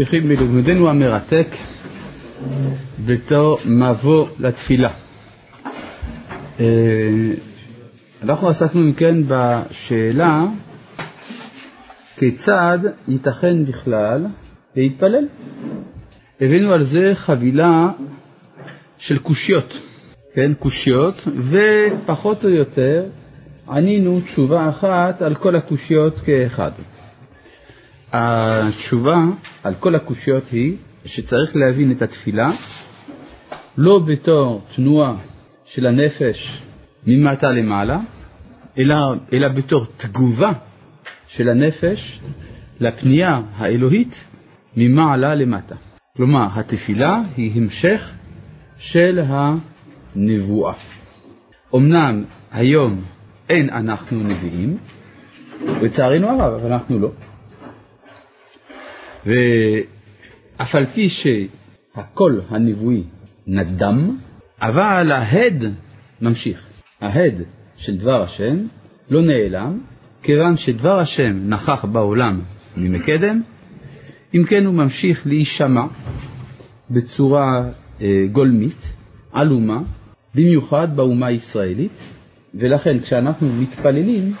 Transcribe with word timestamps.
ממשיכים 0.00 0.28
בלימודנו 0.28 0.88
המרתק 0.90 1.46
בתור 3.06 3.58
מבוא 3.66 4.26
לתפילה. 4.38 4.90
אה, 6.60 6.66
אנחנו 8.22 8.48
עסקנו 8.48 8.82
אם 8.86 8.92
כן 8.92 9.14
בשאלה 9.28 10.46
כיצד 12.16 12.78
ייתכן 13.08 13.64
בכלל 13.64 14.26
להתפלל. 14.76 15.26
הבאנו 16.40 16.72
על 16.72 16.82
זה 16.82 17.10
חבילה 17.14 17.88
של 18.98 19.18
קושיות, 19.18 19.78
כן, 20.34 20.52
קושיות, 20.58 21.28
ופחות 21.38 22.44
או 22.44 22.50
יותר 22.50 23.04
ענינו 23.68 24.20
תשובה 24.20 24.68
אחת 24.68 25.22
על 25.22 25.34
כל 25.34 25.56
הקושיות 25.56 26.18
כאחד. 26.18 26.70
התשובה 28.12 29.16
על 29.64 29.74
כל 29.74 29.94
הקושיות 29.94 30.48
היא 30.52 30.76
שצריך 31.04 31.56
להבין 31.56 31.90
את 31.90 32.02
התפילה 32.02 32.50
לא 33.76 33.98
בתור 33.98 34.62
תנועה 34.76 35.16
של 35.64 35.86
הנפש 35.86 36.62
ממטה 37.06 37.46
למעלה, 37.46 37.98
אלא, 38.78 38.96
אלא 39.32 39.48
בתור 39.48 39.86
תגובה 39.96 40.52
של 41.28 41.48
הנפש 41.48 42.20
לפנייה 42.80 43.40
האלוהית 43.54 44.26
ממעלה 44.76 45.34
למטה. 45.34 45.74
כלומר, 46.16 46.46
התפילה 46.54 47.22
היא 47.36 47.52
המשך 47.54 48.12
של 48.78 49.20
הנבואה. 49.26 50.74
אמנם 51.74 52.24
היום 52.52 53.02
אין 53.48 53.70
אנחנו 53.70 54.22
נביאים, 54.22 54.76
לצערנו 55.82 56.28
הרב, 56.28 56.54
אבל 56.54 56.72
אנחנו 56.72 56.98
לא. 56.98 57.10
ואף 59.26 60.74
על 60.74 60.86
פי 60.86 61.08
שהקול 61.08 62.40
הנבואי 62.48 63.02
נדם, 63.46 64.16
אבל 64.62 65.12
ההד 65.12 65.64
ממשיך. 66.20 66.66
ההד 67.00 67.34
של 67.76 67.96
דבר 67.96 68.22
השם 68.22 68.56
לא 69.10 69.22
נעלם, 69.22 69.78
כיוון 70.22 70.56
שדבר 70.56 70.98
השם 70.98 71.48
נכח 71.48 71.84
בעולם 71.84 72.40
ממקדם, 72.76 73.42
אם 74.34 74.44
כן 74.48 74.66
הוא 74.66 74.74
ממשיך 74.74 75.26
להישמע 75.26 75.84
בצורה 76.90 77.68
אה, 78.02 78.24
גולמית, 78.32 78.92
עלומה, 79.32 79.82
במיוחד 80.34 80.96
באומה 80.96 81.26
הישראלית, 81.26 81.98
ולכן 82.54 83.00
כשאנחנו 83.00 83.48
מתפללים, 83.60 84.32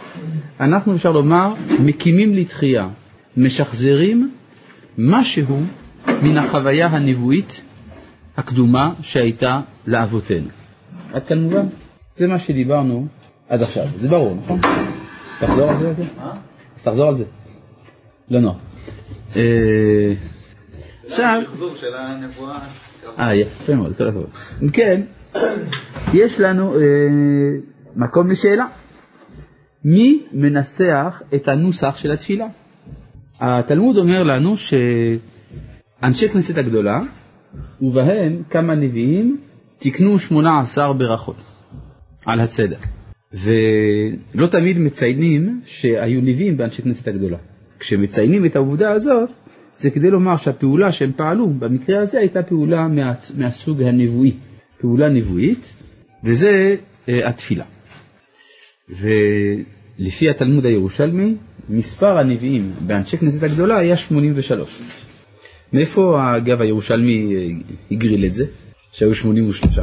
אנחנו 0.60 0.94
אפשר 0.94 1.10
לומר 1.10 1.54
מקימים 1.84 2.34
לתחייה, 2.34 2.88
משחזרים 3.36 4.30
משהו 4.98 5.62
מן 6.22 6.38
החוויה 6.38 6.86
הנבואית 6.86 7.62
הקדומה 8.36 8.94
שהייתה 9.00 9.60
לאבותינו. 9.86 10.48
עד 11.12 11.26
כאן 11.26 11.38
מובן? 11.38 11.66
זה 12.14 12.26
מה 12.26 12.38
שדיברנו 12.38 13.06
עד 13.48 13.62
עכשיו. 13.62 13.86
זה 13.96 14.08
ברור, 14.08 14.36
נכון? 14.36 14.60
תחזור 15.40 15.70
על 15.70 15.76
זה? 15.76 15.92
אז 16.76 16.84
תחזור 16.84 17.08
על 17.08 17.16
זה. 17.16 17.24
לא 18.30 18.40
נורא. 18.40 18.54
אה, 19.36 20.12
עכשיו... 21.06 21.42
אה, 23.18 23.34
יפה 23.34 23.74
מאוד, 23.74 23.96
כל 23.96 24.08
הכבוד. 24.08 24.28
אם 24.62 24.70
כן, 24.70 25.00
יש 26.14 26.40
לנו 26.40 26.74
אה, 26.74 26.80
מקום 27.96 28.30
לשאלה. 28.30 28.66
מי 29.84 30.22
מנסח 30.32 31.22
את 31.34 31.48
הנוסח 31.48 31.96
של 31.96 32.10
התפילה? 32.10 32.46
התלמוד 33.40 33.96
אומר 33.96 34.22
לנו 34.22 34.54
שאנשי 34.56 36.28
כנסת 36.28 36.58
הגדולה, 36.58 37.00
ובהם 37.80 38.42
כמה 38.50 38.74
נביאים, 38.74 39.38
תיקנו 39.78 40.18
שמונה 40.18 40.58
עשר 40.58 40.92
ברכות 40.92 41.36
על 42.26 42.40
הסדר. 42.40 42.76
ולא 43.32 44.46
תמיד 44.50 44.78
מציינים 44.78 45.60
שהיו 45.64 46.20
נביאים 46.20 46.56
באנשי 46.56 46.82
כנסת 46.82 47.08
הגדולה. 47.08 47.38
כשמציינים 47.78 48.46
את 48.46 48.56
העובדה 48.56 48.92
הזאת, 48.92 49.30
זה 49.74 49.90
כדי 49.90 50.10
לומר 50.10 50.36
שהפעולה 50.36 50.92
שהם 50.92 51.12
פעלו, 51.16 51.48
במקרה 51.48 52.00
הזה 52.00 52.18
הייתה 52.18 52.42
פעולה 52.42 52.88
מה, 52.88 53.12
מהסוג 53.38 53.82
הנבואי, 53.82 54.32
פעולה 54.80 55.08
נבואית, 55.08 55.72
וזה 56.24 56.76
uh, 57.06 57.10
התפילה. 57.24 57.64
ולפי 58.88 60.30
התלמוד 60.30 60.64
הירושלמי, 60.66 61.34
מספר 61.68 62.18
הנביאים 62.18 62.72
באנשי 62.86 63.16
כנסת 63.18 63.42
הגדולה 63.42 63.76
היה 63.78 63.96
83. 63.96 64.80
מאיפה 65.72 66.36
אגב 66.36 66.60
הירושלמי 66.60 67.34
הגריל 67.90 68.24
את 68.24 68.32
זה, 68.32 68.44
שהיו 68.92 69.14
83? 69.14 69.78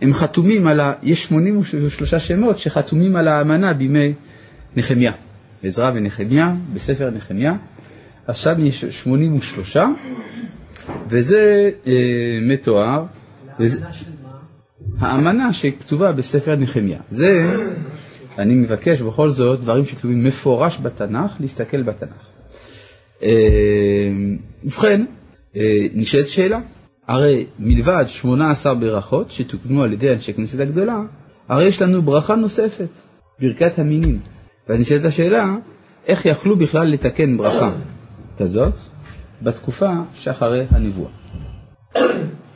הם 0.00 0.12
חתומים 0.12 0.66
על 0.66 0.80
ה... 0.80 0.92
יש 1.02 1.24
83 1.24 2.14
שמות 2.14 2.58
שחתומים 2.58 3.16
על 3.16 3.28
האמנה 3.28 3.72
בימי 3.72 4.12
נחמיה. 4.76 5.12
עזרא 5.62 5.90
ונחמיה, 5.94 6.54
בספר 6.74 7.10
נחמיה. 7.10 7.52
עכשיו 8.26 8.56
יש 8.64 8.84
83, 8.84 9.76
וזה 11.08 11.70
אה, 11.86 11.92
מתואר. 12.42 13.04
וזה... 13.60 13.84
האמנה 14.98 15.52
שכתובה 15.52 16.12
בספר 16.12 16.56
נחמיה. 16.56 16.98
זה 17.08 17.42
אני 18.40 18.54
מבקש 18.54 19.02
בכל 19.02 19.28
זאת 19.28 19.60
דברים 19.60 19.84
שכתובים 19.84 20.24
מפורש 20.24 20.78
בתנ"ך, 20.82 21.36
להסתכל 21.40 21.82
בתנ"ך. 21.82 22.26
אה, 23.22 24.10
ובכן, 24.64 25.04
אה, 25.56 25.86
נשאלת 25.94 26.28
שאלה, 26.28 26.60
הרי 27.08 27.46
מלבד 27.58 28.04
18 28.06 28.74
ברכות 28.74 29.30
שתוקנו 29.30 29.82
על 29.82 29.92
ידי 29.92 30.12
אנשי 30.12 30.32
כנסת 30.32 30.60
הגדולה, 30.60 31.00
הרי 31.48 31.68
יש 31.68 31.82
לנו 31.82 32.02
ברכה 32.02 32.34
נוספת, 32.34 32.88
ברכת 33.40 33.78
המינים. 33.78 34.20
ואז 34.68 34.80
נשאלת 34.80 35.04
השאלה, 35.04 35.54
איך 36.06 36.26
יכלו 36.26 36.56
בכלל 36.56 36.86
לתקן 36.86 37.36
ברכה 37.36 37.72
כזאת 38.38 38.74
בתקופה 39.42 39.90
שאחרי 40.14 40.64
הנבואה? 40.70 41.10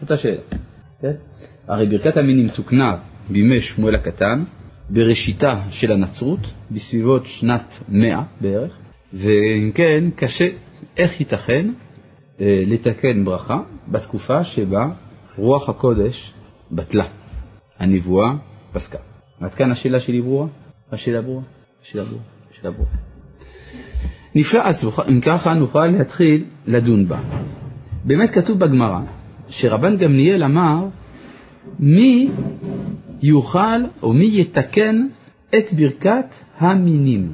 זאת 0.00 0.10
השאלה. 0.10 0.40
כן? 1.00 1.12
הרי 1.68 1.86
ברכת 1.86 2.16
המינים 2.16 2.48
תוקנה 2.48 2.96
בימי 3.30 3.60
שמואל 3.60 3.94
הקטן, 3.94 4.44
בראשיתה 4.90 5.62
של 5.70 5.92
הנצרות, 5.92 6.40
בסביבות 6.70 7.26
שנת 7.26 7.74
מאה 7.88 8.22
בערך, 8.40 8.72
ואם 9.12 9.70
כן, 9.74 10.04
קשה, 10.16 10.44
איך 10.96 11.20
ייתכן 11.20 11.70
אה, 12.40 12.62
לתקן 12.66 13.24
ברכה 13.24 13.58
בתקופה 13.88 14.44
שבה 14.44 14.88
רוח 15.36 15.68
הקודש 15.68 16.32
בטלה, 16.72 17.06
הנבואה 17.78 18.28
פסקה. 18.72 18.98
עד 19.40 19.54
כאן 19.54 19.70
השאלה 19.70 20.00
שלי 20.00 20.20
ברורה? 20.20 20.46
השאלה 20.92 21.22
ברורה? 21.22 21.42
השאלה 21.82 22.04
ברורה? 22.04 22.22
השאלה 22.50 22.70
ברורה. 22.70 22.90
נפלא, 24.34 24.60
אז 24.64 24.88
אם 25.08 25.20
ככה 25.20 25.54
נוכל 25.54 25.86
להתחיל 25.86 26.44
לדון 26.66 27.08
בה. 27.08 27.20
באמת 28.04 28.30
כתוב 28.30 28.58
בגמרא 28.58 29.00
שרבן 29.48 29.96
גמליאל 29.96 30.44
אמר 30.44 30.86
מי 31.78 32.28
יוכל 33.24 33.82
או 34.02 34.12
מי 34.12 34.40
יתקן 34.40 35.06
את 35.58 35.72
ברכת 35.72 36.34
המינים. 36.58 37.32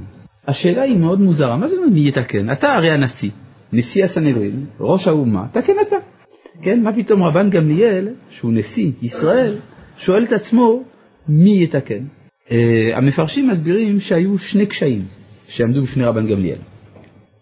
השאלה 0.48 0.82
היא 0.82 0.96
מאוד 0.96 1.20
מוזרה, 1.20 1.56
מה 1.56 1.68
זה 1.68 1.76
אומר 1.76 1.88
מי 1.88 2.08
יתקן? 2.08 2.52
אתה 2.52 2.68
הרי 2.68 2.90
הנשיא, 2.90 3.30
נשיא 3.72 4.04
הסנהדרין, 4.04 4.66
ראש 4.80 5.08
האומה, 5.08 5.46
תקן 5.52 5.72
אתה. 5.88 5.96
כן, 6.62 6.82
מה 6.82 6.92
פתאום 6.92 7.22
רבן 7.22 7.50
גמליאל, 7.50 8.08
שהוא 8.30 8.52
נשיא 8.52 8.92
ישראל, 9.02 9.56
שואל 9.96 10.24
את 10.24 10.32
עצמו 10.32 10.82
מי 11.28 11.62
יתקן. 11.62 12.04
Uh, 12.46 12.52
המפרשים 12.96 13.48
מסבירים 13.48 14.00
שהיו 14.00 14.38
שני 14.38 14.66
קשיים 14.66 15.04
שעמדו 15.48 15.82
בפני 15.82 16.04
רבן 16.04 16.26
גמליאל. 16.26 16.58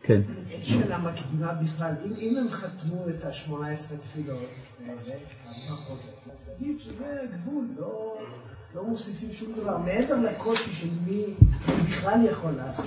כן. 0.03 0.21
שאלה 0.63 0.99
מקדימה 0.99 1.53
בכלל, 1.65 1.93
אם 2.21 2.37
הם 2.41 2.51
חתמו 2.51 3.05
את 3.09 3.25
ה-18 3.25 3.97
תפילות, 4.03 4.49
נגיד 6.61 6.81
שזה 6.81 7.05
גבול, 7.35 7.65
לא, 7.79 8.19
לא 8.75 8.83
מוסיפים 8.89 9.29
שום 9.33 9.49
דבר, 9.57 9.79
מעבר 9.79 10.15
לקושי 10.31 10.73
של 10.73 10.89
מי 11.07 11.23
בכלל 11.89 12.19
יכול 12.31 12.51
לעשות. 12.57 12.87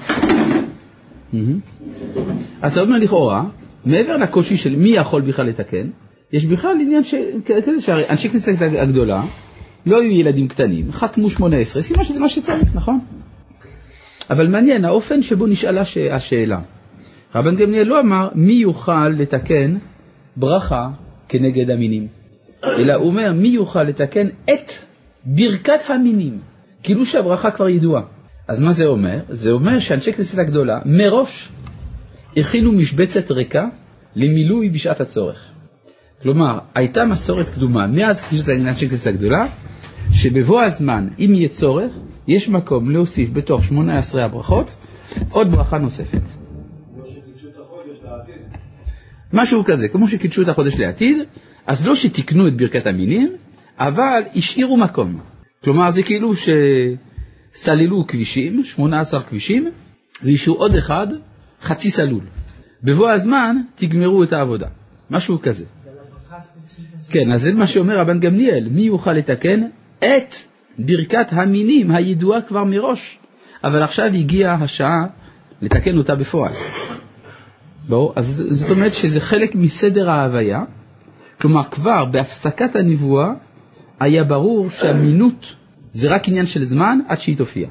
אתה 2.68 2.82
אומר 2.82 2.98
לכאורה, 2.98 3.44
מעבר 3.86 4.18
לקושי 4.18 4.58
של 4.58 4.76
מי 4.76 4.90
יכול 4.90 5.22
בכלל 5.22 5.46
לתקן, 5.46 5.90
יש 6.34 6.46
בכלל 6.46 6.78
עניין 6.82 7.04
כזה 7.66 7.82
שהרי 7.82 8.10
אנשי 8.10 8.30
כנסת 8.30 8.54
הגדולה 8.62 9.24
לא 9.86 10.02
היו 10.02 10.12
ילדים 10.12 10.48
קטנים, 10.48 10.92
חתמו 10.92 11.30
18, 11.30 11.82
סימן 11.82 12.04
שזה 12.04 12.20
מה 12.20 12.30
שצריך, 12.30 12.76
נכון? 12.76 13.00
אבל 14.30 14.48
מעניין 14.48 14.86
האופן 14.86 15.22
שבו 15.22 15.48
נשאלה 15.48 15.84
השאלה. 16.12 16.60
רבן 17.36 17.56
גמליאל 17.56 17.88
לא 17.88 18.00
אמר 18.00 18.30
מי 18.36 18.54
יוכל 18.54 19.10
לתקן 19.10 19.78
ברכה 20.38 20.90
כנגד 21.28 21.70
המינים. 21.70 22.21
אלא 22.64 22.94
הוא 22.94 23.08
אומר 23.08 23.34
מי 23.34 23.48
יוכל 23.48 23.84
לתקן 23.84 24.28
את 24.46 24.72
ברכת 25.26 25.80
המינים, 25.90 26.40
כאילו 26.84 27.06
שהברכה 27.06 27.52
כבר 27.52 27.70
ידועה. 27.70 28.02
אז 28.48 28.62
מה 28.62 28.72
זה 28.74 28.86
אומר? 28.86 29.20
זה 29.30 29.52
אומר 29.52 29.80
שאנשי 29.80 30.14
כנסת 30.14 30.38
הגדולה 30.38 30.80
מראש 30.86 31.50
הכינו 32.38 32.72
משבצת 32.72 33.32
ריקה 33.32 33.66
למילוי 34.16 34.70
בשעת 34.70 35.02
הצורך. 35.02 35.46
כלומר, 36.22 36.60
הייתה 36.76 37.06
מסורת 37.06 37.50
קדומה 37.50 37.88
מאז 37.88 38.24
קדושת 38.24 38.50
אנשי 38.50 38.90
כנסת 38.90 39.08
הגדולה, 39.08 39.46
שבבוא 40.12 40.64
הזמן, 40.64 41.08
אם 41.20 41.32
יהיה 41.34 41.50
צורך, 41.50 41.92
יש 42.28 42.50
מקום 42.50 42.92
להוסיף 42.92 43.30
בתוך 43.34 43.64
18 43.64 44.26
הברכות 44.26 44.76
עוד 45.30 45.52
ברכה 45.52 45.78
נוספת. 45.78 46.22
משהו 49.34 49.64
כזה, 49.66 49.88
כמו 49.88 50.08
שקידשו 50.08 50.42
את 50.42 50.48
החודש 50.48 50.76
לעתיד, 50.78 51.18
אז 51.68 51.86
לא 51.86 51.96
שתיקנו 51.96 52.48
את 52.48 52.58
ברכת 52.58 52.88
המינים, 52.88 53.36
אבל 53.80 54.22
השאירו 54.36 54.78
מקום. 54.78 55.20
כלומר, 55.64 55.92
זה 55.92 56.04
כאילו 56.04 56.32
שסללו 57.54 58.08
כבישים, 58.08 58.64
18 58.64 59.22
כבישים, 59.24 59.72
והשאירו 60.24 60.60
עוד 60.60 60.76
אחד, 60.76 61.08
חצי 61.62 61.90
סלול. 61.92 62.24
בבוא 62.84 63.10
הזמן 63.10 63.58
תגמרו 63.76 64.24
את 64.24 64.34
העבודה, 64.34 64.68
משהו 65.10 65.42
כזה. 65.42 65.66
כן, 67.10 67.32
אז 67.34 67.42
זה 67.42 67.54
מה 67.54 67.68
שאומר 67.68 68.00
רבן 68.00 68.20
גמליאל, 68.20 68.68
מי 68.72 68.82
יוכל 68.82 69.14
לתקן? 69.14 69.62
את 70.00 70.36
ברכת 70.80 71.28
המינים 71.30 71.92
הידועה 71.92 72.42
כבר 72.42 72.64
מראש, 72.64 73.20
אבל 73.64 73.84
עכשיו 73.84 74.06
הגיעה 74.06 74.54
השעה 74.54 75.06
לתקן 75.62 75.98
אותה 75.98 76.16
בפועל. 76.16 76.54
ברור? 77.90 78.14
אז 78.16 78.44
זאת 78.50 78.70
אומרת 78.70 78.94
שזה 78.94 79.22
חלק 79.22 79.56
מסדר 79.56 80.10
ההוויה, 80.10 80.64
כלומר 81.42 81.64
כבר 81.64 82.06
בהפסקת 82.06 82.76
הנבואה 82.76 83.28
היה 84.00 84.24
ברור 84.24 84.70
שהמינות 84.70 85.56
זה 85.92 86.10
רק 86.10 86.28
עניין 86.28 86.46
של 86.46 86.64
זמן 86.66 87.00
עד 87.08 87.20
שהיא 87.20 87.38
תופיע. 87.38 87.68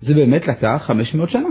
זה 0.00 0.14
באמת 0.14 0.48
לקח 0.48 0.82
500 0.86 1.30
שנה, 1.30 1.48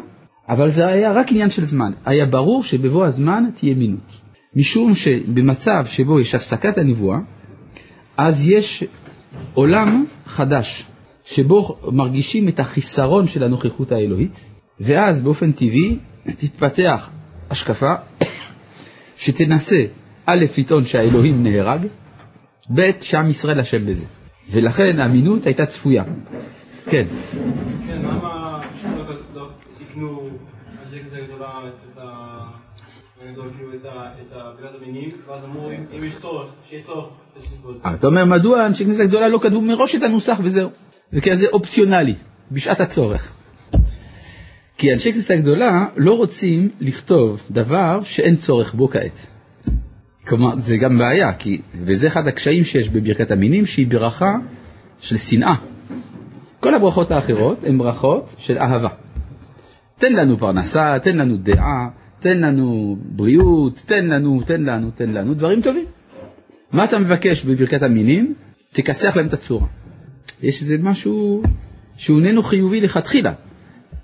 אבל 0.49 0.69
זה 0.69 0.87
היה 0.87 1.11
רק 1.11 1.31
עניין 1.31 1.49
של 1.49 1.65
זמן. 1.65 1.91
היה 2.05 2.25
ברור 2.25 2.63
שבבוא 2.63 3.05
הזמן 3.05 3.43
תהיה 3.53 3.75
מינות. 3.75 4.11
משום 4.55 4.95
שבמצב 4.95 5.85
שבו 5.85 6.19
יש 6.19 6.35
הפסקת 6.35 6.77
הנבואה, 6.77 7.17
אז 8.17 8.47
יש 8.47 8.83
עולם 9.53 10.05
חדש, 10.25 10.85
שבו 11.25 11.77
מרגישים 11.91 12.47
את 12.47 12.59
החיסרון 12.59 13.27
של 13.27 13.43
הנוכחות 13.43 13.91
האלוהית, 13.91 14.39
ואז 14.79 15.21
באופן 15.21 15.51
טבעי 15.51 15.97
תתפתח 16.25 17.09
השקפה 17.49 17.93
שתנסה 19.17 19.85
א', 20.29 20.45
לטעון 20.57 20.83
שהאלוהים 20.83 21.43
נהרג, 21.43 21.85
ב', 22.75 22.81
שעם 23.01 23.29
ישראל 23.29 23.59
אשם 23.59 23.85
בזה. 23.85 24.05
ולכן 24.51 24.99
האמינות 24.99 25.45
הייתה 25.45 25.65
צפויה. 25.65 26.03
כן. 26.85 27.07
כן, 27.87 28.01
למה 28.01 28.61
לא 29.35 29.47
תקנו 29.79 30.29
אנשי 30.85 31.03
כזה 31.05 31.19
גדולה 31.27 31.49
את 31.93 31.97
ה... 31.97 32.29
אתה 37.93 38.07
אומר 38.07 38.25
מדוע 38.25 38.65
אנשי 38.65 38.85
כנסת 38.85 39.05
גדולה 39.05 39.27
לא 39.27 39.39
כתבו 39.39 39.61
מראש 39.61 39.95
את 39.95 40.03
הנוסח 40.03 40.39
וזהו, 40.43 40.69
וכי 41.13 41.35
זה 41.35 41.47
אופציונלי, 41.53 42.15
בשעת 42.51 42.79
הצורך. 42.79 43.31
כי 44.77 44.93
אנשי 44.93 45.13
כנסת 45.13 45.31
הגדולה 45.31 45.85
לא 45.95 46.17
רוצים 46.17 46.69
לכתוב 46.79 47.41
דבר 47.51 47.99
שאין 48.03 48.35
צורך 48.35 48.73
בו 48.73 48.89
כעת. 48.89 49.27
כלומר, 50.29 50.55
זה 50.55 50.77
גם 50.77 50.97
בעיה, 50.97 51.33
כי, 51.33 51.61
וזה 51.85 52.07
אחד 52.07 52.27
הקשיים 52.27 52.63
שיש 52.63 52.89
בברכת 52.89 53.31
המינים, 53.31 53.65
שהיא 53.65 53.87
ברכה 53.87 54.35
של 54.99 55.17
שנאה. 55.17 55.55
כל 56.59 56.75
הברכות 56.75 57.11
האחרות 57.11 57.63
הן 57.63 57.77
ברכות 57.77 58.35
של 58.37 58.57
אהבה. 58.57 58.89
תן 59.97 60.13
לנו 60.13 60.37
פרנסה, 60.37 60.99
תן 61.01 61.17
לנו 61.17 61.37
דעה, 61.37 61.89
תן 62.19 62.37
לנו 62.37 62.97
בריאות, 63.01 63.83
תן 63.85 64.05
לנו, 64.05 64.41
תן 64.45 64.61
לנו, 64.63 64.91
תן 64.91 65.09
לנו, 65.09 65.33
דברים 65.33 65.61
טובים. 65.61 65.85
מה 66.71 66.83
אתה 66.83 66.99
מבקש 66.99 67.45
בברכת 67.45 67.83
המינים? 67.83 68.33
תכסח 68.73 69.17
להם 69.17 69.27
את 69.27 69.33
הצורה. 69.33 69.67
יש 70.41 70.61
איזה 70.61 70.77
משהו 70.81 71.41
שהוא 71.95 72.19
איננו 72.19 72.43
חיובי 72.43 72.81
לכתחילה. 72.81 73.33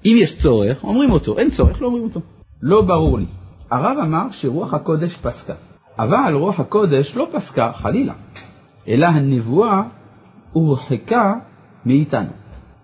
אם 0.06 0.16
יש 0.20 0.38
צורך, 0.38 0.84
אומרים 0.84 1.12
אותו, 1.12 1.38
אין 1.38 1.50
צורך, 1.50 1.82
לא 1.82 1.88
אומרים 1.88 2.04
אותו. 2.04 2.20
לא 2.62 2.82
ברור 2.82 3.20
לי. 3.20 3.26
הרב 3.72 3.98
אמר 4.04 4.32
שרוח 4.32 4.74
הקודש 4.74 5.18
פסקה, 5.18 5.54
אבל 6.00 6.34
רוח 6.34 6.60
הקודש 6.60 7.18
לא 7.18 7.28
פסקה, 7.32 7.72
חלילה, 7.74 8.14
אלא 8.88 9.06
הנבואה 9.06 9.82
הורחקה 10.52 11.34
מאיתנו. 11.86 12.30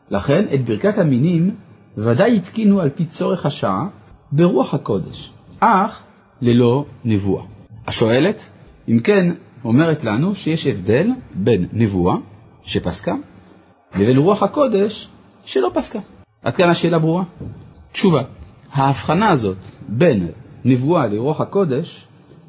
לכן 0.10 0.46
את 0.54 0.66
ברכת 0.66 0.98
המינים 0.98 1.56
ודאי 1.98 2.38
התקינו 2.38 2.82
על 2.82 2.90
פי 2.90 3.06
צורך 3.06 3.46
השעה 3.46 3.88
ברוח 4.32 4.74
הקודש, 4.74 5.32
אך 5.60 6.04
ללא 6.42 6.86
נבואה. 7.06 7.44
השואלת, 7.88 8.50
אם 8.90 9.00
כן, 9.00 9.34
אומרת 9.64 10.04
לנו 10.04 10.36
שיש 10.36 10.68
הבדל 10.68 11.08
בין 11.36 11.68
נבואה 11.74 12.16
שפסקה 12.64 13.16
לבין 13.96 14.18
רוח 14.18 14.44
הקודש 14.44 15.10
שלא 15.46 15.72
פסקה. 15.74 16.00
עד 16.44 16.56
כאן 16.56 16.70
השאלה 16.70 17.00
ברורה? 17.00 17.24
תשובה, 17.92 18.22
ההבחנה 18.72 19.30
הזאת 19.30 19.58
בין 19.90 20.28
נבואה 20.66 21.08
לרוח 21.08 21.42
הקודש 21.42 22.08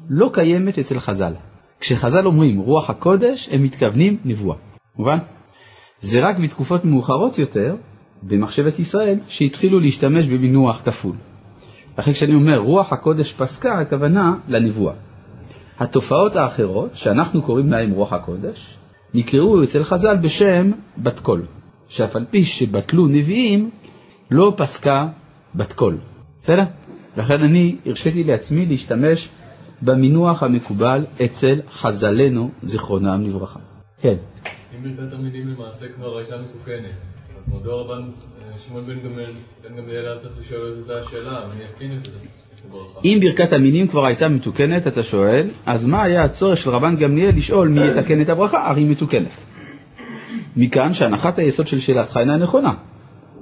לא 0.09 0.29
קיימת 0.33 0.79
אצל 0.79 0.99
חז"ל. 0.99 1.33
כשחז"ל 1.79 2.25
אומרים 2.25 2.59
רוח 2.59 2.89
הקודש, 2.89 3.49
הם 3.51 3.63
מתכוונים 3.63 4.17
נבואה. 4.25 4.57
מובן? 4.95 5.17
זה 5.99 6.19
רק 6.19 6.37
בתקופות 6.39 6.85
מאוחרות 6.85 7.39
יותר, 7.39 7.75
במחשבת 8.23 8.79
ישראל, 8.79 9.19
שהתחילו 9.27 9.79
להשתמש 9.79 10.27
במינוח 10.27 10.81
כפול. 10.81 11.15
לכן 11.97 12.11
כשאני 12.11 12.35
אומר 12.35 12.57
רוח 12.57 12.93
הקודש 12.93 13.33
פסקה, 13.33 13.79
הכוונה 13.79 14.35
לנבואה. 14.47 14.93
התופעות 15.79 16.35
האחרות, 16.35 16.95
שאנחנו 16.95 17.41
קוראים 17.41 17.71
להן 17.71 17.91
רוח 17.91 18.13
הקודש, 18.13 18.77
נקראו 19.13 19.63
אצל 19.63 19.83
חז"ל 19.83 20.17
בשם 20.17 20.71
בת 20.97 21.19
קול, 21.19 21.45
שאף 21.87 22.15
על 22.15 22.25
פי 22.29 22.45
שבטלו 22.45 23.07
נביאים, 23.07 23.69
לא 24.31 24.53
פסקה 24.57 25.07
בת 25.55 25.73
קול. 25.73 25.97
בסדר? 26.39 26.63
לכן 27.17 27.41
אני 27.49 27.75
הרשיתי 27.85 28.23
לעצמי 28.23 28.65
להשתמש 28.65 29.29
במינוח 29.85 30.43
המקובל 30.43 31.05
אצל 31.25 31.59
חז"לנו, 31.71 32.51
זיכרונם 32.61 33.23
לברכה. 33.25 33.59
כן. 34.01 34.15
אם 34.75 34.83
ברכת 34.83 35.13
המילים 35.13 35.47
למעשה 35.47 35.85
כבר 35.95 36.17
הייתה 36.17 36.35
מתוקנת, 36.41 36.95
אז 37.37 37.55
מדוע 37.55 37.81
רבן 37.81 38.01
אה, 38.03 38.59
שמעון 38.59 38.85
בן 38.85 39.75
גמליאל 39.77 40.05
היה 40.05 40.19
צריך 40.19 40.33
לשאול 40.39 40.83
את 40.85 40.89
השאלה, 40.89 41.47
מי 41.57 41.63
יתקין 41.63 41.97
את 41.97 42.05
זה? 42.05 42.11
אם 43.05 43.17
ברכת 43.21 43.53
המינים 43.53 43.87
כבר 43.87 44.05
הייתה 44.05 44.29
מתוקנת, 44.29 44.87
אתה 44.87 45.03
שואל, 45.03 45.49
אז 45.65 45.85
מה 45.85 46.03
היה 46.03 46.23
הצורך 46.23 46.57
של 46.57 46.69
רבן 46.69 46.95
גמליאל 46.95 47.35
לשאול 47.35 47.67
מי 47.67 47.79
יתקן 47.87 48.21
את 48.21 48.29
הברכה? 48.29 48.69
הרי 48.69 48.81
היא 48.81 48.91
מתוקנת. 48.91 49.31
מכאן 50.55 50.93
שהנחת 50.93 51.39
היסוד 51.39 51.67
של 51.67 51.79
שאלתך 51.79 52.17
אינה 52.17 52.37
נכונה. 52.37 52.73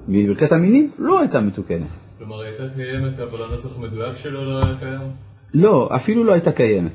בברכת 0.07 0.51
המינים 0.51 0.91
לא 0.99 1.19
הייתה 1.19 1.39
מתוקנת. 1.41 1.87
כלומר, 2.17 2.41
היא 2.41 2.49
הייתה 2.49 2.75
קיימת, 2.75 3.19
אבל 3.19 3.43
הנוסח 3.43 3.77
המדויק 3.77 4.15
שלו 4.15 4.45
לא 4.45 4.65
היה 4.65 4.73
קיים? 4.73 5.30
לא, 5.53 5.89
אפילו 5.95 6.23
לא 6.23 6.33
הייתה 6.33 6.51
קיימת. 6.51 6.91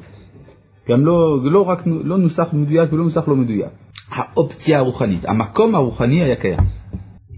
גם 0.88 1.06
לא, 1.06 1.38
לא 1.42 1.62
רק, 1.62 1.82
לא 1.86 2.18
נוסח 2.18 2.48
מדויק 2.52 2.92
ולא 2.92 3.04
נוסח 3.04 3.28
לא 3.28 3.36
מדויק. 3.36 3.70
האופציה 4.10 4.78
הרוחנית, 4.78 5.24
המקום 5.24 5.74
הרוחני 5.74 6.22
היה 6.22 6.36
קיים. 6.36 6.58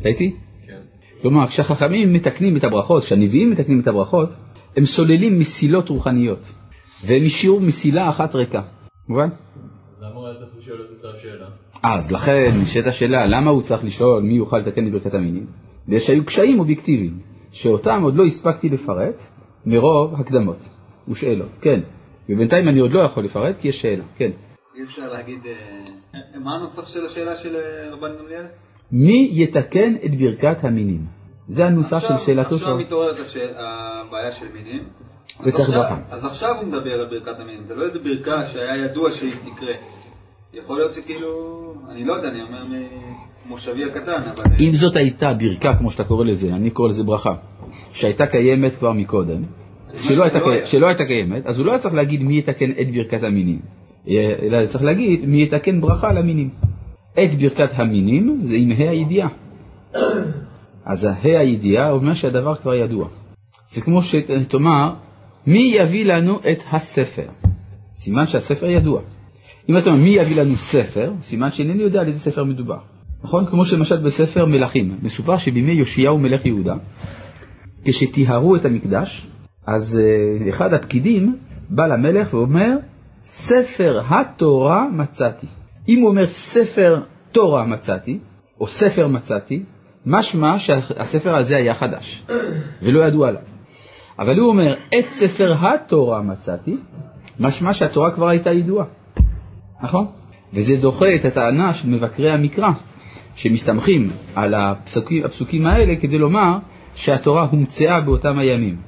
ראיתי? 0.05 0.37
כן. 0.67 0.79
כלומר, 1.23 1.47
כשהחכמים 1.47 2.13
מתקנים 2.13 2.57
את 2.57 2.65
הברכות, 2.65 3.03
כשהנביאים 3.03 3.51
מתקנים 3.51 3.81
את 3.81 3.89
הברכות, 3.89 4.29
הם 4.77 4.85
סוללים 4.85 5.39
מסילות 5.39 5.89
רוחניות, 5.89 6.53
והם 7.07 7.23
השאירו 7.27 7.61
מסילה 7.61 8.09
אחת 8.09 8.35
ריקה. 8.35 8.63
מובן? 9.09 9.29
אז 9.91 10.03
למה 10.03 10.15
הוא 10.15 10.27
היה 10.27 10.37
צריך 10.37 10.51
לשאול 10.59 10.79
את 10.81 11.05
אותה 11.05 11.19
שאלה? 11.19 11.47
אז 11.83 12.13
לכן 12.13 12.51
נשאלת 12.63 12.87
השאלה, 12.87 13.27
למה 13.27 13.51
הוא 13.51 13.63
צריך 13.63 13.85
לשאול 13.85 14.23
מי 14.23 14.35
יוכל 14.35 14.59
לתקן 14.59 14.87
את 14.87 14.93
ברכת 14.93 15.15
המינים? 15.15 15.47
בגלל 15.87 16.01
שהיו 16.01 16.25
קשיים 16.25 16.59
אובייקטיביים, 16.59 17.19
שאותם 17.51 18.03
עוד 18.03 18.17
לא 18.17 18.25
הספקתי 18.25 18.69
לפרט 18.69 19.21
מרוב 19.67 20.15
הקדמות 20.21 20.69
ושאלות. 21.09 21.51
כן, 21.61 21.81
ובינתיים 22.29 22.69
אני 22.69 22.79
עוד 22.79 22.93
לא 22.93 23.01
יכול 23.01 23.25
לפרט 23.25 23.57
כי 23.61 23.69
יש 23.69 23.81
שאלה. 23.81 24.05
כן. 24.17 24.31
אי 24.77 24.83
אפשר 24.85 25.13
להגיד, 25.13 25.39
אה, 25.47 26.21
מה 26.45 26.55
הנוסח 26.55 26.87
של 26.87 27.07
השאלה 27.07 27.37
של 27.37 27.57
אה, 27.57 27.91
רבן 27.91 28.09
גמליאל? 28.19 28.45
מי 28.93 29.31
יתקן 29.33 29.95
את 30.05 30.19
ברכת 30.19 30.65
המינים? 30.65 31.07
זה 31.49 31.67
הנוסח 31.67 32.09
של 32.09 32.17
שאלתו 32.17 32.49
של... 32.49 32.55
עכשיו 32.55 32.79
מתעוררת 32.79 33.17
הבעיה 33.57 34.33
של 34.33 34.47
מינים. 34.55 34.83
וצריך 35.45 35.71
ברכה. 35.71 35.97
אז 36.11 36.25
עכשיו 36.25 36.57
הוא 36.57 36.67
מדבר 36.67 37.01
על 37.01 37.07
ברכת 37.07 37.41
המינים, 37.41 37.65
זה 37.69 37.75
לא 37.75 37.83
איזה 37.83 37.99
ברכה 37.99 38.47
שהיה 38.47 38.85
ידוע 38.85 39.11
שהיא 39.11 39.33
תקרה. 39.45 39.75
יכול 40.53 40.79
להיות 40.79 40.95
שכאילו, 40.95 41.29
אני 41.91 42.05
לא 42.05 42.13
יודע, 42.13 42.29
אני 42.29 42.43
אומר 42.43 42.65
ממושבי 43.47 43.85
הקטן, 43.85 44.23
אבל... 44.23 44.45
אם 44.61 44.71
זאת 44.73 44.97
הייתה 44.97 45.33
ברכה, 45.39 45.77
כמו 45.79 45.91
שאתה 45.91 46.05
קורא 46.05 46.25
לזה, 46.25 46.49
אני 46.49 46.71
קורא 46.71 46.89
לזה 46.89 47.05
ברכה, 47.05 47.35
שהייתה 47.93 48.27
קיימת 48.27 48.77
כבר 48.77 48.93
מקודם, 48.93 49.43
שלא 49.95 50.23
הייתה, 50.23 50.39
לא 50.39 50.65
שלא 50.65 50.87
הייתה 50.87 51.05
קיימת, 51.05 51.47
אז 51.47 51.59
הוא 51.59 51.67
לא 51.67 51.71
היה 51.71 51.79
צריך 51.79 51.95
להגיד 51.95 52.23
מי 52.23 52.39
יתקן 52.39 52.71
את 52.71 52.93
ברכת 52.95 53.23
המינים, 53.23 53.59
אלא 54.09 54.67
צריך 54.67 54.85
להגיד 54.85 55.25
מי 55.25 55.43
יתקן 55.43 55.81
ברכה 55.81 56.13
למינים. 56.13 56.51
את 57.13 57.35
ברכת 57.35 57.71
המינים 57.75 58.41
זה 58.43 58.57
עם 58.57 58.71
ה' 58.71 58.91
הידיעה. 58.91 59.29
אז 60.85 61.05
ה' 61.05 61.17
הידיעה 61.23 61.91
אומר 61.91 62.15
שהדבר 62.15 62.55
כבר 62.55 62.75
ידוע. 62.75 63.09
זה 63.69 63.81
כמו 63.81 64.03
שתאמר, 64.03 64.95
מי 65.47 65.73
יביא 65.83 66.05
לנו 66.05 66.39
את 66.53 66.63
הספר? 66.73 67.29
סימן 67.97 68.27
שהספר 68.27 68.67
ידוע. 68.67 69.01
אם 69.69 69.79
אתה 69.79 69.91
אומר 69.91 70.03
מי 70.03 70.09
יביא 70.09 70.43
לנו 70.43 70.57
ספר, 70.57 71.13
סימן 71.23 71.51
שאינני 71.51 71.83
יודע 71.83 72.01
על 72.01 72.07
איזה 72.07 72.19
ספר 72.19 72.45
מדובר. 72.45 72.79
נכון? 73.23 73.47
כמו 73.51 73.65
שלמשל 73.65 73.97
בספר 73.97 74.45
מלכים, 74.47 74.99
מסופר 75.03 75.37
שבימי 75.37 75.73
יאשיהו 75.73 76.19
מלך 76.19 76.47
יהודה, 76.47 76.75
כשטיהרו 77.85 78.57
את 78.57 78.65
המקדש, 78.65 79.27
אז 79.71 80.01
uh, 80.01 80.49
אחד 80.49 80.73
הפקידים 80.73 81.37
בא 81.71 81.87
למלך 81.87 82.35
ואומר, 82.35 82.77
ספר 83.23 84.01
התורה 84.09 84.89
מצאתי. 84.93 85.47
אם 85.89 86.01
הוא 86.01 86.09
אומר 86.09 86.27
ספר 86.27 87.01
תורה 87.33 87.67
מצאתי, 87.67 88.19
או 88.61 88.67
ספר 88.67 89.09
מצאתי, 89.09 89.63
משמע 90.07 90.59
שהספר 90.59 91.37
הזה 91.37 91.57
היה 91.57 91.75
חדש, 91.75 92.27
ולא 92.83 93.01
ידעו 93.01 93.25
עליו. 93.25 93.43
אבל 94.19 94.39
הוא 94.39 94.49
אומר, 94.49 94.75
את 94.99 95.11
ספר 95.11 95.53
התורה 95.61 96.23
מצאתי, 96.23 96.77
משמע 97.41 97.73
שהתורה 97.73 98.11
כבר 98.11 98.29
הייתה 98.29 98.53
ידועה, 98.53 98.87
נכון? 99.83 100.07
וזה 100.53 100.77
דוחה 100.77 101.07
את 101.21 101.25
הטענה 101.25 101.75
של 101.75 101.89
מבקרי 101.89 102.31
המקרא, 102.31 102.71
שמסתמכים 103.35 104.11
על 104.35 104.55
הפסוקים, 104.55 105.25
הפסוקים 105.25 105.67
האלה 105.67 105.97
כדי 105.97 106.19
לומר 106.19 106.59
שהתורה 106.95 107.47
הומצאה 107.51 108.01
באותם 108.01 108.39
הימים. 108.39 108.88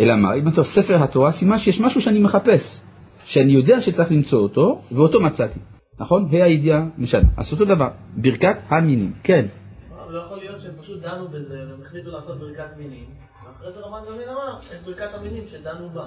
אלא 0.00 0.16
מה? 0.16 0.34
אם 0.34 0.48
אתה 0.48 0.64
ספר 0.64 1.02
התורה, 1.02 1.30
סימן 1.30 1.58
שיש 1.58 1.80
משהו 1.80 2.00
שאני 2.00 2.20
מחפש, 2.20 2.80
שאני 3.24 3.52
יודע 3.52 3.80
שצריך 3.80 4.12
למצוא 4.12 4.42
אותו, 4.42 4.80
ואותו 4.92 5.20
מצאתי. 5.20 5.58
נכון? 6.00 6.28
ה' 6.32 6.44
הידיעה 6.44 6.84
משנה. 6.98 7.28
אז 7.36 7.52
אותו 7.52 7.64
דבר, 7.64 7.88
ברכת 8.16 8.56
המינים. 8.68 9.12
כן. 9.22 9.46
לא 10.10 10.18
יכול 10.18 10.38
להיות 10.38 10.60
שהם 10.60 10.72
פשוט 10.80 11.02
דנו 11.02 11.28
בזה, 11.28 11.54
והם 11.54 11.82
החליטו 11.86 12.10
לעשות 12.10 12.38
ברכת 12.38 12.76
מינים, 12.78 13.04
ואחרי 13.46 13.72
זה 13.72 13.80
רמת 13.80 14.08
גמליאל 14.08 14.28
אמר 14.28 14.58
את 14.72 14.84
ברכת 14.84 15.14
המינים 15.14 15.42
שדנו 15.46 15.90
בה. 15.94 16.04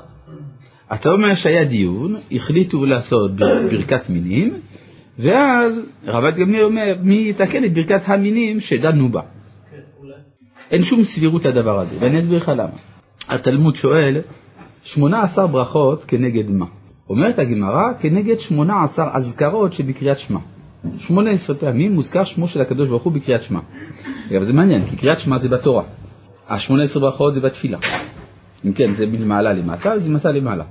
אתה 0.93 1.09
אומר 1.09 1.35
שהיה 1.35 1.65
דיון, 1.65 2.15
החליטו 2.31 2.85
לעשות 2.85 3.31
ברכת 3.71 4.09
מינים, 4.09 4.59
ואז 5.19 5.81
רבת 6.05 6.33
גמליאל 6.33 6.63
אומר, 6.63 6.95
מי 7.01 7.29
יתקן 7.29 7.63
את 7.63 7.73
ברכת 7.73 8.01
המינים 8.05 8.59
שדנו 8.59 9.09
בה. 9.09 9.21
כן. 9.71 9.77
אין 10.71 10.83
שום 10.83 11.03
סבירות 11.03 11.45
לדבר 11.45 11.79
הזה, 11.79 11.97
ואני 11.99 12.19
אסביר 12.19 12.37
לך 12.37 12.49
למה. 12.49 12.77
התלמוד 13.29 13.75
שואל, 13.75 14.21
18 14.83 15.47
ברכות 15.47 16.03
כנגד 16.03 16.49
מה? 16.49 16.65
אומרת 17.09 17.39
הגמרא, 17.39 17.93
כנגד 17.99 18.39
18 18.39 19.15
אזכרות 19.15 19.73
שבקריאת 19.73 20.19
שמע. 20.19 20.39
18 20.97 21.55
פעמים 21.55 21.91
מוזכר 21.93 22.23
שמו 22.23 22.47
של 22.47 22.61
הקדוש 22.61 22.89
ברוך 22.89 23.03
הוא 23.03 23.13
בקריאת 23.13 23.43
שמע. 23.43 23.59
אגב, 24.31 24.43
זה 24.43 24.53
מעניין, 24.53 24.85
כי 24.85 24.95
קריאת 24.95 25.19
שמע 25.19 25.37
זה 25.37 25.49
בתורה. 25.49 25.83
ה-18 26.47 26.99
ברכות 26.99 27.33
זה 27.33 27.41
בתפילה. 27.41 27.77
אם 28.65 28.73
כן, 28.73 28.93
זה 28.93 29.05
מלמעלה 29.05 29.53
למטה, 29.53 29.99
זה 29.99 30.11
מטה 30.11 30.29
למעלה. 30.29 30.63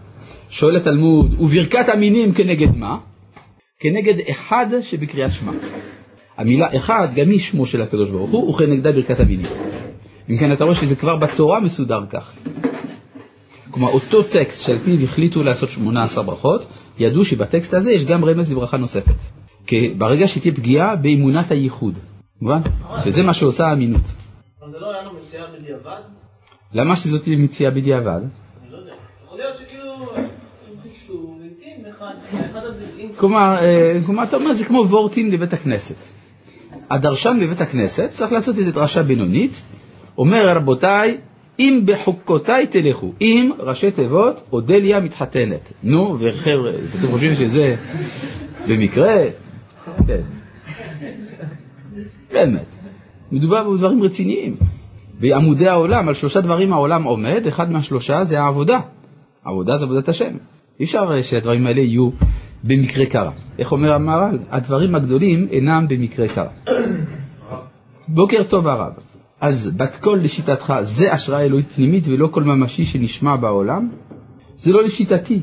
שואל 0.49 0.77
התלמוד, 0.77 1.41
וברכת 1.41 1.89
המינים 1.89 2.33
כנגד 2.33 2.77
מה? 2.77 2.97
כנגד 3.81 4.15
אחד 4.31 4.67
שבקריאת 4.81 5.33
שמע. 5.33 5.53
המילה 6.39 6.67
אחד, 6.77 7.09
גם 7.15 7.31
היא 7.31 7.39
שמו 7.39 7.67
של 7.67 7.83
הקדוש 7.83 8.11
ברוך 8.11 8.31
הוא, 8.31 8.51
וכנגדה 8.51 8.93
ברכת 8.93 9.21
המינים. 9.21 9.47
אם 10.31 10.37
כן, 10.37 10.53
אתה 10.53 10.65
רואה 10.65 10.75
שזה 10.75 10.97
כבר 10.97 11.17
בתורה 11.17 11.61
מסודר 11.61 12.07
כך. 12.11 12.33
כלומר, 13.71 13.89
אותו 13.89 14.23
טקסט 14.23 14.67
שעל 14.67 14.79
פיו 14.79 15.05
החליטו 15.05 15.43
לעשות 15.43 15.69
18 15.69 16.25
ברכות, 16.25 16.67
ידעו 16.99 17.25
שבטקסט 17.25 17.75
הזה 17.75 17.93
יש 17.93 18.05
גם 18.05 18.25
רמז 18.25 18.53
לברכה 18.53 18.77
נוספת. 18.77 19.15
כי 19.67 19.95
ברגע 19.99 20.29
שתהיה 20.29 20.55
פגיעה 20.55 20.97
באמונת 20.97 21.51
הייחוד, 21.51 21.99
מובן? 22.43 22.61
שזה 23.05 23.23
מה 23.23 23.35
שעושה 23.35 23.67
האמינות. 23.67 24.03
אבל 24.63 24.71
זה 24.71 24.79
לא 24.79 24.93
היה 24.93 25.03
לו 25.03 25.11
מציאה 25.21 25.45
בדיעבד? 25.59 26.01
למה 26.73 26.97
שזאת 26.97 27.23
תהיה 27.23 27.37
מציאה 27.39 27.71
בדיעבד? 27.71 28.21
אני 28.63 28.73
לא 28.73 28.77
יודע. 28.77 28.93
יכול 29.25 29.39
להיות 29.39 29.57
שכאילו. 29.57 29.89
כלומר, 33.17 33.57
אה, 33.57 33.99
כלומר, 34.07 34.23
אתה 34.23 34.37
אומר, 34.37 34.55
זה 34.55 34.65
כמו 34.65 34.79
וורטים 34.87 35.31
לבית 35.31 35.53
הכנסת. 35.53 35.97
הדרשן 36.91 37.39
בבית 37.43 37.61
הכנסת 37.61 38.09
צריך 38.11 38.33
לעשות 38.33 38.59
איזו 38.59 38.73
דרשה 38.73 39.03
בינונית, 39.03 39.65
אומר 40.19 40.57
רבותיי, 40.57 41.19
אם 41.59 41.83
בחוקותיי 41.85 42.67
תלכו, 42.67 43.13
אם 43.21 43.51
ראשי 43.59 43.91
תיבות, 43.91 44.41
אודליה 44.53 45.01
מתחתנת. 45.01 45.73
נו, 45.83 46.17
וחבר'ה, 46.21 46.71
אתם 46.71 47.07
חושבים 47.07 47.35
שזה 47.35 47.77
במקרה? 48.69 49.17
כן. 50.07 50.21
באמת. 52.33 52.67
מדובר 53.33 53.71
בדברים 53.71 54.03
רציניים. 54.03 54.57
בעמודי 55.21 55.69
העולם, 55.69 56.09
על 56.09 56.15
שלושה 56.15 56.41
דברים 56.41 56.73
העולם 56.73 57.03
עומד, 57.03 57.47
אחד 57.47 57.73
מהשלושה 57.73 58.25
זה 58.25 58.41
העבודה. 58.41 58.79
העבודה 59.45 59.77
זה 59.77 59.85
עבודת 59.85 60.09
השם. 60.09 60.37
אי 60.81 60.85
אפשר 60.85 61.21
שהדברים 61.23 61.67
האלה 61.67 61.81
יהיו 61.81 62.11
במקרה 62.65 63.07
קרה. 63.07 63.33
איך 63.59 63.73
אומר 63.73 63.93
המהר"ל? 63.93 64.39
הדברים 64.51 64.95
הגדולים 64.95 65.49
אינם 65.51 65.89
במקרה 65.89 66.29
קרה. 66.29 66.51
בוקר 68.09 68.43
טוב 68.43 68.69
הרב. 68.69 68.93
אז 69.41 69.77
בת 69.77 69.97
קול 69.97 70.19
לשיטתך 70.19 70.75
זה 70.83 71.13
השראה 71.13 71.43
אלוהית 71.43 71.73
פנימית 71.73 72.05
ולא 72.09 72.29
כל 72.33 72.43
ממשי 72.43 72.85
שנשמע 72.85 73.37
בעולם? 73.37 73.89
זה 74.57 74.73
לא 74.73 74.83
לשיטתי, 74.83 75.41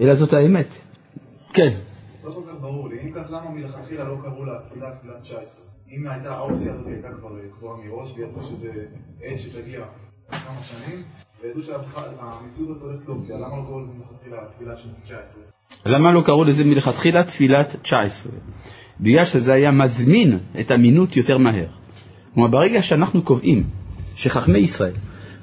אלא 0.00 0.14
זאת 0.14 0.32
האמת. 0.32 0.66
כן. 1.52 1.68
לא 2.24 2.30
כל 2.30 2.40
כך 2.48 2.60
ברור 2.60 2.88
לי, 2.88 2.96
אם 3.02 3.12
כך 3.14 3.30
למה 3.30 3.50
מלכתחילה 3.50 4.04
לא 4.04 4.16
קראו 4.22 4.44
לה 4.44 4.52
תפילת 4.66 4.94
תפילת 4.94 5.22
19? 5.22 5.64
אם 5.90 6.06
הייתה 6.06 6.32
האופציה 6.34 6.72
הזאת 6.72 6.86
הייתה 6.86 7.08
כבר 7.08 7.30
קבועה 7.58 7.76
מראש 7.84 8.12
וידעו 8.16 8.42
שזה 8.42 8.68
עת 9.22 9.38
שתגיע 9.38 9.80
כמה 10.30 10.60
שנים 10.62 11.02
וידעו 11.42 11.62
שהמציאות 11.62 12.70
הזאת 12.70 12.82
הולכת 12.82 13.08
להופיע, 13.08 13.36
למה 13.36 13.56
לא 13.56 13.62
קראו 13.62 13.80
לזה 13.80 13.94
מלכתחילה 13.98 14.38
תפילת 14.50 14.78
19? 15.04 15.42
למה 15.86 16.12
לא 16.12 16.22
קראו 16.24 16.44
לזה 16.44 16.62
מלכתחילה 16.74 17.24
תפילת 17.24 17.76
19? 17.82 18.32
בגלל 19.00 19.24
שזה 19.24 19.52
היה 19.52 19.70
מזמין 19.70 20.38
את 20.60 20.72
אמינות 20.72 21.16
יותר 21.16 21.38
מהר. 21.38 21.79
כלומר, 22.34 22.48
ברגע 22.48 22.82
שאנחנו 22.82 23.22
קובעים, 23.22 23.64
שחכמי 24.14 24.58
ישראל 24.58 24.92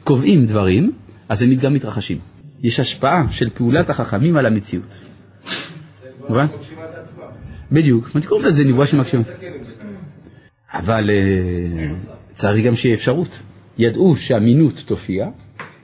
קובעים 0.04 0.46
דברים, 0.46 0.92
אז 1.30 1.42
הם 1.42 1.56
גם 1.56 1.74
מתרחשים. 1.74 2.18
יש 2.64 2.80
השפעה 2.80 3.24
של 3.32 3.50
פעולת 3.50 3.90
החכמים 3.90 4.38
על 4.38 4.46
המציאות. 4.46 5.04
מובן? 6.30 6.46
בדיוק, 7.72 8.10
אני 8.16 8.26
קורא 8.26 8.48
לזה 8.48 8.64
נבואה 8.64 8.88
שמקשיבה. 8.88 9.24
אבל 10.74 11.10
אה, 11.10 11.96
צריך 12.34 12.66
גם 12.66 12.76
שיהיה 12.76 12.96
אפשרות. 12.96 13.40
ידעו 13.78 14.18
שאמינות 14.18 14.84
תופיע, 14.86 15.28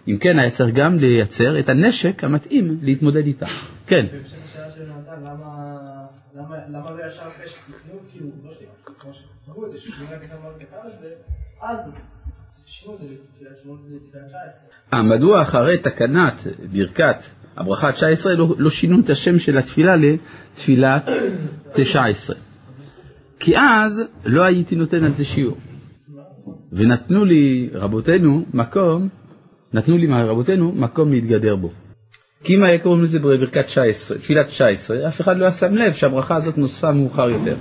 אם 0.07 0.17
כן 0.17 0.39
היה 0.39 0.49
צריך 0.49 0.75
גם 0.75 0.97
לייצר 0.97 1.59
את 1.59 1.69
הנשק 1.69 2.23
המתאים 2.23 2.77
להתמודד 2.81 3.25
איתה. 3.25 3.45
כן. 3.87 4.05
למה 6.69 6.91
לא 6.91 7.07
ישר 7.07 7.27
אחרי 7.27 7.47
שתכנון, 7.47 7.99
כאילו, 8.11 8.27
לא 8.43 8.53
שנייה, 8.53 8.71
שקראו 9.45 9.65
את 9.65 9.71
זה, 9.71 9.79
ששינו 9.79 10.05
את 10.05 10.31
המועד 10.31 10.55
קרא 10.71 10.93
את 10.93 10.99
זה, 10.99 11.09
אז 11.61 12.07
שינו 12.65 12.95
את 12.95 12.99
זה 12.99 13.05
לתפילת 13.05 13.51
שמות 13.63 13.79
לתפילת 13.89 14.25
19. 14.27 14.69
אה, 14.93 15.01
מדוע 15.01 15.41
אחרי 15.41 15.77
תקנת 15.77 16.47
ברכת 16.71 17.15
הברכה 17.57 17.91
19 17.91 18.33
לא, 18.33 18.55
לא 18.57 18.69
שינו 18.69 18.99
את 18.99 19.09
השם 19.09 19.39
של 19.39 19.57
התפילה 19.57 19.95
לתפילת 19.95 21.09
19? 21.73 22.35
כי 23.39 23.53
אז 23.57 24.03
לא 24.25 24.43
הייתי 24.43 24.75
נותן 24.75 25.03
על 25.03 25.13
זה 25.13 25.25
שיעור. 25.25 25.57
ונתנו 26.71 27.25
לי 27.25 27.69
רבותינו 27.73 28.45
מקום, 28.53 29.09
נתנו 29.73 29.97
לי 29.97 30.07
רבותינו 30.07 30.71
מקום 30.71 31.11
להתגדר 31.11 31.55
בו. 31.55 31.71
כי 32.43 32.55
אם 32.55 32.63
היה 32.63 32.79
קוראים 32.79 33.01
לזה 33.01 33.19
בברכת 33.19 33.65
19, 33.65 34.17
תפילת 34.17 34.47
19, 34.47 35.07
אף 35.07 35.21
אחד 35.21 35.37
לא 35.37 35.43
היה 35.43 35.51
שם 35.51 35.75
לב 35.75 35.93
שהברכה 35.93 36.35
הזאת 36.35 36.57
נוספה 36.57 36.91
מאוחר 36.91 37.29
יותר. 37.29 37.55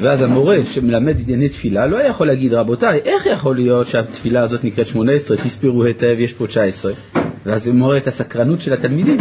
ואז 0.00 0.22
המורה 0.22 0.56
שמלמד 0.64 1.16
ענייני 1.20 1.48
תפילה 1.48 1.86
לא 1.86 1.96
יכול 1.96 2.26
להגיד, 2.26 2.54
רבותיי, 2.54 3.00
איך 3.04 3.26
יכול 3.26 3.56
להיות 3.56 3.86
שהתפילה 3.86 4.42
הזאת 4.42 4.64
נקראת 4.64 4.86
18, 4.86 5.36
תספרו 5.36 5.84
היטב, 5.84 6.14
יש 6.18 6.32
פה 6.32 6.46
19. 6.46 6.92
ואז 7.46 7.64
זה 7.64 7.72
מורה 7.72 7.96
את 7.96 8.06
הסקרנות 8.06 8.60
של 8.60 8.72
התלמידים. 8.72 9.16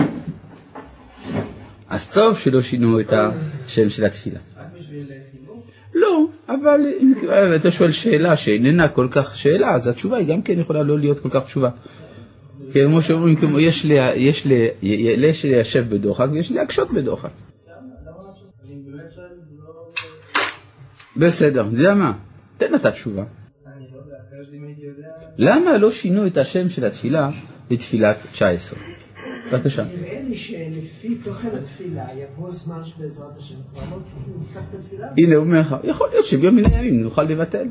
אז 1.89 2.11
טוב 2.11 2.37
שלא 2.37 2.61
שינו 2.61 2.99
את 2.99 3.13
השם 3.13 3.89
של 3.89 4.05
התפילה. 4.05 4.39
חינוך? 5.31 5.63
לא, 5.93 6.25
אבל 6.49 6.79
אם 7.01 7.13
אתה 7.55 7.71
שואל 7.71 7.91
שאלה 7.91 8.35
שאיננה 8.35 8.87
כל 8.87 9.07
כך 9.11 9.35
שאלה, 9.35 9.71
אז 9.71 9.87
התשובה 9.87 10.17
היא 10.17 10.27
גם 10.27 10.41
כן 10.41 10.59
יכולה 10.59 10.83
לא 10.83 10.99
להיות 10.99 11.19
כל 11.19 11.29
כך 11.29 11.43
תשובה. 11.43 11.69
כמו 12.73 13.01
שאומרים, 13.01 13.35
יש 14.15 14.45
ליישב 15.43 15.85
בדוחק 15.89 16.27
ויש 16.31 16.51
להקשות 16.51 16.93
בדוחק. 16.93 17.29
בסדר, 21.19 21.61
אתה 21.61 21.81
יודע 21.81 21.93
מה? 21.93 22.13
תן 22.57 22.75
אתה 22.75 22.91
תשובה. 22.91 23.23
אני 23.23 23.85
יודע, 23.85 24.15
אחרי 24.27 24.45
שאם 24.51 24.63
הייתי 24.63 24.81
יודע... 24.81 25.07
למה 25.37 25.77
לא 25.77 25.91
שינו 25.91 26.27
את 26.27 26.37
השם 26.37 26.69
של 26.69 26.85
התפילה 26.85 27.29
לתפילת 27.69 28.17
19? 28.31 28.79
בבקשה. 29.51 29.83
נראה 29.83 30.21
לי 30.29 30.35
שלפי 30.35 31.15
תוכן 31.23 31.47
התפילה 31.61 32.05
יבוא 32.15 32.51
זמן 32.51 32.83
שבעזרת 32.83 33.37
השם 33.37 33.55
כבר 33.73 33.81
לא 33.91 33.97
נפתח 34.41 34.61
את 34.69 34.75
התפילה. 34.79 35.07
הנה 35.17 35.35
הוא 35.35 35.45
אומר 35.45 35.59
לך, 35.59 35.75
יכול 35.83 36.09
להיות 36.09 36.25
שביום 36.25 36.55
מן 36.55 36.65
הימים 36.65 37.03
נוכל 37.03 37.23
לבטל. 37.23 37.67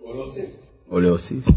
או 0.00 0.14
להוסיף. 0.14 0.50
או 0.90 1.00
להוסיף. 1.00 1.48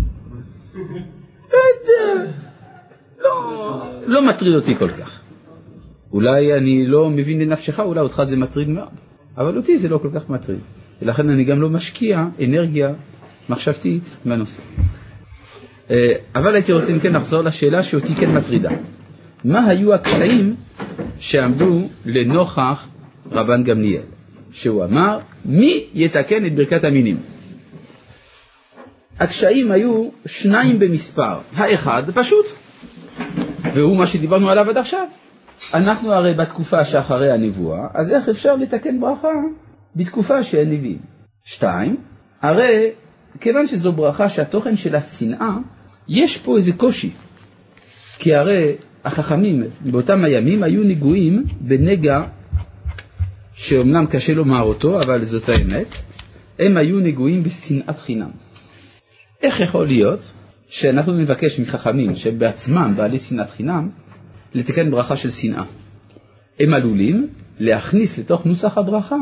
לא. 3.20 3.30
לא, 3.50 3.84
לא 4.08 4.28
מטריד 4.30 4.56
אותי 4.56 4.76
כל 4.76 4.92
כך. 4.92 5.22
אולי 6.12 6.54
אני 6.54 6.88
לא 6.88 7.10
מבין 7.10 7.40
לנפשך, 7.42 7.80
אולי 7.80 8.00
אותך 8.00 8.22
זה 8.24 8.38
מטריד 8.38 8.70
מאוד, 8.70 8.90
אבל 9.38 9.58
אותי 9.58 9.78
זה 9.78 9.90
לא 9.90 9.98
כל 9.98 10.10
כך 10.16 10.30
מטריד. 10.30 10.60
ולכן 11.02 11.30
אני 11.30 11.44
גם 11.44 11.62
לא 11.62 11.70
משקיע 11.70 12.26
אנרגיה 12.44 12.94
מחשבתית 13.50 14.04
בנושא. 14.26 14.62
אה, 15.92 16.14
אבל 16.36 16.56
הייתי 16.56 16.74
רוצה 16.74 16.92
אם 16.92 17.00
כן 17.00 17.14
לחזור 17.14 17.42
לשאלה 17.42 17.84
שאותי 17.84 18.16
כן 18.16 18.32
מטרידה. 18.32 18.70
מה 19.44 19.68
היו 19.68 19.94
הקשיים 19.94 20.56
שעמדו 21.20 21.90
לנוכח 22.06 22.88
רבן 23.32 23.64
גמליאל? 23.64 24.02
שהוא 24.52 24.84
אמר, 24.84 25.20
מי 25.46 25.86
יתקן 25.94 26.46
את 26.46 26.56
ברכת 26.56 26.84
המינים? 26.84 27.18
הקשיים 29.20 29.72
היו 29.72 30.10
שניים 30.26 30.80
במספר. 30.80 31.38
האחד 31.56 32.04
פשוט, 32.14 32.46
והוא 33.74 33.98
מה 33.98 34.08
שדיברנו 34.08 34.50
עליו 34.50 34.70
עד 34.70 34.78
עכשיו. 34.78 35.08
אנחנו 35.74 36.12
הרי 36.14 36.34
בתקופה 36.34 36.86
שאחרי 36.86 37.32
הנבואה, 37.32 37.88
אז 37.94 38.12
איך 38.12 38.30
אפשר 38.30 38.56
לתקן 38.56 39.00
ברכה 39.00 39.28
בתקופה 39.96 40.44
שאין 40.44 40.72
נביאים? 40.72 41.00
שתיים, 41.44 41.98
הרי 42.42 42.90
כיוון 43.40 43.68
שזו 43.68 43.92
ברכה 43.92 44.30
שהתוכן 44.30 44.76
שלה 44.78 45.02
שנאה, 45.02 45.58
יש 46.08 46.38
פה 46.38 46.58
איזה 46.58 46.74
קושי. 46.74 47.12
כי 48.20 48.36
הרי 48.36 48.76
החכמים 49.06 49.64
באותם 49.82 50.24
הימים 50.24 50.64
היו 50.64 50.84
נגועים 50.84 51.44
בנגע 51.62 52.22
שאומנם 53.54 54.06
קשה 54.06 54.34
לומר 54.34 54.62
אותו, 54.62 55.02
אבל 55.02 55.26
זאת 55.26 55.50
האמת, 55.50 55.88
הם 56.60 56.78
היו 56.78 57.00
נגועים 57.00 57.44
בשנאת 57.44 58.00
חינם. 58.00 58.30
איך 59.42 59.60
יכול 59.60 59.88
להיות 59.88 60.34
שאנחנו 60.68 61.14
נבקש 61.14 61.60
מחכמים 61.60 62.16
שהם 62.16 62.40
בעצמם 62.40 62.94
בעלי 62.98 63.20
שנאת 63.20 63.50
חינם 63.50 63.90
לתקן 64.56 64.92
ברכה 64.92 65.16
של 65.16 65.30
שנאה? 65.30 65.64
הם 66.60 66.74
עלולים 66.74 67.28
להכניס 67.60 68.20
לתוך 68.20 68.46
נוסח 68.46 68.78
הברכה 68.78 69.18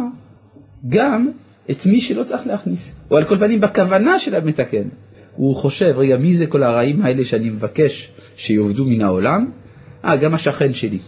גם 0.90 1.32
את 1.72 1.86
מי 1.86 2.02
שלא 2.02 2.24
צריך 2.24 2.48
להכניס, 2.48 2.96
או 3.12 3.18
על 3.18 3.24
כל 3.24 3.40
פנים 3.40 3.62
בכוונה 3.62 4.20
של 4.20 4.36
המתקן. 4.36 4.88
הוא 5.36 5.56
חושב, 5.56 5.94
רגע, 5.96 6.18
מי 6.18 6.36
זה 6.36 6.48
כל 6.48 6.64
הרעים 6.64 7.02
האלה 7.02 7.26
שאני 7.26 7.50
מבקש 7.50 8.12
שיעובדו 8.36 8.86
מן 8.86 9.02
העולם? 9.02 9.52
אה, 10.06 10.16
גם 10.16 10.34
השכן 10.34 10.74
שלי. 10.74 11.00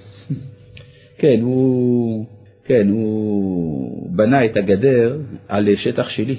כן, 1.19 1.39
הוא, 1.41 2.25
כן, 2.65 2.89
הוא 2.89 4.09
בנה 4.11 4.45
את 4.45 4.57
הגדר 4.57 5.19
על 5.47 5.75
שטח 5.75 6.09
שלי. 6.09 6.35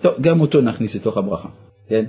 טוב, 0.00 0.14
גם 0.20 0.40
אותו 0.40 0.60
נכניס 0.60 0.96
לתוך 0.96 1.16
הברכה, 1.16 1.48
כן? 1.88 2.04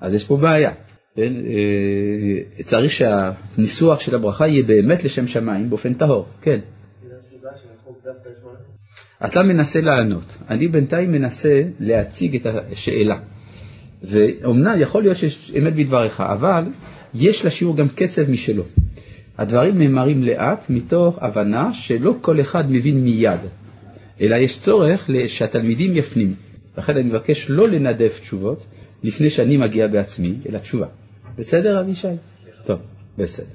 אז 0.00 0.14
יש 0.14 0.24
פה 0.24 0.36
בעיה. 0.36 0.72
כן? 1.16 1.32
אה, 1.46 2.62
צריך 2.62 2.90
שהניסוח 2.90 4.00
של 4.00 4.14
הברכה 4.14 4.48
יהיה 4.48 4.62
באמת 4.62 5.04
לשם 5.04 5.26
שמיים 5.26 5.70
באופן 5.70 5.94
טהור, 5.94 6.26
כן. 6.42 6.60
אתה 9.24 9.42
מנסה 9.42 9.80
לענות, 9.80 10.24
אני 10.50 10.68
בינתיים 10.68 11.12
מנסה 11.12 11.62
להציג 11.80 12.36
את 12.36 12.46
השאלה. 12.46 13.18
ואומנם 14.02 14.80
יכול 14.80 15.02
להיות 15.02 15.16
שיש 15.16 15.52
אמת 15.58 15.74
בדבריך, 15.74 16.20
אבל 16.20 16.64
יש 17.14 17.44
לשיעור 17.44 17.76
גם 17.76 17.88
קצב 17.88 18.30
משלו. 18.30 18.64
הדברים 19.38 19.78
נאמרים 19.78 20.22
לאט 20.22 20.70
מתוך 20.70 21.18
הבנה 21.20 21.74
שלא 21.74 22.14
כל 22.20 22.40
אחד 22.40 22.70
מבין 22.70 23.04
מיד, 23.04 23.40
אלא 24.20 24.36
יש 24.36 24.60
צורך 24.60 25.10
שהתלמידים 25.26 25.96
יפנים. 25.96 26.34
לכן 26.78 26.96
אני 26.96 27.08
מבקש 27.08 27.50
לא 27.50 27.68
לנדף 27.68 28.20
תשובות 28.20 28.66
לפני 29.02 29.30
שאני 29.30 29.56
מגיע 29.56 29.86
בעצמי 29.86 30.34
אל 30.48 30.56
התשובה. 30.56 30.86
בסדר, 31.40 31.80
אבישי? 31.80 32.08
טוב, 32.64 32.78
בסדר. 33.18 33.46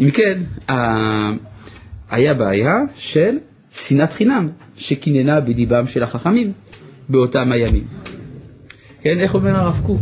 אם 0.00 0.10
כן, 0.10 0.38
היה 2.10 2.34
בעיה 2.34 2.74
של 2.94 3.38
שנאת 3.72 4.12
חינם 4.12 4.48
שקיננה 4.76 5.40
בדיבם 5.40 5.86
של 5.86 6.02
החכמים 6.02 6.52
באותם 7.08 7.52
הימים. 7.52 7.86
כן, 9.00 9.18
איך 9.20 9.34
אומר 9.34 9.56
הרב 9.56 9.80
קוק? 9.86 10.00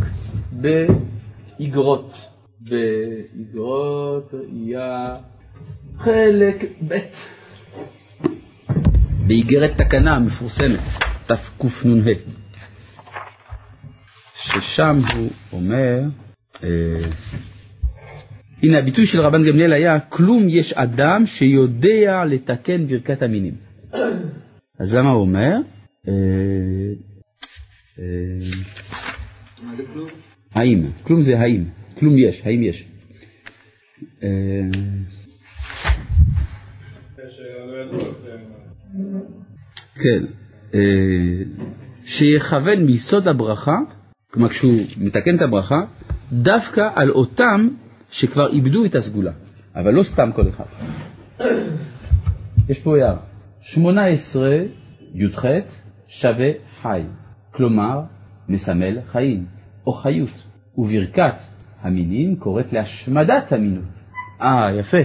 באגרות. 0.51 2.13
באגרות 2.59 4.33
ראייה 4.33 5.15
חלק 5.97 6.65
ב' 6.87 6.97
באיגרת 9.27 9.77
תקנה 9.77 10.19
מפורסמת, 10.19 10.79
תקנ"ה, 11.27 12.11
ששם 14.35 14.99
הוא 15.15 15.29
אומר, 15.53 15.99
הנה 18.63 18.79
הביטוי 18.79 19.05
של 19.05 19.21
רבן 19.21 19.43
גמליאל 19.43 19.73
היה, 19.73 19.99
כלום 19.99 20.49
יש 20.49 20.73
אדם 20.73 21.25
שיודע 21.25 22.25
לתקן 22.25 22.87
ברכת 22.87 23.21
המינים. 23.21 23.53
אז 24.79 24.95
למה 24.95 25.09
הוא 25.09 25.21
אומר? 25.21 25.55
אה, 26.07 26.13
אה, 27.99 28.05
האם, 30.53 30.83
כלום 31.03 31.21
זה 31.21 31.39
האם, 31.39 31.63
כלום 31.99 32.17
יש, 32.17 32.41
האם 32.45 32.63
יש. 32.63 32.87
אה, 34.23 34.29
כן, 39.95 40.25
שיכוון 42.03 42.85
מיסוד 42.85 43.27
הברכה, 43.27 43.77
כלומר 44.31 44.49
כשהוא 44.49 44.81
מתקן 44.97 45.35
את 45.35 45.41
הברכה, 45.41 45.81
דווקא 46.31 46.89
על 46.95 47.09
אותם 47.11 47.67
שכבר 48.11 48.49
איבדו 48.49 48.85
את 48.85 48.95
הסגולה, 48.95 49.31
אבל 49.75 49.93
לא 49.93 50.03
סתם 50.03 50.29
כל 50.35 50.45
אחד. 50.49 50.65
יש 52.69 52.79
פה 52.79 52.97
הערה, 52.97 53.17
18 53.61 54.57
י"ח 55.13 55.45
שווה 56.07 56.51
חי, 56.81 57.01
כלומר 57.51 58.01
מסמל 58.49 58.97
חיים 59.07 59.45
או 59.87 59.93
חיות, 59.93 60.29
וברכת 60.77 61.35
המינים 61.81 62.35
קוראת 62.35 62.73
להשמדת 62.73 63.51
המינות. 63.51 63.83
אה, 64.41 64.69
יפה, 64.79 64.97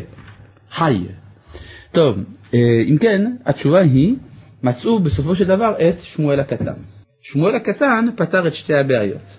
חי. 0.71 1.05
טוב, 1.93 2.19
אה, 2.55 2.83
אם 2.89 2.99
כן, 2.99 3.37
התשובה 3.47 3.81
היא, 3.81 4.15
מצאו 4.63 4.99
בסופו 4.99 5.35
של 5.35 5.45
דבר 5.45 5.75
את 5.89 5.99
שמואל 6.01 6.41
הקטן. 6.41 6.75
שמואל 7.33 7.57
הקטן 7.57 8.07
פתר 8.17 8.47
את 8.47 8.55
שתי 8.55 8.75
הבעיות. 8.75 9.37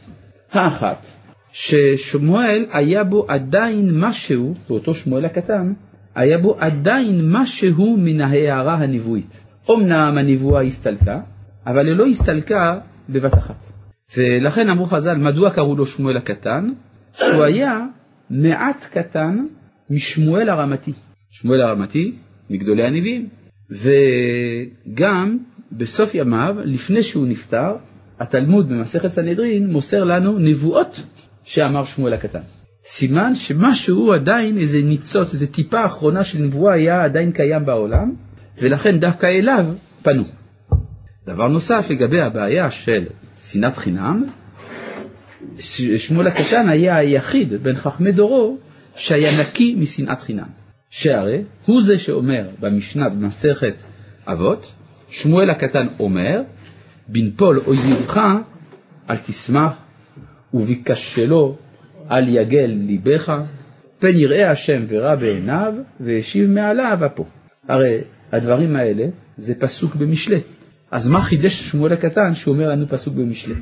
האחת, 0.52 1.08
ששמואל 1.52 2.66
היה 2.72 3.04
בו 3.04 3.26
עדיין 3.28 4.00
משהו, 4.00 4.54
באותו 4.70 4.94
שמואל 4.94 5.26
הקטן, 5.26 5.74
היה 6.16 6.38
בו 6.38 6.56
עדיין 6.60 7.32
משהו 7.32 7.98
מן 8.00 8.22
ההערה 8.22 8.76
הנבואית. 8.76 9.46
אמנם 9.72 10.18
הנבואה 10.18 10.62
הסתלקה, 10.62 11.20
אבל 11.68 11.88
היא 11.88 11.96
לא 11.96 12.06
הסתלקה 12.06 12.80
בבת 13.10 13.34
אחת. 13.34 13.66
ולכן 14.18 14.70
אמרו 14.70 14.86
חז"ל, 14.86 15.18
מדוע 15.18 15.52
קראו 15.52 15.76
לו 15.76 15.86
שמואל 15.86 16.18
הקטן? 16.18 16.70
שהוא 17.14 17.44
היה 17.44 17.82
מעט 18.30 18.86
קטן 18.92 19.46
משמואל 19.90 20.50
הרמתי. 20.50 20.94
שמואל 21.30 21.62
הרמתי, 21.62 22.16
מגדולי 22.50 22.88
הנביאים. 22.88 23.30
וגם 23.70 25.38
בסוף 25.78 26.16
ימיו, 26.16 26.56
לפני 26.64 27.04
שהוא 27.04 27.28
נפטר, 27.28 27.76
התלמוד 28.20 28.70
במסכת 28.70 29.12
סנהדרין 29.12 29.72
מוסר 29.72 30.04
לנו 30.04 30.40
נבואות 30.40 31.04
שאמר 31.44 31.86
שמואל 31.86 32.14
הקטן. 32.14 32.40
סימן 32.86 33.36
שמשהו 33.36 34.14
עדיין, 34.14 34.58
איזה 34.58 34.82
ניצוץ, 34.82 35.34
איזה 35.34 35.48
טיפה 35.48 35.86
אחרונה 35.86 36.24
של 36.24 36.40
נבואה 36.40 36.74
היה 36.74 37.04
עדיין 37.04 37.32
קיים 37.32 37.66
בעולם, 37.66 38.14
ולכן 38.62 39.00
דווקא 39.00 39.26
אליו 39.26 39.66
פנו. 40.04 40.24
דבר 41.26 41.48
נוסף 41.48 41.88
לגבי 41.90 42.22
הבעיה 42.22 42.72
של 42.72 43.06
שנאת 43.42 43.78
חינם, 43.78 44.24
שמואל 45.98 46.28
הקטן 46.28 46.70
היה 46.70 46.96
היחיד 46.96 47.54
בין 47.64 47.76
חכמי 47.76 48.12
דורו 48.12 48.58
שהיה 48.96 49.42
נקי 49.42 49.76
משנאת 49.76 50.20
חינם. 50.20 50.48
שהרי 50.90 51.44
הוא 51.66 51.82
זה 51.82 52.00
שאומר 52.00 52.50
במשנה 52.60 53.10
במסכת 53.10 53.74
אבות, 54.28 54.74
שמואל 55.10 55.50
הקטן 55.50 55.88
אומר, 56.00 56.42
בנפול 57.08 57.62
אויבך 57.68 58.22
אל 59.10 59.18
תשמח 59.18 59.72
וביקשלו 60.54 61.56
אל 62.12 62.28
יגל 62.28 62.72
ליבך, 62.88 63.34
פן 64.00 64.16
יראה 64.16 64.52
השם 64.52 64.84
ורע 64.88 65.16
בעיניו 65.16 65.74
והשיב 66.00 66.50
מעליו 66.50 67.00
אפו. 67.06 67.26
הרי 67.68 67.98
הדברים 68.32 68.76
האלה 68.76 69.06
זה 69.38 69.56
פסוק 69.60 69.96
במשלי. 69.96 70.40
אז 70.92 71.08
מה 71.08 71.22
חידש 71.22 71.70
שמואל 71.70 71.94
הקטן 71.94 72.36
שהוא 72.36 72.54
אומר 72.54 72.70
לנו 72.70 72.86
פסוק 72.90 73.16
במשלי? 73.16 73.54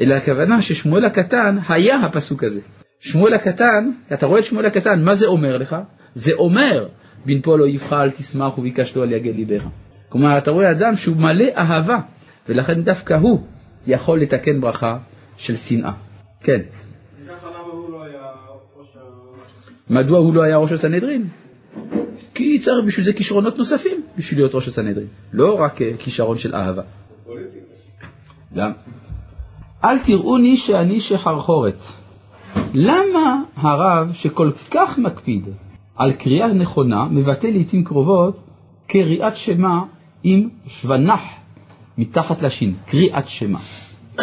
אלא 0.00 0.14
הכוונה 0.14 0.62
ששמואל 0.62 1.04
הקטן 1.04 1.58
היה 1.68 2.00
הפסוק 2.00 2.44
הזה. 2.44 2.60
שמואל 3.00 3.34
הקטן, 3.34 3.90
אתה 4.12 4.26
רואה 4.26 4.40
את 4.40 4.44
שמואל 4.44 4.66
הקטן, 4.66 5.04
מה 5.04 5.14
זה 5.14 5.26
אומר 5.26 5.56
לך? 5.56 5.76
זה 6.14 6.32
אומר, 6.32 6.88
בנפול 7.26 7.62
אויבך 7.62 7.92
אל 7.92 8.10
תשמח 8.10 8.58
וביקש 8.58 8.96
לו 8.96 9.02
על 9.02 9.12
יגל 9.12 9.30
ליבך. 9.30 9.64
כלומר, 10.08 10.38
אתה 10.38 10.50
רואה 10.50 10.70
אדם 10.70 10.96
שהוא 10.96 11.16
מלא 11.16 11.44
אהבה, 11.56 11.98
ולכן 12.48 12.82
דווקא 12.82 13.14
הוא 13.14 13.40
יכול 13.86 14.20
לתקן 14.20 14.60
ברכה 14.60 14.98
של 15.36 15.56
שנאה. 15.56 15.92
כן. 16.40 16.60
מדוע 19.90 20.18
הוא 20.18 20.34
לא 20.34 20.42
היה 20.42 20.56
ראש 20.56 20.72
הסנהדרין? 20.72 21.28
כי 22.34 22.58
צריך 22.58 22.86
בשביל 22.86 23.04
זה 23.04 23.12
כישרונות 23.12 23.58
נוספים 23.58 24.02
בשביל 24.18 24.40
להיות 24.40 24.54
ראש 24.54 24.68
הסנהדרין, 24.68 25.06
לא 25.32 25.60
רק 25.60 25.82
אה, 25.82 25.90
כישרון 25.98 26.38
של 26.38 26.54
אהבה. 26.54 26.82
גם. 28.54 28.72
אל 29.84 29.98
תראוני 29.98 30.56
שאני 30.56 31.00
שחרחורת. 31.00 31.78
למה 32.74 33.42
הרב 33.56 34.12
שכל 34.12 34.50
כך 34.70 34.98
מקפיד 34.98 35.44
על 36.02 36.12
קריאה 36.12 36.52
נכונה 36.52 37.04
מבטא 37.10 37.46
לעיתים 37.46 37.84
קרובות 37.84 38.40
קריאת 38.86 39.36
שמע 39.36 39.80
עם 40.22 40.48
שוונח 40.66 41.22
מתחת 41.98 42.42
לשין, 42.42 42.74
קריאת 42.86 43.28
שמע. 43.28 43.58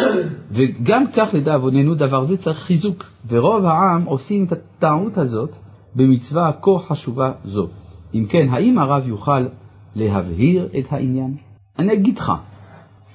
וגם 0.52 1.04
כך 1.16 1.30
לדאבוננו 1.32 1.94
דבר 1.94 2.24
זה 2.24 2.36
צריך 2.36 2.58
חיזוק, 2.58 3.04
ורוב 3.28 3.64
העם 3.64 4.04
עושים 4.04 4.44
את 4.44 4.52
הטעות 4.52 5.18
הזאת 5.18 5.56
במצווה 5.94 6.50
כה 6.62 6.70
חשובה 6.78 7.32
זו. 7.44 7.68
אם 8.14 8.26
כן, 8.28 8.48
האם 8.50 8.78
הרב 8.78 9.08
יוכל 9.08 9.46
להבהיר 9.94 10.68
את 10.78 10.92
העניין? 10.92 11.36
אני 11.78 11.92
אגיד 11.92 12.18
לך, 12.18 12.32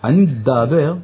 אני 0.03 0.21
מדבר 0.21 0.95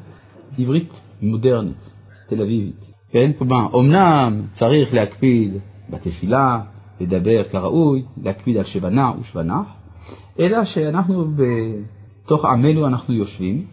עברית 0.60 1.02
מודרנית, 1.22 1.90
תל 2.30 2.42
אביבית, 2.42 2.86
כן? 3.12 3.32
כלומר, 3.38 3.68
אמנם 3.80 4.42
צריך 4.52 4.94
להקפיד 4.94 5.54
בתפילה, 5.90 6.60
לדבר 7.02 7.44
כראוי, 7.44 8.04
להקפיד 8.24 8.58
על 8.58 8.64
שבנה 8.64 9.12
ושבנח, 9.20 9.66
אלא 10.40 10.64
שאנחנו 10.64 11.26
בתוך 11.36 12.46
עמנו 12.46 12.88
אנחנו 12.88 13.14
יושבים, 13.14 13.66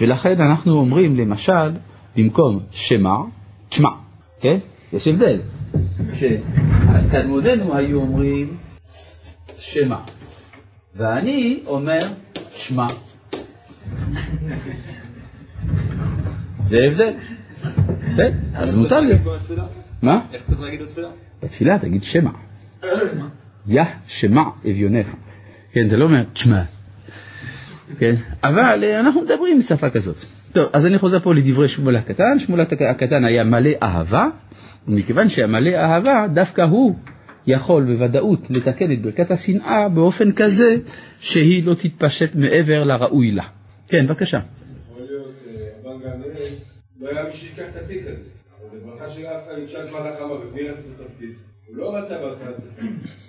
ולכן 0.00 0.40
אנחנו 0.40 0.72
אומרים 0.72 1.16
למשל, 1.16 1.72
במקום 2.16 2.60
שמע, 2.70 3.16
תשמע, 3.68 3.90
כן? 4.40 4.58
יש 4.92 5.08
הבדל. 5.08 5.40
שתלמודנו 6.14 7.74
היו 7.74 8.00
אומרים 8.00 8.56
שמע, 9.58 9.98
ואני 10.96 11.60
אומר 11.66 11.98
שמע. 12.54 12.86
זה 16.62 16.78
הבדל. 16.90 17.12
כן, 18.16 18.32
אז 18.54 18.76
מותר 18.76 19.00
לי. 19.00 19.14
מה? 20.02 20.20
איך 20.32 20.42
צריך 20.46 20.60
להגיד 20.60 20.82
בתפילה? 20.82 21.08
בתפילה 21.42 21.78
תגיד 21.78 22.02
שמע. 22.02 22.30
יא 23.66 23.82
שמע 24.08 24.42
אביונך. 24.70 25.06
כן, 25.72 25.86
אתה 25.86 25.96
לא 25.96 26.04
אומר 26.04 26.22
תשמע. 26.32 26.62
כן, 27.98 28.14
אבל 28.44 28.84
אה, 28.84 29.00
אנחנו 29.00 29.22
מדברים 29.22 29.58
בשפה 29.58 29.90
כזאת. 29.90 30.16
טוב, 30.52 30.64
אז 30.72 30.86
אני 30.86 30.98
חוזר 30.98 31.18
פה 31.18 31.34
לדברי 31.34 31.68
שמואל 31.68 31.96
הקטן. 31.96 32.38
שמואל 32.38 32.60
הקטן 32.60 33.24
היה 33.24 33.44
מלא 33.44 33.70
אהבה, 33.82 34.26
ומכיוון 34.88 35.28
שהיה 35.28 35.46
מלא 35.46 35.76
אהבה, 35.76 36.26
דווקא 36.34 36.62
הוא 36.62 36.94
יכול 37.46 37.84
בוודאות 37.84 38.50
לתקן 38.50 38.92
את 38.92 39.02
ברכת 39.02 39.30
השנאה 39.30 39.88
באופן 39.88 40.32
כזה 40.32 40.76
שהיא 41.20 41.66
לא 41.66 41.74
תתפשט 41.74 42.34
מעבר 42.34 42.84
לראוי 42.84 43.30
לה. 43.30 43.44
כן, 43.88 44.06
בבקשה. 44.06 44.38
יכול 44.90 45.02
להיות, 45.10 45.34
אה, 45.46 45.90
הבן 45.92 46.04
גמליאל, 46.04 46.52
לא 47.00 47.10
היה 47.10 47.24
מי 47.24 47.30
שיקח 47.32 47.64
את 47.70 47.76
התיק 47.76 48.02
הזה. 48.06 48.22
אבל 48.60 48.78
זו 48.78 48.86
ברכה 48.86 49.08
של 49.08 49.26
אף 49.26 49.46
אחד 49.46 49.62
נשאל 49.62 49.88
כבר 49.88 50.08
לחמה 50.08 50.32
ובני 50.32 50.68
רצה 50.68 50.82
בתפקיד. 50.82 51.47
הוא 51.68 51.76
לא 51.76 51.96
רצה 51.96 52.18
בהתחלה. 52.18 52.56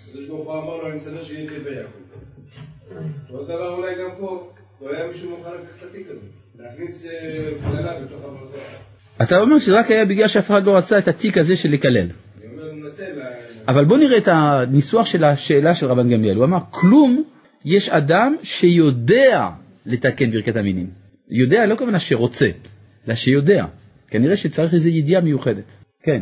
הקדוש 0.10 0.28
ברוך 0.28 0.48
הוא 0.48 0.54
אמר 0.54 0.78
לו, 0.78 0.88
אני 0.88 0.98
אסדר 0.98 1.22
שיהיה 1.22 1.50
כבי 1.50 1.76
יעקב. 1.76 1.90
אותו 3.30 3.44
דבר 3.44 3.74
אולי 3.74 3.96
גם 3.96 4.10
פה, 4.20 4.52
לא 4.82 4.94
היה 4.94 5.08
מישהו 5.08 5.30
מוכן 5.30 5.50
לקחת 5.50 5.78
את 5.80 5.90
התיק 5.90 6.08
הזה. 6.10 6.26
להכניס 6.60 7.06
אה, 7.06 7.12
קללה 7.72 8.00
בתוך 8.00 8.22
הברכה. 8.24 8.58
אתה 9.22 9.36
אומר 9.38 9.60
שרק 9.60 9.92
היה 9.92 10.06
בגלל 10.06 10.28
שאף 10.28 10.48
אחד 10.48 10.64
לא 10.66 10.78
רצה 10.78 10.98
את 10.98 11.08
התיק 11.08 11.38
הזה 11.38 11.58
של 11.58 11.72
לקלל. 11.72 12.08
אבל 13.68 13.86
בוא 13.86 13.98
נראה 13.98 14.18
את 14.18 14.28
הניסוח 14.28 15.06
של 15.06 15.24
השאלה 15.24 15.76
של 15.76 15.86
רבן 15.86 16.10
גמליאל. 16.10 16.36
הוא 16.36 16.46
אמר, 16.46 16.60
כלום 16.70 17.24
יש 17.66 17.90
אדם 17.90 18.36
שיודע 18.44 19.50
לתקן 19.86 20.32
ברכת 20.32 20.56
המינים. 20.56 20.90
יודע 21.30 21.66
לא 21.66 21.76
כוונה 21.76 22.00
שרוצה, 22.00 22.50
אלא 23.08 23.16
שיודע. 23.16 23.66
כנראה 24.08 24.38
שצריך 24.38 24.74
איזו 24.74 24.90
ידיעה 24.90 25.22
מיוחדת. 25.22 25.64
כן. 26.04 26.22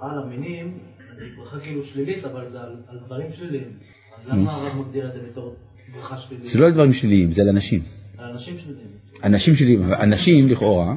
על 0.00 0.18
המינים 0.18 0.78
היא 1.20 1.28
ברכה 1.36 1.58
כאילו 1.60 1.84
שלילית, 1.84 2.24
אבל 2.24 2.48
זה 2.48 2.60
על 2.60 2.76
על 2.88 2.98
דברים 3.06 3.32
שליליים. 3.32 3.68
אז 4.18 4.28
למה 4.28 4.52
הרב 4.52 4.86
מגדיר 4.86 5.08
את 5.08 5.12
זה 5.12 5.20
בתור 5.30 5.56
ברכה 5.92 6.18
שלילית? 6.18 6.44
זה 6.44 6.58
לא 6.58 6.66
על 6.66 6.72
דברים 6.72 6.92
שליליים, 6.92 7.32
זה 7.32 7.42
על 7.42 7.48
אנשים. 7.48 7.80
על 8.18 8.30
אנשים 8.30 8.58
שליליים. 8.58 8.88
אנשים 9.24 9.54
שליליים, 9.54 9.92
אנשים 9.92 10.48
לכאורה, 10.48 10.96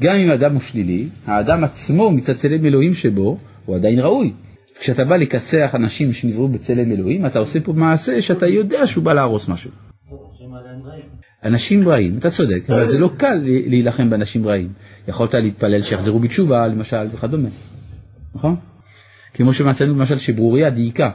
גם 0.00 0.16
אם 0.16 0.30
האדם 0.30 0.52
הוא 0.52 0.60
שלילי, 0.60 1.08
האדם 1.26 1.64
עצמו 1.64 2.10
מצד 2.10 2.32
צלם 2.32 2.66
אלוהים 2.66 2.94
שבו, 2.94 3.38
הוא 3.66 3.76
עדיין 3.76 4.00
ראוי. 4.00 4.32
כשאתה 4.80 5.04
בא 5.04 5.16
לכסח 5.16 5.70
אנשים 5.74 6.12
שנבראו 6.12 6.48
בצלם 6.48 6.92
אלוהים, 6.92 7.26
אתה 7.26 7.38
עושה 7.38 7.60
פה 7.60 7.72
מעשה 7.72 8.22
שאתה 8.22 8.46
יודע 8.46 8.86
שהוא 8.86 9.04
בא 9.04 9.12
להרוס 9.12 9.48
משהו. 9.48 9.70
רעים. 10.86 11.04
אנשים 11.44 11.88
רעים, 11.88 12.18
אתה 12.18 12.30
צודק, 12.30 12.62
אבל 12.68 12.86
זה 12.86 12.98
לא 12.98 13.10
קל 13.16 13.34
להילחם 13.44 14.10
באנשים 14.10 14.46
רעים. 14.46 14.72
יכולת 15.08 15.34
להתפלל 15.34 15.82
שיחזרו 15.82 16.18
בתשובה, 16.18 16.66
למשל, 16.66 17.06
וכדומה. 17.12 17.48
נכון? 18.34 18.56
כמו 19.34 19.52
שמצאנו 19.52 19.94
למשל 19.94 20.18
שברוריה 20.18 20.70
דייקה, 20.70 21.10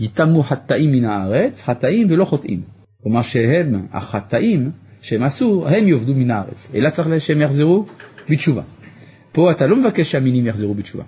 יתמו 0.00 0.42
חטאים 0.42 0.92
מן 0.92 1.04
הארץ, 1.04 1.64
חטאים 1.64 2.06
ולא 2.10 2.24
חוטאים. 2.24 2.62
כלומר 3.02 3.22
שהם, 3.22 3.86
החטאים 3.92 4.70
שהם 5.00 5.22
עשו, 5.22 5.68
הם 5.68 5.88
יאבדו 5.88 6.14
מן 6.14 6.30
הארץ, 6.30 6.70
אלא 6.74 6.90
צריך 6.90 7.08
שהם 7.18 7.40
יחזרו 7.40 7.86
בתשובה. 8.30 8.62
פה 9.32 9.50
אתה 9.50 9.66
לא 9.66 9.76
מבקש 9.76 10.12
שהמינים 10.12 10.46
יחזרו 10.46 10.74
בתשובה. 10.74 11.04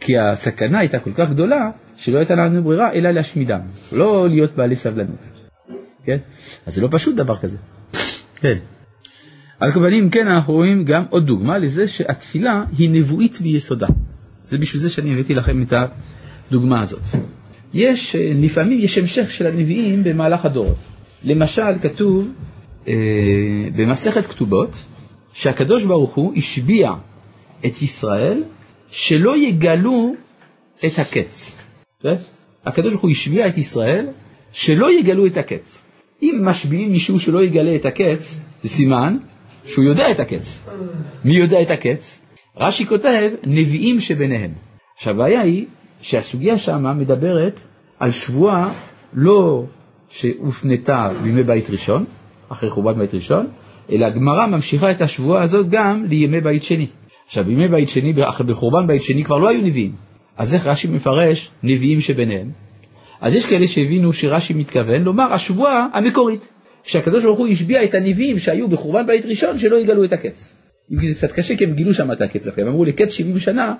כי 0.00 0.18
הסכנה 0.18 0.78
הייתה 0.78 0.98
כל 0.98 1.12
כך 1.12 1.30
גדולה, 1.30 1.70
שלא 1.96 2.18
הייתה 2.18 2.34
לנו 2.34 2.64
ברירה 2.64 2.92
אלא 2.92 3.10
להשמידם, 3.10 3.60
לא 3.92 4.28
להיות 4.28 4.56
בעלי 4.56 4.76
סבלנות. 4.76 5.18
כן? 6.04 6.16
אז 6.66 6.74
זה 6.74 6.82
לא 6.82 6.88
פשוט 6.90 7.16
דבר 7.16 7.36
כזה. 7.36 7.58
כן. 8.36 8.58
על 9.60 9.72
כל 9.72 9.80
פנים, 9.80 10.10
כן, 10.10 10.26
אנחנו 10.26 10.52
רואים 10.54 10.84
גם 10.84 11.04
עוד 11.10 11.26
דוגמה 11.26 11.58
לזה 11.58 11.88
שהתפילה 11.88 12.64
היא 12.78 12.90
נבואית 12.90 13.40
ביסודה. 13.40 13.86
זה 14.44 14.58
בשביל 14.58 14.82
זה 14.82 14.90
שאני 14.90 15.12
הבאתי 15.12 15.34
לכם 15.34 15.62
את 15.62 15.72
הדוגמה 16.48 16.82
הזאת. 16.82 17.00
יש, 17.74 18.16
אה, 18.16 18.32
לפעמים 18.34 18.78
יש 18.78 18.98
המשך 18.98 19.30
של 19.30 19.46
הנביאים 19.46 20.04
במהלך 20.04 20.44
הדורות. 20.44 20.76
למשל, 21.24 21.78
כתוב 21.82 22.28
אה, 22.88 22.94
במסכת 23.76 24.26
כתובות, 24.26 24.84
שהקדוש 25.32 25.84
ברוך 25.84 26.14
הוא 26.14 26.32
השביע 26.36 26.92
את 27.66 27.82
ישראל 27.82 28.42
שלא 28.90 29.36
יגלו 29.36 30.14
את 30.86 30.98
הקץ. 30.98 31.52
הקדוש 32.66 32.92
ברוך 32.92 33.02
הוא 33.02 33.10
השביע 33.10 33.46
את 33.46 33.58
ישראל 33.58 34.06
שלא 34.52 34.92
יגלו 34.92 35.26
את 35.26 35.36
הקץ. 35.36 35.86
אם 36.22 36.40
משביעים 36.44 36.92
מישהו 36.92 37.18
שלא 37.18 37.44
יגלה 37.44 37.76
את 37.76 37.86
הקץ, 37.86 38.40
זה 38.62 38.68
סימן 38.68 39.16
שהוא 39.68 39.84
יודע 39.84 40.10
את 40.10 40.20
הקץ. 40.20 40.68
מי 41.24 41.36
יודע 41.36 41.62
את 41.62 41.70
הקץ? 41.70 42.20
רש"י 42.56 42.86
כותב, 42.86 43.30
נביאים 43.44 44.00
שביניהם. 44.00 44.50
עכשיו 44.96 45.14
הבעיה 45.14 45.40
היא 45.40 45.66
שהסוגיה 46.02 46.58
שמה 46.58 46.94
מדברת 46.94 47.60
על 47.98 48.10
שבועה 48.10 48.70
לא 49.12 49.64
שהופנתה 50.08 51.10
בימי 51.22 51.42
בית 51.42 51.70
ראשון, 51.70 52.04
אחרי 52.48 52.70
חורבן 52.70 52.98
בית 52.98 53.14
ראשון, 53.14 53.46
אלא 53.92 54.06
הגמרא 54.06 54.46
ממשיכה 54.46 54.90
את 54.90 55.00
השבועה 55.00 55.42
הזאת 55.42 55.68
גם 55.68 56.04
לימי 56.08 56.40
בית 56.40 56.62
שני. 56.62 56.86
עכשיו 57.26 57.44
בימי 57.44 57.68
בית 57.68 57.88
שני, 57.88 58.12
בחורבן 58.46 58.86
בית 58.86 59.02
שני 59.02 59.24
כבר 59.24 59.38
לא 59.38 59.48
היו 59.48 59.62
נביאים. 59.62 59.92
אז 60.36 60.54
איך 60.54 60.66
רש"י 60.66 60.88
מפרש 60.88 61.50
נביאים 61.62 62.00
שביניהם? 62.00 62.50
אז 63.20 63.34
יש 63.34 63.46
כאלה 63.46 63.66
שהבינו 63.66 64.12
שרש"י 64.12 64.54
מתכוון 64.54 65.02
לומר 65.02 65.32
השבועה 65.32 65.86
המקורית, 65.94 66.48
שהקדוש 66.88 67.24
ברוך 67.24 67.38
הוא 67.38 67.48
השביע 67.48 67.84
את 67.84 67.94
הנביאים 67.94 68.38
שהיו 68.38 68.68
בחורבן 68.68 69.06
בית 69.06 69.26
ראשון 69.26 69.58
שלא 69.58 69.76
יגלו 69.76 70.04
את 70.04 70.12
הקץ. 70.12 70.54
אם 70.92 71.06
זה 71.06 71.14
קצת 71.14 71.32
קשה 71.32 71.56
כי 71.56 71.64
הם 71.64 71.72
גילו 71.72 71.94
שם 71.94 72.12
את 72.12 72.20
הקץ 72.20 72.48
הם 72.56 72.68
אמרו 72.68 72.84
לקץ 72.84 73.12
70 73.12 73.38
שנה 73.38 73.74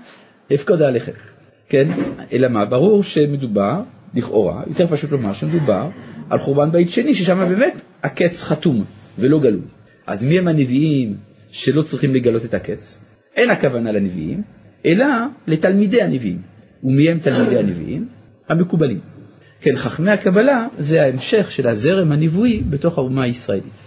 אפקוד 0.55 0.83
עליכם. 0.83 1.13
כן, 1.69 1.89
אלא 2.33 2.49
מה, 2.49 2.65
ברור 2.65 3.03
שמדובר, 3.03 3.83
לכאורה, 4.15 4.63
יותר 4.67 4.87
פשוט 4.91 5.11
לומר 5.11 5.33
שמדובר 5.33 5.89
על 6.31 6.39
חורבן 6.39 6.73
בית 6.73 6.91
שני 6.91 7.15
ששם 7.15 7.49
באמת 7.49 7.81
הקץ 8.03 8.43
חתום 8.43 8.85
ולא 9.19 9.41
גלוי. 9.41 9.63
אז 10.07 10.25
מי 10.25 10.39
הם 10.39 10.49
הנביאים 10.49 11.17
שלא 11.51 11.83
צריכים 11.83 12.15
לגלות 12.15 12.45
את 12.45 12.55
הקץ? 12.55 12.99
אין 13.37 13.51
הכוונה 13.51 13.93
לנביאים, 13.93 14.43
אלא 14.87 15.07
לתלמידי 15.47 16.03
הנביאים. 16.03 16.43
ומי 16.85 17.11
הם 17.11 17.19
תלמידי 17.19 17.59
הנביאים? 17.59 18.09
המקובלים. 18.49 19.01
כן, 19.61 19.77
חכמי 19.77 20.11
הקבלה 20.11 20.67
זה 20.79 21.03
ההמשך 21.03 21.51
של 21.51 21.69
הזרם 21.69 22.13
הנבואי 22.13 22.63
בתוך 22.71 22.99
האומה 22.99 23.25
הישראלית. 23.25 23.83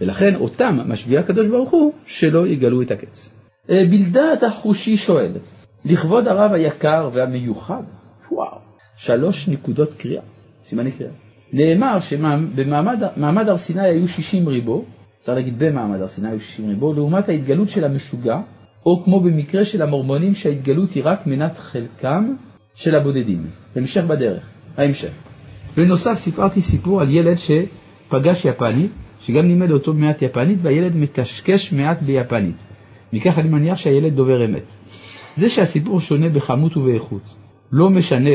ולכן 0.00 0.34
אותם 0.34 0.78
משביע 0.86 1.20
הקדוש 1.20 1.48
ברוך 1.48 1.70
הוא 1.70 1.92
שלא 2.06 2.46
יגלו 2.46 2.82
את 2.82 2.90
הקץ. 2.90 3.30
אה, 3.70 3.76
בלדד 3.90 4.44
החושי 4.46 4.96
שואל, 4.96 5.32
לכבוד 5.84 6.28
הרב 6.28 6.52
היקר 6.52 7.10
והמיוחד, 7.12 7.82
וואו, 8.32 8.58
שלוש 8.96 9.48
נקודות 9.48 9.94
קריאה, 9.94 10.22
סימני 10.62 10.92
קריאה. 10.92 11.12
נאמר 11.52 12.00
שבמעמד 12.00 13.48
הר 13.48 13.56
סיני 13.56 13.80
היו 13.80 14.08
60 14.08 14.48
ריבו, 14.48 14.84
צריך 15.20 15.36
להגיד 15.36 15.58
במעמד 15.58 16.00
הר 16.00 16.06
סיני 16.06 16.28
היו 16.28 16.40
60 16.40 16.68
ריבו, 16.68 16.92
לעומת 16.92 17.28
ההתגלות 17.28 17.68
של 17.68 17.84
המשוגע 17.84 18.40
או 18.86 19.04
כמו 19.04 19.20
במקרה 19.20 19.64
של 19.64 19.82
המורמונים 19.82 20.34
שההתגלות 20.34 20.92
היא 20.92 21.02
רק 21.06 21.26
מנת 21.26 21.58
חלקם 21.58 22.34
של 22.74 22.94
הבודדים. 22.94 23.50
המשך 23.76 24.04
בדרך, 24.04 24.42
ההמשך. 24.76 25.10
בנוסף 25.76 26.14
סיפרתי 26.14 26.60
סיפור 26.60 27.00
על 27.00 27.10
ילד 27.10 27.36
שפגש 27.36 28.44
יפנית, 28.44 28.90
שגם 29.20 29.46
לימד 29.46 29.70
אותו 29.70 29.94
מעט 29.94 30.22
יפנית, 30.22 30.58
והילד 30.62 30.96
מקשקש 30.96 31.72
מעט 31.72 32.02
ביפנית. 32.02 32.56
מכך 33.12 33.38
אני 33.38 33.48
מניח 33.48 33.78
שהילד 33.78 34.14
דובר 34.14 34.44
אמת. 34.44 34.62
זה 35.34 35.48
שהסיפור 35.48 36.00
שונה 36.00 36.28
בכמות 36.28 36.76
ובאיכות 36.76 37.22
לא 37.72 37.90
משנה 37.90 38.30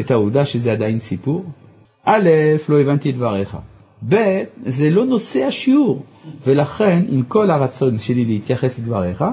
את 0.00 0.10
העובדה 0.10 0.44
שזה 0.44 0.72
עדיין 0.72 0.98
סיפור. 0.98 1.44
א', 2.04 2.30
לא 2.68 2.80
הבנתי 2.80 3.10
את 3.10 3.14
דבריך. 3.14 3.56
ב', 4.08 4.42
זה 4.66 4.90
לא 4.90 5.04
נושא 5.04 5.44
השיעור, 5.44 6.02
ולכן 6.46 7.04
עם 7.08 7.22
כל 7.22 7.50
הרצון 7.50 7.98
שלי 7.98 8.24
להתייחס 8.24 8.78
לדבריך, 8.78 9.24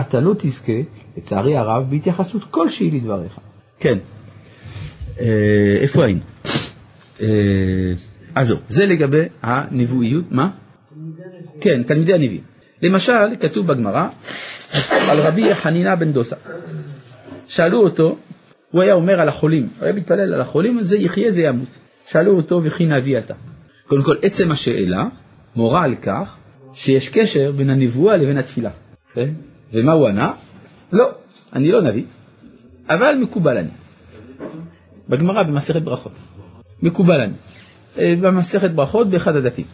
אתה 0.00 0.20
לא 0.20 0.34
תזכה, 0.38 0.72
לצערי 1.16 1.56
הרב, 1.56 1.90
בהתייחסות 1.90 2.44
כלשהי 2.44 2.90
לדבריך. 2.90 3.38
כן, 3.80 3.98
איפה 5.80 6.04
היינו? 6.04 6.20
אה, 7.20 7.26
אז 8.34 8.54
זה 8.68 8.86
לגבי 8.86 9.22
הנבואיות, 9.42 10.24
מה? 10.30 10.50
כן, 11.60 11.82
תלמידי 11.82 12.14
הנביאים. 12.14 12.42
למשל, 12.82 13.36
כתוב 13.40 13.66
בגמרא 13.66 14.06
על 15.10 15.20
רבי 15.20 15.54
חנינה 15.54 15.96
בן 15.96 16.12
דוסה. 16.12 16.36
שאלו 17.48 17.78
אותו, 17.78 18.16
הוא 18.70 18.82
היה 18.82 18.94
אומר 18.94 19.20
על 19.20 19.28
החולים, 19.28 19.68
הוא 19.78 19.84
היה 19.84 19.94
מתפלל 19.94 20.34
על 20.34 20.40
החולים, 20.40 20.82
זה 20.82 20.96
יחיה 20.96 21.30
זה 21.30 21.42
ימות. 21.42 21.68
שאלו 22.06 22.36
אותו 22.36 22.60
וכי 22.64 22.86
נביא 22.86 23.18
אתה. 23.18 23.34
קודם 23.86 24.02
כל, 24.02 24.16
עצם 24.22 24.50
השאלה 24.50 25.04
מורה 25.56 25.84
על 25.84 25.94
כך 25.94 26.36
שיש 26.72 27.08
קשר 27.08 27.52
בין 27.52 27.70
הנבואה 27.70 28.16
לבין 28.16 28.38
התפילה. 28.38 28.70
כן? 29.14 29.30
ומה 29.72 29.92
הוא 29.92 30.08
ענה? 30.08 30.32
לא, 30.92 31.10
אני 31.52 31.72
לא 31.72 31.82
נביא, 31.82 32.04
אבל 32.88 33.14
מקובל 33.20 33.56
אני. 33.56 33.68
בגמרא 35.08 35.42
במסכת 35.42 35.82
ברכות. 35.82 36.12
מקובל 36.82 37.20
אני. 37.20 37.32
אה, 37.98 38.14
במסכת 38.20 38.70
ברכות 38.70 39.10
באחד 39.10 39.36
הדפים. 39.36 39.64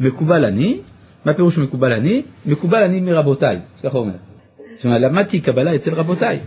מקובל 0.00 0.44
אני, 0.44 0.78
מה 1.24 1.34
פירוש 1.34 1.58
מקובל 1.58 1.92
אני? 1.92 2.22
מקובל 2.46 2.82
אני 2.82 3.00
מרבותיי, 3.00 3.58
ככה 3.82 3.98
אומר. 3.98 4.12
אומרת, 4.84 5.00
למדתי 5.00 5.40
קבלה 5.40 5.74
אצל 5.74 5.94
רבותיי, 5.94 6.38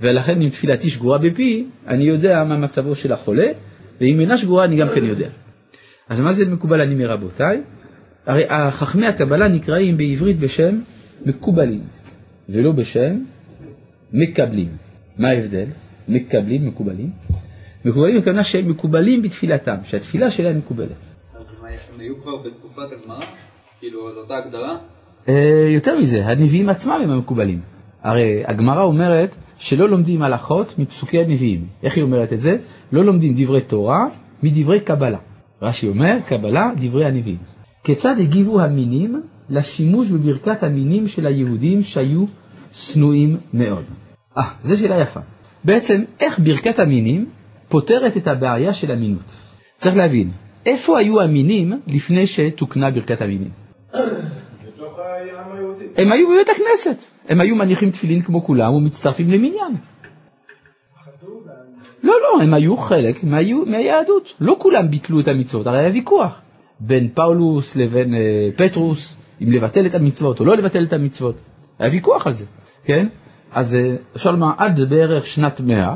ולכן 0.00 0.42
אם 0.42 0.48
תפילתי 0.48 0.90
שגורה 0.90 1.18
בפי, 1.18 1.66
אני 1.86 2.04
יודע 2.04 2.44
מה 2.44 2.56
מצבו 2.56 2.94
של 2.94 3.12
החולה, 3.12 3.46
ואם 4.00 4.20
אינה 4.20 4.38
שגורה 4.38 4.64
אני 4.64 4.76
גם 4.76 4.88
כן 4.94 5.04
יודע. 5.04 5.28
אז 6.08 6.20
מה 6.20 6.32
זה 6.32 6.46
מקובל 6.46 6.80
אני 6.80 6.94
מרבותיי? 6.94 7.60
הרי 8.26 8.44
חכמי 8.70 9.06
הקבלה 9.06 9.48
נקראים 9.48 9.96
בעברית 9.96 10.38
בשם 10.38 10.80
מקובלים, 11.26 11.80
ולא 12.48 12.72
בשם 12.72 13.18
מקבלים. 14.12 14.68
מה 15.18 15.28
ההבדל? 15.28 15.66
מקבלים, 16.08 16.66
מקובלים. 16.66 17.10
מקובלים 17.84 18.16
הכוונה 18.16 18.44
שהם 18.44 18.68
מקובלים 18.68 19.22
בתפילתם, 19.22 19.76
שהתפילה 19.84 20.30
שלהם 20.30 20.58
מקובלת. 20.58 20.88
אז 21.34 21.64
הם 21.94 22.00
היו 22.00 22.22
כבר 22.22 22.36
בתקופת 22.36 22.92
הגמרא? 22.92 23.20
כאילו, 23.80 24.08
על 24.08 24.16
אותה 24.16 24.36
הגדרה? 24.36 24.76
אה, 25.28 25.66
יותר 25.74 25.98
מזה, 25.98 26.26
הנביאים 26.26 26.68
עצמם 26.68 27.00
הם 27.04 27.10
המקובלים. 27.10 27.60
הרי 28.02 28.42
הגמרא 28.46 28.82
אומרת 28.82 29.34
שלא 29.58 29.88
לומדים 29.88 30.22
הלכות 30.22 30.78
מפסוקי 30.78 31.20
הנביאים. 31.20 31.66
איך 31.82 31.96
היא 31.96 32.04
אומרת 32.04 32.32
את 32.32 32.40
זה? 32.40 32.56
לא 32.92 33.04
לומדים 33.04 33.34
דברי 33.36 33.60
תורה 33.60 34.06
מדברי 34.42 34.80
קבלה. 34.80 35.18
רש"י 35.62 35.88
אומר, 35.88 36.16
קבלה, 36.26 36.70
דברי 36.80 37.04
הנביאים. 37.04 37.38
כיצד 37.84 38.14
הגיבו 38.20 38.60
המינים 38.60 39.22
לשימוש 39.50 40.10
בברכת 40.10 40.62
המינים 40.62 41.08
של 41.08 41.26
היהודים 41.26 41.82
שהיו 41.82 42.24
שנואים 42.72 43.36
מאוד? 43.54 43.84
אה, 44.38 44.50
זו 44.62 44.76
שאלה 44.76 45.00
יפה. 45.00 45.20
בעצם, 45.64 45.94
איך 46.20 46.38
ברכת 46.38 46.78
המינים 46.78 47.26
פותרת 47.74 48.16
את 48.16 48.26
הבעיה 48.26 48.72
של 48.72 48.92
המינות? 48.92 49.24
צריך 49.74 49.96
להבין, 49.96 50.30
איפה 50.66 50.98
היו 50.98 51.20
המינים 51.20 51.72
לפני 51.86 52.26
שתוקנה 52.26 52.90
ברכת 52.90 53.20
המינים? 53.20 53.50
בתוך 53.92 54.98
העם 54.98 55.52
היהודי. 55.52 55.84
הם 55.96 56.12
היו 56.12 56.28
בבית 56.28 56.48
הכנסת, 56.48 57.04
הם 57.28 57.40
היו 57.40 57.56
מניחים 57.56 57.90
תפילין 57.90 58.22
כמו 58.22 58.44
כולם 58.44 58.74
ומצטרפים 58.74 59.30
למניין. 59.30 59.74
לא, 62.02 62.12
לא, 62.22 62.42
הם 62.42 62.54
היו 62.54 62.76
חלק 62.76 63.24
מהיו, 63.24 63.66
מהיהדות. 63.66 64.34
לא 64.40 64.56
כולם 64.58 64.90
ביטלו 64.90 65.20
את 65.20 65.28
המצוות, 65.28 65.66
הרי 65.66 65.78
היה 65.78 65.90
ויכוח 65.92 66.40
בין 66.80 67.08
פאולוס 67.08 67.76
לבין 67.76 68.14
אה, 68.14 68.20
פטרוס, 68.56 69.16
אם 69.42 69.52
לבטל 69.52 69.86
את 69.86 69.94
המצוות 69.94 70.40
או 70.40 70.44
לא 70.44 70.56
לבטל 70.56 70.84
את 70.84 70.92
המצוות. 70.92 71.48
היה 71.78 71.90
ויכוח 71.92 72.26
על 72.26 72.32
זה, 72.32 72.44
כן? 72.84 73.06
אז 73.52 73.74
אה, 73.74 73.96
אפשר 74.16 74.30
לומר, 74.30 74.50
עד 74.58 74.80
בערך 74.90 75.26
שנת 75.26 75.60
מאה, 75.60 75.94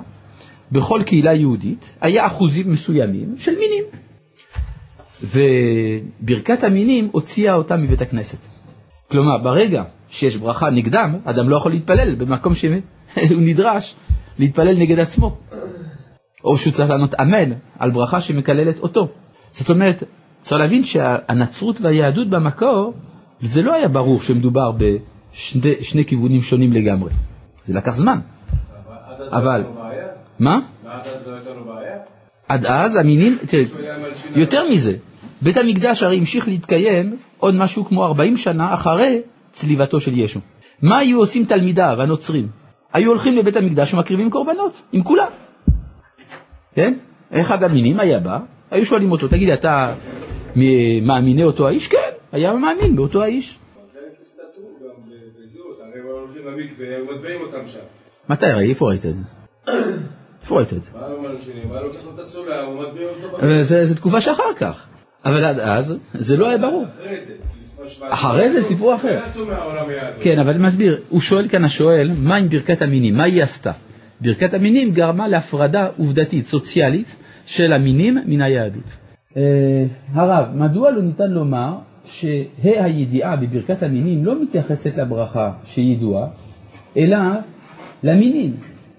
בכל 0.72 1.00
קהילה 1.06 1.34
יהודית 1.34 1.96
היה 2.00 2.26
אחוזים 2.26 2.70
מסוימים 2.72 3.34
של 3.36 3.52
מינים. 3.58 3.84
וברכת 5.22 6.64
המינים 6.64 7.08
הוציאה 7.12 7.54
אותם 7.54 7.82
מבית 7.82 8.00
הכנסת. 8.00 8.38
כלומר, 9.10 9.38
ברגע 9.38 9.82
שיש 10.08 10.36
ברכה 10.36 10.70
נגדם, 10.70 11.16
אדם 11.24 11.48
לא 11.48 11.56
יכול 11.56 11.72
להתפלל 11.72 12.14
במקום 12.14 12.54
שהוא 12.54 12.72
נדרש 13.48 13.94
להתפלל 14.38 14.78
נגד 14.78 14.98
עצמו. 14.98 15.36
או 16.44 16.56
שהוא 16.56 16.72
צריך 16.72 16.90
לענות 16.90 17.14
אמן 17.14 17.52
על 17.78 17.90
ברכה 17.90 18.20
שמקללת 18.20 18.78
אותו. 18.78 19.08
זאת 19.50 19.70
אומרת, 19.70 20.02
צריך 20.40 20.60
להבין 20.60 20.84
שהנצרות 20.84 21.80
והיהדות 21.80 22.30
במקור, 22.30 22.94
זה 23.40 23.62
לא 23.62 23.74
היה 23.74 23.88
ברור 23.88 24.20
שמדובר 24.20 24.72
בשני 24.72 26.04
כיוונים 26.06 26.40
שונים 26.40 26.72
לגמרי. 26.72 27.10
זה 27.64 27.74
לקח 27.74 27.94
זמן. 27.94 28.18
אבל... 29.30 29.64
מה? 30.38 30.60
עד 30.86 31.06
אז 31.06 31.28
לא 31.28 31.34
הייתה 31.34 31.50
לו 31.50 31.64
בעיה? 31.64 31.98
עד 32.48 32.66
אז 32.66 32.96
המינים, 32.96 33.38
תראה, 33.46 33.64
יותר 34.34 34.60
מזה, 34.70 34.92
בית 35.42 35.56
המקדש 35.56 36.02
הרי 36.02 36.18
המשיך 36.18 36.48
להתקיים 36.48 37.16
עוד 37.38 37.54
משהו 37.54 37.84
כמו 37.84 38.04
40 38.04 38.36
שנה 38.36 38.74
אחרי 38.74 39.20
צליבתו 39.50 40.00
של 40.00 40.18
ישו. 40.18 40.40
מה 40.82 40.98
היו 40.98 41.18
עושים 41.18 41.44
תלמידיו 41.44 41.96
הנוצרים? 42.02 42.48
היו 42.92 43.10
הולכים 43.10 43.36
לבית 43.36 43.56
המקדש 43.56 43.94
ומקריבים 43.94 44.30
קורבנות, 44.30 44.82
עם 44.92 45.02
כולם. 45.02 45.28
כן? 46.74 46.94
אחד 47.30 47.62
המינים 47.62 48.00
היה 48.00 48.20
בא, 48.20 48.38
היו 48.70 48.84
שואלים 48.84 49.12
אותו, 49.12 49.28
תגיד, 49.28 49.50
אתה 49.50 49.94
מאמיני 51.02 51.44
אותו 51.44 51.68
האיש? 51.68 51.88
כן, 51.88 52.10
היה 52.32 52.54
מאמין 52.54 52.96
באותו 52.96 53.22
האיש. 53.22 53.58
מתי? 58.28 58.46
איפה 58.70 58.88
ראית 58.88 59.06
את 59.06 59.14
זה? 59.16 59.22
איפה 60.48 60.56
ראית 60.56 60.72
את 60.72 60.82
זה? 60.82 60.90
מה 60.94 61.06
אומר 61.06 61.36
השני? 61.36 61.60
מה 61.68 61.80
לוקח 61.80 62.04
לו 62.04 62.14
את 62.14 62.18
הסולר, 62.18 62.64
הוא 62.64 62.82
מטביע 62.82 63.08
אותו 63.08 63.36
אבל 63.38 63.62
זה, 63.62 63.84
זה 63.84 63.96
תקופה 63.96 64.20
שאחר 64.20 64.54
כך. 64.56 64.86
אבל 65.24 65.44
עד 65.44 65.58
אז 65.60 66.06
זה 66.14 66.36
לא 66.36 66.48
היה 66.48 66.58
ברור. 66.58 66.84
אחרי 68.00 68.50
זה. 68.50 68.62
סיפור 68.62 68.94
אחר. 68.94 69.20
כן, 70.20 70.38
אבל 70.38 70.50
אני 70.50 70.62
מסביר, 70.62 71.00
הוא 71.08 71.20
שואל 71.20 71.48
כאן 71.48 71.64
השואל, 71.64 72.08
מה 72.22 72.36
עם 72.36 72.48
ברכת 72.48 72.82
המינים? 72.82 73.14
מה 73.14 73.24
היא 73.24 73.42
עשתה? 73.42 73.72
ברכת 74.20 74.54
המינים 74.54 74.90
גרמה 74.90 75.28
להפרדה 75.28 75.86
עובדתית, 75.98 76.46
סוציאלית, 76.46 77.16
של 77.46 77.72
המינים 77.72 78.18
מן 78.26 78.42
היהדות. 78.42 78.90
אה, 79.36 79.42
הרב, 80.12 80.46
מדוע 80.54 80.90
לא 80.90 81.02
ניתן 81.02 81.30
לומר 81.30 81.74
שה' 82.04 82.84
הידיעה 82.84 83.36
בברכת 83.36 83.82
המינים 83.82 84.24
לא 84.24 84.42
מתייחסת 84.42 84.96
לברכה 84.96 85.52
שידועה, 85.64 86.26
אלא 86.96 87.18
למינים, 88.02 88.54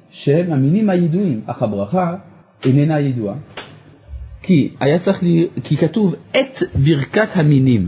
שהם 0.09 0.53
המינים 0.53 0.89
הידועים, 0.89 1.41
אך 1.45 1.63
הברכה 1.63 2.15
איננה 2.65 2.99
ידועה. 2.99 3.35
כי 4.41 4.73
היה 4.79 4.99
צריך, 4.99 5.23
לי, 5.23 5.47
כי 5.63 5.77
כתוב 5.77 6.15
את 6.31 6.57
ברכת 6.75 7.37
המינים, 7.37 7.87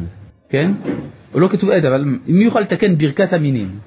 כן? 0.49 0.71
או 1.33 1.39
לא 1.39 1.47
כתוב 1.47 1.69
את, 1.69 1.85
אבל 1.85 2.05
מי 2.27 2.43
יוכל 2.43 2.59
לתקן 2.59 2.97
ברכת 2.97 3.33
המינים? 3.33 3.79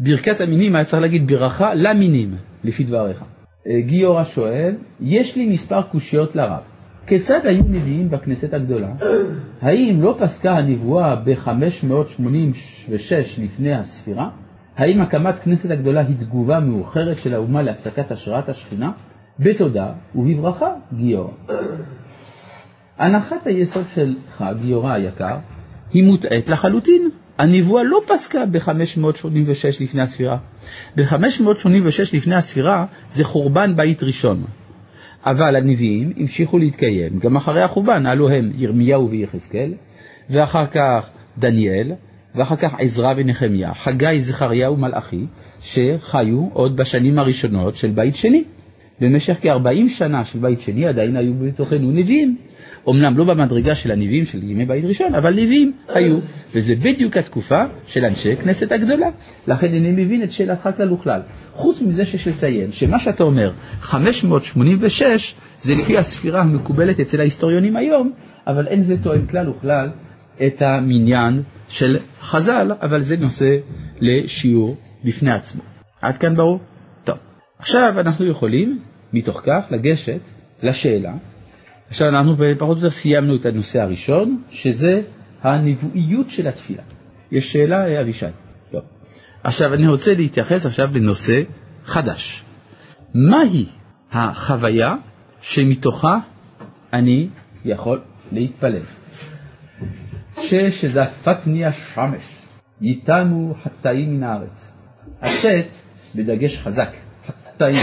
ברכת 0.00 0.40
המינים 0.40 0.76
היה 0.76 0.84
צריך 0.84 1.02
להגיד 1.02 1.26
ברכה 1.26 1.74
למינים, 1.74 2.34
לפי 2.64 2.84
דבריך. 2.84 3.24
אה, 3.66 3.80
גיורא 3.80 4.24
שואל, 4.24 4.74
יש 5.00 5.36
לי 5.36 5.46
מספר 5.46 5.82
קושיות 5.82 6.36
לרב. 6.36 6.60
כיצד 7.06 7.46
היו 7.46 7.64
נביאים 7.68 8.10
בכנסת 8.10 8.54
הגדולה? 8.54 8.92
האם 9.62 10.02
לא 10.02 10.16
פסקה 10.18 10.52
הנבואה 10.52 11.16
ב-586 11.16 13.42
לפני 13.42 13.74
הספירה? 13.74 14.28
האם 14.76 15.00
הקמת 15.00 15.38
כנסת 15.38 15.70
הגדולה 15.70 16.00
היא 16.00 16.16
תגובה 16.16 16.60
מאוחרת 16.60 17.18
של 17.18 17.34
האומה 17.34 17.62
להפסקת 17.62 18.10
השראת 18.10 18.48
השכינה? 18.48 18.92
בתודה 19.38 19.92
ובברכה, 20.14 20.74
גיורא. 20.96 21.30
הנחת 22.98 23.46
היסוד 23.46 23.84
שלך, 23.94 24.44
גיורא 24.62 24.92
היקר, 24.92 25.36
היא 25.92 26.04
מוטעית 26.04 26.48
לחלוטין. 26.48 27.10
הנבואה 27.38 27.82
לא 27.82 28.00
פסקה 28.06 28.46
ב-586 28.46 29.80
לפני 29.80 30.02
הספירה. 30.02 30.38
ב-586 30.96 32.16
לפני 32.16 32.34
הספירה 32.34 32.86
זה 33.10 33.24
חורבן 33.24 33.76
בית 33.76 34.02
ראשון. 34.02 34.44
אבל 35.26 35.56
הנביאים 35.56 36.12
המשיכו 36.16 36.58
להתקיים 36.58 37.18
גם 37.18 37.36
אחרי 37.36 37.62
החורבן, 37.62 38.06
הלו 38.06 38.28
הם 38.28 38.50
ירמיהו 38.54 39.10
ויחזקאל, 39.10 39.74
ואחר 40.30 40.66
כך 40.66 41.08
דניאל, 41.38 41.92
ואחר 42.34 42.56
כך 42.56 42.74
עזרא 42.78 43.14
ונחמיה, 43.16 43.74
חגי, 43.74 44.20
זכריה 44.20 44.70
ומלאכי, 44.70 45.26
שחיו 45.60 46.48
עוד 46.52 46.76
בשנים 46.76 47.18
הראשונות 47.18 47.74
של 47.74 47.90
בית 47.90 48.16
שני. 48.16 48.44
במשך 49.00 49.36
כ-40 49.42 49.88
שנה 49.88 50.24
של 50.24 50.38
בית 50.38 50.60
שני 50.60 50.86
עדיין 50.86 51.16
היו 51.16 51.34
בתוכנו 51.34 51.90
נביאים. 51.90 52.36
אמנם 52.88 53.18
לא 53.18 53.24
במדרגה 53.24 53.74
של 53.74 53.90
הנביאים 53.90 54.24
של 54.24 54.42
ימי 54.42 54.64
בית 54.64 54.84
ראשון, 54.84 55.14
אבל 55.14 55.34
נביאים 55.34 55.72
היו, 55.88 56.18
וזה 56.54 56.74
בדיוק 56.76 57.16
התקופה 57.16 57.62
של 57.86 58.04
אנשי 58.04 58.36
כנסת 58.36 58.72
הגדולה. 58.72 59.08
לכן 59.46 59.66
אני 59.66 59.90
מבין 59.90 60.22
את 60.22 60.32
שאלתך 60.32 60.68
כלל 60.76 60.92
וכלל. 60.92 61.20
חוץ 61.52 61.82
מזה 61.82 62.04
שיש 62.04 62.28
לציין 62.28 62.72
שמה 62.72 62.98
שאתה 62.98 63.24
אומר, 63.24 63.52
586, 63.80 65.34
זה 65.58 65.74
לפי 65.74 65.98
הספירה 65.98 66.40
המקובלת 66.40 67.00
אצל 67.00 67.20
ההיסטוריונים 67.20 67.76
היום, 67.76 68.12
אבל 68.46 68.66
אין 68.66 68.82
זה 68.82 69.02
תואם 69.02 69.26
כלל 69.26 69.48
וכלל 69.48 69.88
את 70.46 70.62
המניין 70.62 71.42
של 71.68 71.98
חז"ל, 72.20 72.72
אבל 72.82 73.00
זה 73.00 73.16
נושא 73.16 73.56
לשיעור 74.00 74.76
בפני 75.04 75.32
עצמו. 75.32 75.62
עד 76.02 76.18
כאן 76.18 76.34
ברור? 76.34 76.60
טוב. 77.04 77.16
עכשיו 77.58 77.94
אנחנו 78.00 78.26
יכולים, 78.26 78.80
מתוך 79.12 79.40
כך, 79.44 79.64
לגשת 79.70 80.20
לשאלה. 80.62 81.12
עכשיו 81.88 82.08
אנחנו 82.08 82.36
פחות 82.58 82.76
או 82.76 82.82
יותר 82.82 82.90
סיימנו 82.90 83.36
את 83.36 83.46
הנושא 83.46 83.82
הראשון, 83.82 84.42
שזה 84.50 85.02
הנבואיות 85.42 86.30
של 86.30 86.48
התפילה. 86.48 86.82
יש 87.32 87.52
שאלה, 87.52 88.00
אבישי? 88.00 88.26
לא. 88.72 88.80
עכשיו 89.44 89.74
אני 89.74 89.86
רוצה 89.88 90.14
להתייחס 90.14 90.66
עכשיו 90.66 90.88
לנושא 90.94 91.42
חדש. 91.84 92.42
מהי 93.14 93.66
החוויה 94.12 94.94
שמתוכה 95.40 96.18
אני 96.92 97.28
יכול 97.64 98.00
להתפלל? 98.32 98.82
ששזפתני 100.44 101.64
השמש, 101.64 102.42
ייתנו 102.80 103.54
חטאים 103.62 104.16
מן 104.16 104.22
הארץ. 104.22 104.74
השט 105.22 105.68
בדגש 106.14 106.58
חזק, 106.58 106.90
חטאים. 107.26 107.80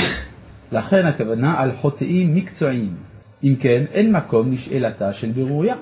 לכן 0.72 1.06
הכוונה 1.06 1.62
על 1.62 1.72
חוטאים 1.72 2.36
מקצועיים. 2.36 2.96
אם 3.44 3.56
כן, 3.60 3.84
אין 3.92 4.12
מקום 4.12 4.52
לשאלתה 4.52 5.14
של 5.14 5.32
ברוריה. 5.32 5.76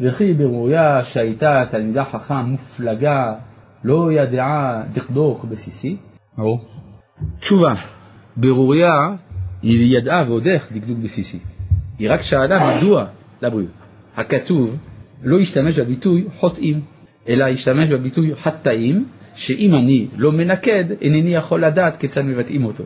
וכי 0.00 0.34
ברוריה 0.34 1.04
שהייתה 1.04 1.64
תלמידה 1.70 2.04
חכם 2.04 2.44
מופלגה, 2.44 3.34
לא 3.84 4.12
ידעה 4.12 4.82
דקדוק 4.92 5.44
בסיסי. 5.44 5.96
ברור. 6.38 6.64
תשובה, 7.38 7.74
ברוריה 8.36 8.92
היא 9.62 9.98
ידעה 9.98 10.24
ועוד 10.28 10.46
איך 10.46 10.72
דקדוק 10.72 10.98
בסיסי. 10.98 11.38
היא 11.98 12.10
רק 12.10 12.22
שאלה 12.22 12.58
מדוע, 12.76 13.04
לבריאות. 13.42 13.72
הכתוב 14.16 14.76
לא 15.22 15.38
השתמש 15.38 15.78
בביטוי 15.78 16.24
חוטאים, 16.36 16.80
אלא 17.28 17.44
השתמש 17.44 17.88
בביטוי 17.88 18.34
חטאים, 18.36 19.04
שאם 19.34 19.74
אני 19.74 20.06
לא 20.16 20.32
מנקד, 20.32 20.84
אינני 21.00 21.34
יכול 21.34 21.64
לדעת 21.64 21.96
כיצד 21.96 22.24
מבטאים 22.24 22.64
אותו. 22.64 22.84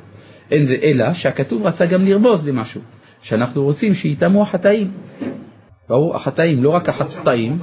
אין 0.50 0.64
זה 0.64 0.76
אלא 0.82 1.14
שהכתוב 1.14 1.66
רצה 1.66 1.86
גם 1.86 2.04
לרמוז 2.04 2.48
למשהו, 2.48 2.80
שאנחנו 3.22 3.62
רוצים 3.62 3.94
שיטמעו 3.94 4.42
החטאים. 4.42 4.90
ברור, 5.88 6.16
החטאים, 6.16 6.62
לא 6.62 6.70
רק 6.70 6.88
החטאים. 6.88 7.58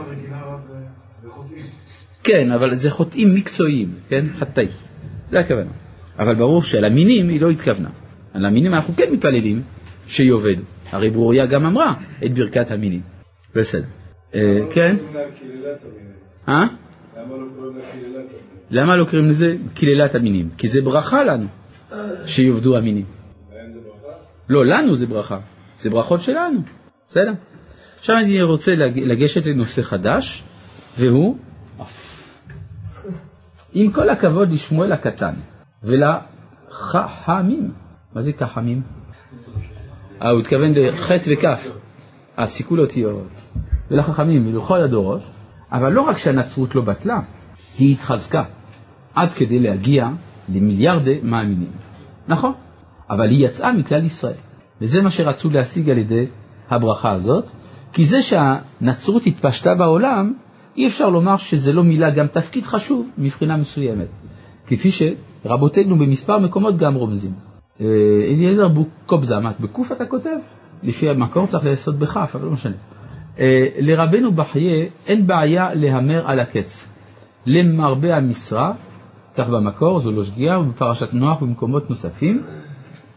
כן, 2.24 2.52
אבל 2.52 2.76
זה 2.76 2.92
חוטאים 2.92 3.36
מקצועיים, 3.36 3.94
כן? 4.10 4.26
חטאים. 4.30 4.70
זה 5.28 5.40
הכוונה. 5.40 5.72
אבל 6.20 6.36
ברור 6.36 6.64
שעל 6.64 6.86
המינים 6.86 7.30
היא 7.30 7.42
לא 7.42 7.50
התכוונה. 7.50 7.90
על 8.34 8.46
המינים 8.46 8.74
אנחנו 8.74 8.96
כן 8.96 9.12
מתפללים 9.12 9.62
שיאבדו. 10.08 10.62
הרי 10.92 11.10
ברוריה 11.10 11.46
גם 11.46 11.66
אמרה 11.66 11.94
את 12.26 12.34
ברכת 12.34 12.72
המינים. 12.72 13.02
בסדר. 13.56 13.97
אה, 14.36 14.60
כן? 14.72 14.96
אה? 16.48 16.68
למה 18.70 18.98
לא 18.98 19.06
קוראים 19.06 19.30
לזה 19.30 19.56
קללת 19.76 20.16
המינים? 20.16 20.50
כי 20.58 20.68
זה 20.68 20.82
ברכה 20.82 21.24
לנו 21.24 21.46
שיאבדו 22.26 22.78
המינים. 22.78 23.06
לא, 24.50 24.66
לנו 24.66 24.96
זה 24.96 25.08
ברכה. 25.08 25.40
זה 25.78 25.90
ברכות 25.90 26.22
שלנו. 26.22 26.60
בסדר? 27.08 27.34
עכשיו 28.00 28.18
אני 28.18 28.42
רוצה 28.42 28.76
לגשת 28.96 29.46
לנושא 29.46 29.82
חדש, 29.82 30.44
והוא, 30.98 31.38
עם 33.74 33.92
כל 33.92 34.10
הכבוד 34.10 34.52
לשמואל 34.52 34.92
הקטן 34.92 35.34
ולחכמים, 35.84 37.72
מה 38.14 38.22
זה 38.22 38.34
כחמים? 38.34 38.82
אה, 40.22 40.30
הוא 40.30 40.40
התכוון 40.40 40.74
לחטא 40.76 41.32
וכף. 41.34 41.72
אה, 42.40 42.46
סיכול 42.46 42.80
אותיות. 42.80 43.28
ולחכמים 43.92 44.48
ולכל 44.48 44.80
הדורות, 44.80 45.22
אבל 45.72 45.94
לא 45.94 46.02
רק 46.02 46.18
שהנצרות 46.18 46.76
לא 46.76 46.82
בטלה, 46.82 47.20
היא 47.78 47.92
התחזקה 47.94 48.44
עד 49.16 49.34
כדי 49.34 49.60
להגיע 49.60 50.10
למיליארדי 50.50 51.20
מאמינים. 51.24 51.72
נכון, 52.28 52.54
אבל 53.10 53.30
היא 53.30 53.46
יצאה 53.46 53.74
מכלל 53.74 54.06
ישראל, 54.06 54.34
וזה 54.82 55.02
מה 55.02 55.12
שרצו 55.12 55.50
להשיג 55.50 55.90
על 55.90 55.98
ידי 55.98 56.26
הברכה 56.70 57.12
הזאת, 57.12 57.46
כי 57.94 58.06
זה 58.06 58.22
שהנצרות 58.22 59.26
התפשטה 59.26 59.76
בעולם, 59.76 60.34
אי 60.78 60.88
אפשר 60.88 61.10
לומר 61.10 61.38
שזה 61.38 61.74
לא 61.74 61.84
מילא 61.84 62.10
גם 62.10 62.28
תפקיד 62.28 62.64
חשוב 62.64 63.10
מבחינה 63.18 63.58
מסוימת, 63.58 64.08
כפי 64.68 64.90
שרבותינו 64.92 65.98
במספר 66.00 66.40
מקומות 66.40 66.78
גם 66.78 66.96
רומזים. 66.96 67.32
אה, 67.82 67.86
אליעזר 68.28 68.68
בוקובזה, 68.68 69.40
מה, 69.40 69.52
בקוף 69.60 69.92
אתה 69.92 70.06
כותב? 70.06 70.38
לפי 70.84 71.10
המקור 71.10 71.48
צריך 71.48 71.66
לעשות 71.66 71.96
בכף, 71.96 72.32
אבל 72.36 72.46
לא 72.46 72.52
משנה. 72.52 72.76
אה, 73.40 73.68
לרבנו 73.80 74.32
בחייה 74.32 74.86
אין 75.08 75.28
בעיה 75.28 75.74
להמר 75.74 76.28
על 76.28 76.40
הקץ. 76.40 76.88
למרבה 77.46 78.18
המשרה, 78.18 78.74
כך 79.36 79.48
במקור, 79.50 80.00
זו 80.00 80.12
לא 80.12 80.24
שגיאה, 80.24 80.60
ובפרשת 80.60 81.14
נוח 81.14 81.42
ובמקומות 81.42 81.90
נוספים, 81.90 82.44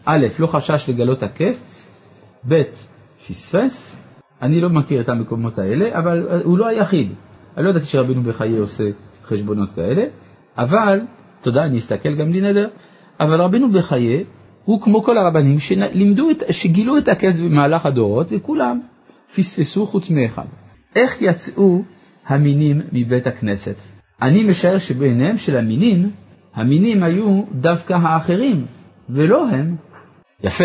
א', 0.04 0.26
לא 0.38 0.46
חשש 0.46 0.88
לגלות 0.88 1.22
הקץ, 1.22 1.90
ב', 2.48 2.62
פספס, 3.28 3.96
אני 4.42 4.60
לא 4.60 4.68
מכיר 4.68 5.00
את 5.00 5.08
המקומות 5.08 5.58
האלה, 5.58 5.98
אבל 5.98 6.42
הוא 6.44 6.58
לא 6.58 6.66
היחיד. 6.66 7.12
אני 7.56 7.64
לא 7.64 7.70
ידעתי 7.70 7.86
שרבנו 7.86 8.22
בחיי 8.22 8.58
עושה 8.58 8.84
חשבונות 9.24 9.68
כאלה, 9.74 10.04
אבל, 10.58 11.00
תודה, 11.40 11.64
אני 11.64 11.78
אסתכל 11.78 12.14
גם 12.14 12.32
לי 12.32 12.40
נדר, 12.40 12.68
אבל 13.20 13.40
רבנו 13.40 13.72
בחיי 13.72 14.24
הוא 14.64 14.80
כמו 14.80 15.02
כל 15.02 15.18
הרבנים 15.18 15.58
שלימדו, 15.58 16.28
שגילו 16.50 16.98
את 16.98 17.08
הקץ 17.08 17.40
במהלך 17.40 17.86
הדורות, 17.86 18.26
וכולם 18.30 18.80
פספסו 19.36 19.86
חוץ 19.86 20.10
מאחד. 20.10 20.44
איך 20.96 21.22
יצאו 21.22 21.82
המינים 22.26 22.80
מבית 22.92 23.26
הכנסת? 23.26 23.76
אני 24.22 24.42
משער 24.42 24.78
שבעיניהם 24.78 25.38
של 25.38 25.56
המינים, 25.56 26.10
המינים 26.54 27.02
היו 27.02 27.42
דווקא 27.52 27.92
האחרים, 27.92 28.66
ולא 29.10 29.48
הם. 29.48 29.76
יפה. 30.44 30.64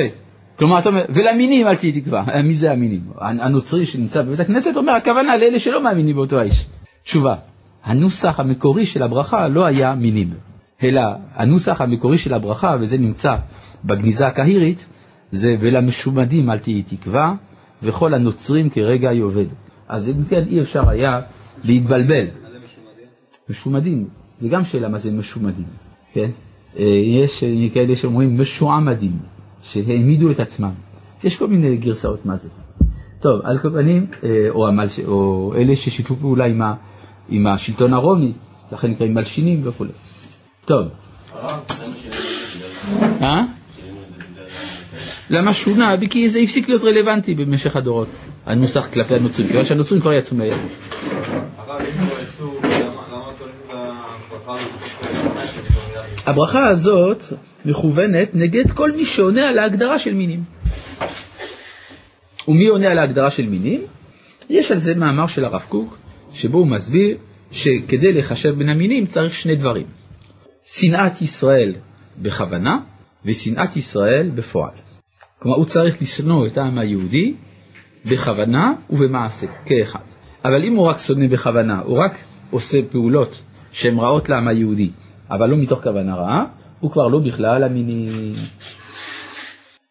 כלומר, 0.60 0.80
אתה 0.80 0.90
אומר, 0.90 1.06
ולמינים 1.10 1.68
אל 1.68 1.76
תהי 1.76 2.02
תקווה. 2.02 2.26
מי 2.44 2.54
זה 2.54 2.72
המינים? 2.72 3.02
הנוצרי 3.20 3.86
שנמצא 3.86 4.22
בבית 4.22 4.40
הכנסת 4.40 4.78
אומר, 4.78 4.92
הכוונה 4.92 5.38
לאלה 5.38 5.60
שלא 5.60 5.84
מאמינים 5.84 6.16
באותו 6.16 6.40
האיש. 6.40 6.66
תשובה, 7.04 7.36
הנוסח 7.84 8.40
המקורי 8.40 8.86
של 8.86 9.04
הברכה 9.04 9.48
לא 9.48 9.66
היה 9.66 9.96
מינים, 9.96 10.34
אלא 10.84 11.02
הנוסח 11.34 11.82
המקורי 11.82 12.18
של 12.18 12.34
הברכה, 12.34 12.76
וזה 12.80 12.98
נמצא 12.98 13.34
בגניזה 13.86 14.28
הקהירית, 14.28 14.86
זה 15.32 15.50
ולמשומדים 15.60 16.50
אל 16.50 16.60
תהי 16.60 16.84
תקווה, 16.84 17.34
וכל 17.84 18.14
הנוצרים 18.14 18.70
כרגע 18.70 19.14
יאבדו. 19.14 19.56
אז 19.88 20.10
אם 20.10 20.24
כן 20.30 20.44
אי 20.48 20.62
אפשר 20.62 20.90
היה 20.90 21.22
להתבלבל. 21.64 22.26
משומדים? 23.50 24.08
זה 24.38 24.50
גם 24.50 24.64
שאלה 24.64 24.90
מה 24.90 24.98
זה 24.98 25.12
משומדים, 25.12 25.66
כן? 26.14 26.30
אה, 26.80 26.84
יש 27.24 27.44
כאלה 27.74 27.96
שאומרים 27.96 28.42
משועמדים, 28.42 29.18
שהעמידו 29.64 30.32
את 30.32 30.40
עצמם. 30.40 30.72
יש 31.24 31.38
כל 31.38 31.48
מיני 31.48 31.78
גרסאות 31.78 32.26
מה 32.26 32.36
זה. 32.36 32.50
טוב, 33.20 33.42
על 33.44 33.58
כל 33.58 33.70
פנים, 33.70 34.06
אה, 34.24 34.48
או, 34.50 34.68
המל, 34.68 34.88
או 35.08 35.54
אלה 35.58 35.76
ששיתפו 35.76 36.16
פעולה 36.16 36.46
עם, 36.46 36.62
ה, 36.62 36.74
עם 37.30 37.48
השלטון 37.48 37.94
הרומי, 37.94 38.32
לכן 38.72 38.92
נקראים 38.92 39.14
מלשינים 39.14 39.62
וכו'. 39.64 39.86
טוב. 40.66 40.88
אה? 43.22 43.44
למה 45.30 45.54
שונה? 45.54 45.96
כי 46.10 46.30
זה 46.30 46.40
הפסיק 46.40 46.70
להיות 46.70 46.84
רלוונטי 46.84 47.36
במשך 47.36 47.76
הדורות, 47.76 48.08
הנוסח 48.46 48.88
כלפי 48.94 49.16
הנוצרים, 49.16 49.48
כיוון 49.48 49.66
שהנוצרים 49.66 50.02
כבר 50.02 50.14
יצאו 50.14 50.38
מהיד. 50.38 50.54
הברכה 56.26 56.68
הזאת 56.68 57.24
מכוונת 57.66 58.30
נגד 58.34 58.72
כל 58.72 58.92
מי 58.92 59.06
שעונה 59.06 59.50
על 59.50 59.60
ההגדרה 59.60 60.00
של 60.00 60.14
מינים. 60.14 60.44
ומי 62.48 62.68
עונה 62.68 62.92
על 62.92 62.98
ההגדרה 62.98 63.32
של 63.32 63.50
מינים? 63.50 63.82
יש 64.50 64.72
על 64.72 64.78
זה 64.78 64.96
מאמר 64.96 65.28
של 65.28 65.46
הרב 65.46 65.66
קוק, 65.70 65.98
שבו 66.34 66.58
הוא 66.58 66.68
מסביר 66.68 67.18
שכדי 67.52 68.14
לחשב 68.14 68.50
בין 68.50 68.70
המינים 68.70 69.06
צריך 69.06 69.34
שני 69.36 69.56
דברים. 69.56 69.86
שנאת 70.66 71.22
ישראל 71.22 71.74
בכוונה 72.22 72.80
ושנאת 73.26 73.78
ישראל 73.78 74.30
בפועל. 74.36 74.85
כלומר, 75.46 75.58
הוא 75.58 75.66
צריך 75.66 76.02
לשנוא 76.02 76.48
את 76.48 76.58
העם 76.58 76.78
היהודי 76.80 77.34
בכוונה 78.06 78.74
ובמעשה, 78.90 79.48
כאחד. 79.66 80.00
אבל 80.46 80.64
אם 80.64 80.76
הוא 80.76 80.88
רק 80.88 81.00
שונא 81.00 81.28
בכוונה, 81.28 81.80
הוא 81.80 81.98
רק 81.98 82.18
עושה 82.52 82.78
פעולות 82.92 83.42
שהן 83.72 83.98
רעות 83.98 84.30
לעם 84.30 84.48
היהודי, 84.48 84.90
אבל 85.32 85.50
לא 85.50 85.58
מתוך 85.58 85.84
כוונה 85.84 86.16
רעה, 86.16 86.46
הוא 86.80 86.92
כבר 86.92 87.08
לא 87.08 87.20
בכלל 87.20 87.64
המינים. 87.64 88.34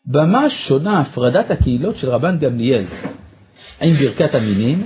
במה 0.07 0.51
שונה 0.51 1.01
הפרדת 1.01 1.51
הקהילות 1.51 1.97
של 1.97 2.11
רבן 2.11 2.39
גמליאל 2.39 2.85
עם 3.83 3.93
ברכת 3.93 4.35
המינים 4.35 4.85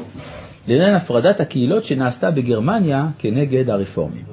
לבין 0.66 0.94
הפרדת 0.94 1.40
הקהילות 1.40 1.84
שנעשתה 1.84 2.30
בגרמניה 2.30 3.06
כנגד 3.18 3.70
הרפורמים. 3.70 4.24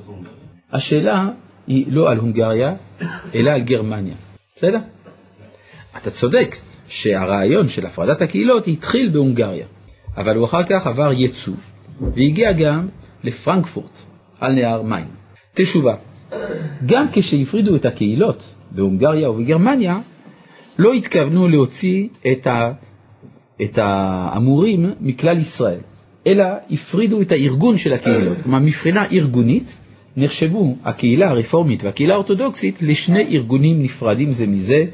השאלה 0.71 1.29
היא 1.67 1.86
לא 1.88 2.11
על 2.11 2.17
הונגריה, 2.17 2.75
אלא 3.36 3.51
על 3.51 3.61
גרמניה. 3.61 4.15
בסדר? 4.55 4.79
אתה 5.98 6.12
צודק 6.12 6.56
שהרעיון 6.88 7.68
של 7.68 7.86
הפרדת 7.86 8.22
הקהילות 8.22 8.68
התחיל 8.68 9.10
בהונגריה, 9.10 9.66
אבל 10.18 10.36
הוא 10.36 10.46
אחר 10.46 10.64
כך 10.70 10.88
עבר 10.88 11.14
ייצוא, 11.14 11.54
והגיע 12.16 12.52
גם 12.52 12.88
לפרנקפורט, 13.24 13.98
על 14.39 14.54
נהר 14.54 14.82
מים. 14.82 15.08
תשובה, 15.54 15.96
גם 16.86 17.08
כשהפרידו 17.14 17.76
את 17.76 17.86
הקהילות 17.86 18.43
בהונגריה 18.72 19.30
ובגרמניה, 19.30 20.00
לא 20.78 20.93
התכוונו 20.93 21.48
להוציא 21.48 22.08
את, 22.32 22.48
ה, 22.48 22.72
את 23.62 23.80
האמורים 23.82 24.93
מכלל 25.02 25.38
ישראל, 25.38 25.80
אלא 26.28 26.46
הפרידו 26.72 27.22
את 27.22 27.32
הארגון 27.32 27.78
של 27.78 27.93
הקהילות. 27.93 28.38
כלומר, 28.43 28.60
מבחינה 28.60 29.06
ארגונית 29.12 29.78
נחשבו 30.18 30.76
הקהילה 30.84 31.30
הרפורמית 31.30 31.84
והקהילה 31.84 32.14
האורתודוקסית 32.14 32.82
לשני 32.82 33.24
ארגונים 33.32 33.84
נפרדים 33.84 34.32
זה 34.32 34.48
מזה, 34.48 34.86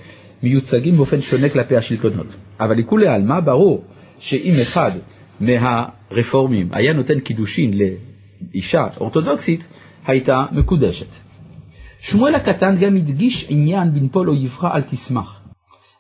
מיוצגים 0.44 0.96
באופן 0.96 1.22
שונה 1.22 1.50
כלפי 1.50 1.76
השלטונות. 1.76 2.28
אבל 2.60 2.78
לכולי 2.78 3.08
עלמא 3.08 3.40
ברור 3.40 3.84
שאם 4.20 4.54
אחד 4.62 4.92
מהרפורמים 5.40 6.70
היה 6.72 6.94
נותן 6.94 7.20
קידושין 7.20 7.72
לאישה 7.74 8.88
אורתודוקסית, 9.00 9.64
הייתה 10.06 10.46
מקודשת. 10.52 11.08
שמואל 12.00 12.36
הקטן 12.36 12.76
גם 12.80 12.96
הדגיש 12.96 13.46
עניין 13.50 13.94
בנפול 13.94 14.30
אויבך 14.30 14.68
אל 14.74 14.82
תשמח. 14.82 15.42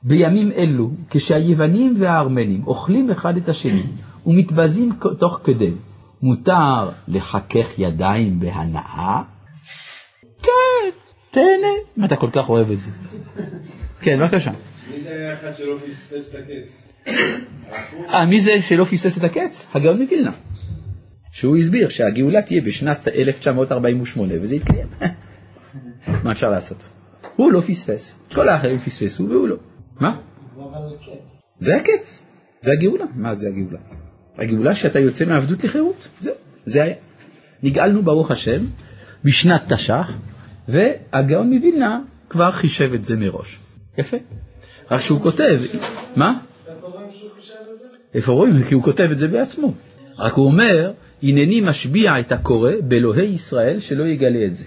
בימים 0.03 0.51
אלו, 0.51 0.91
כשהיוונים 1.09 1.95
והארמנים 1.99 2.63
אוכלים 2.67 3.11
אחד 3.11 3.37
את 3.37 3.49
השני 3.49 3.83
ומתבזים 4.25 4.91
תוך 5.19 5.39
כדי, 5.43 5.71
מותר 6.21 6.89
לחכך 7.07 7.79
ידיים 7.79 8.39
בהנאה? 8.39 9.21
כן, 10.43 10.89
תהנה, 11.31 11.73
אם 11.97 12.05
אתה 12.05 12.15
כל 12.15 12.29
כך 12.31 12.49
אוהב 12.49 12.71
את 12.71 12.79
זה. 12.79 12.91
כן, 14.01 14.19
בבקשה. 14.19 14.51
מי 14.91 15.01
זה 15.01 15.09
היה 15.09 15.33
אחד 15.33 15.55
שלא 15.57 15.77
פספס 15.77 16.29
את 16.29 16.35
הקץ? 16.35 16.67
אה, 18.09 18.25
מי 18.25 18.39
זה 18.39 18.61
שלא 18.61 18.83
פספס 18.83 19.17
את 19.17 19.23
הקץ? 19.23 19.67
הגאון 19.73 20.01
מווילנה. 20.01 20.31
שהוא 21.31 21.57
הסביר 21.57 21.89
שהגאולה 21.89 22.41
תהיה 22.41 22.61
בשנת 22.61 23.07
1948, 23.07 24.33
וזה 24.41 24.55
יתקיים. 24.55 24.87
מה 26.23 26.31
אפשר 26.31 26.49
לעשות? 26.49 26.77
הוא 27.35 27.51
לא 27.51 27.61
פספס, 27.61 28.19
כל 28.33 28.49
האחרים 28.49 28.77
פספסו 28.77 29.29
והוא 29.29 29.47
לא. 29.47 29.55
מה? 29.99 30.19
זה 31.57 31.75
הקץ, 31.75 32.25
זה 32.61 32.71
הגאולה. 32.71 33.05
מה 33.15 33.33
זה 33.33 33.47
הגאולה? 33.47 33.79
הגאולה 34.37 34.75
שאתה 34.75 34.99
יוצא 34.99 35.25
מעבדות 35.25 35.63
לחירות, 35.63 36.07
זהו, 36.19 36.35
זה 36.65 36.83
היה. 36.83 36.95
נגאלנו 37.63 38.03
ברוך 38.03 38.31
השם 38.31 38.63
בשנת 39.23 39.73
תש"ח, 39.73 40.11
והגאון 40.67 41.53
מווילנה 41.53 42.01
כבר 42.29 42.51
חישב 42.51 42.93
את 42.93 43.03
זה 43.03 43.17
מראש. 43.17 43.59
יפה. 43.97 44.17
רק 44.91 45.01
שהוא 45.01 45.21
כותב, 45.21 45.61
מה? 46.15 46.39
איפה 48.13 48.31
רואים? 48.31 48.63
כי 48.63 48.73
הוא 48.73 48.83
כותב 48.83 49.07
את 49.11 49.17
זה 49.17 49.27
בעצמו. 49.27 49.73
רק 50.17 50.33
הוא 50.33 50.45
אומר, 50.45 50.91
הנני 51.23 51.61
משביע 51.61 52.19
את 52.19 52.31
הקורא 52.31 52.71
באלוהי 52.81 53.27
ישראל 53.27 53.79
שלא 53.79 54.03
יגלה 54.03 54.45
את 54.45 54.55
זה. 54.55 54.65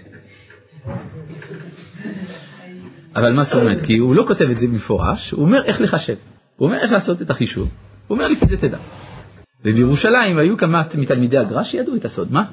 אבל 3.15 3.33
מה 3.33 3.43
זאת 3.43 3.61
אומרת? 3.61 3.85
כי 3.85 3.97
הוא 3.97 4.15
לא 4.15 4.23
כותב 4.27 4.49
את 4.49 4.57
זה 4.57 4.67
במפורש, 4.67 5.31
הוא 5.31 5.45
אומר 5.45 5.65
איך 5.65 5.81
לחשב. 5.81 6.15
הוא 6.55 6.67
אומר 6.67 6.79
איך 6.79 6.91
לעשות 6.91 7.21
את 7.21 7.29
החישוב. 7.29 7.69
הוא 8.07 8.15
אומר 8.17 8.27
לפי 8.27 8.45
זה 8.45 8.57
תדע. 8.57 8.77
ובירושלים 9.65 10.37
היו 10.37 10.57
כמה 10.57 10.83
מתלמידי 10.97 11.37
הגר"א 11.37 11.63
שידעו 11.63 11.95
את 11.95 12.05
הסוד. 12.05 12.31
מה? 12.31 12.43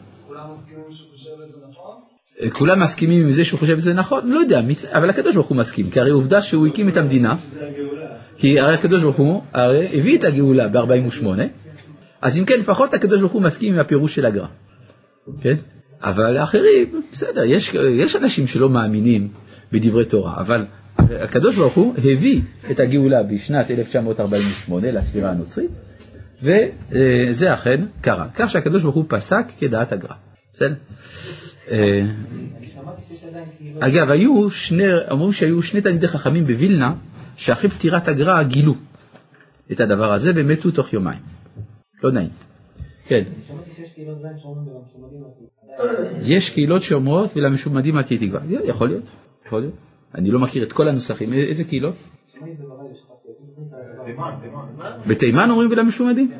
כולם 2.51 2.80
מסכימים 2.80 3.22
עם 3.22 3.32
זה 3.32 3.45
שהוא 3.45 3.61
חושב 3.61 3.78
שזה 3.78 3.95
נכון? 3.95 4.30
לא 4.30 4.40
יודע, 4.40 4.61
אבל 4.93 5.11
הקדוש 5.11 5.34
ברוך 5.34 5.47
הוא 5.47 5.57
מסכים, 5.57 5.90
כי 5.90 6.01
הרי 6.01 6.11
עובדה 6.11 6.43
שהוא 6.43 6.66
הקים 6.66 6.88
את 6.88 6.97
המדינה, 6.97 7.34
כי 8.36 8.61
הרי 8.61 8.74
הקדוש 8.74 9.03
ברוך 9.03 9.16
הוא 9.16 9.43
הרי 9.53 9.86
הביא 9.99 10.18
את 10.18 10.24
הגאולה 10.24 10.68
ב-48, 10.68 11.26
אז 12.22 12.38
אם 12.38 12.45
כן, 12.45 12.61
לפחות 12.61 12.95
הקדוש 12.95 13.20
ברוך 13.20 13.32
הוא 13.32 13.43
מסכים 13.43 13.74
עם 13.74 13.80
הפירוש 13.80 14.14
של 14.14 14.26
הגר"א, 14.26 14.47
כן? 15.40 15.55
אבל 16.03 16.36
האחרים, 16.36 17.03
בסדר, 17.12 17.45
יש, 17.45 17.74
יש 17.74 18.16
אנשים 18.16 18.47
שלא 18.47 18.68
מאמינים 18.68 19.28
בדברי 19.72 20.05
תורה, 20.05 20.40
אבל 20.40 20.64
הקדוש 20.99 21.57
ברוך 21.57 21.74
הוא 21.74 21.95
הביא 21.99 22.40
את 22.70 22.80
הגאולה 22.80 23.22
בשנת 23.22 23.70
1948 23.70 24.90
לספירה 24.90 25.30
הנוצרית, 25.30 25.70
וזה 26.43 27.55
אכן 27.55 27.84
קרה. 28.01 28.26
כך 28.34 28.51
שהקדוש 28.51 28.82
ברוך 28.82 28.95
הוא 28.95 29.05
פסק 29.09 29.45
כדעת 29.59 29.93
הגר"א, 29.93 30.32
בסדר? 30.53 30.74
אה, 31.70 32.07
אגב, 33.80 34.11
היו 34.11 34.50
שני, 34.50 34.84
אמרו 35.12 35.32
שהיו 35.32 35.62
שני 35.62 35.80
תלמידי 35.80 36.09
חכמים 36.09 36.46
בווילנה, 36.46 36.94
שאחרי 37.36 37.70
פטירת 37.70 38.09
הגר"א 38.09 38.42
גילו 38.42 38.74
את 39.72 39.80
הדבר 39.80 40.12
הזה 40.12 40.32
ומתו 40.34 40.70
תוך 40.70 40.92
יומיים. 40.92 41.20
לא 42.03 42.12
נעים. 42.12 42.30
כן. 43.07 43.22
יש 46.22 46.50
קהילות 46.50 46.82
שאומרות 46.82 47.36
ולמשומדים 47.36 47.96
אל 47.98 48.03
תהיה 48.03 48.20
תקווה. 48.20 48.40
יכול 48.64 48.88
להיות, 48.88 49.05
יכול 49.46 49.61
להיות. 49.61 49.74
אני 50.14 50.30
לא 50.30 50.38
מכיר 50.38 50.62
את 50.62 50.72
כל 50.72 50.88
הנוסחים. 50.88 51.32
איזה 51.32 51.64
קהילות? 51.64 51.94
בתימן 55.07 55.50
אומרים 55.50 55.70
ולמשומדים? 55.70 56.32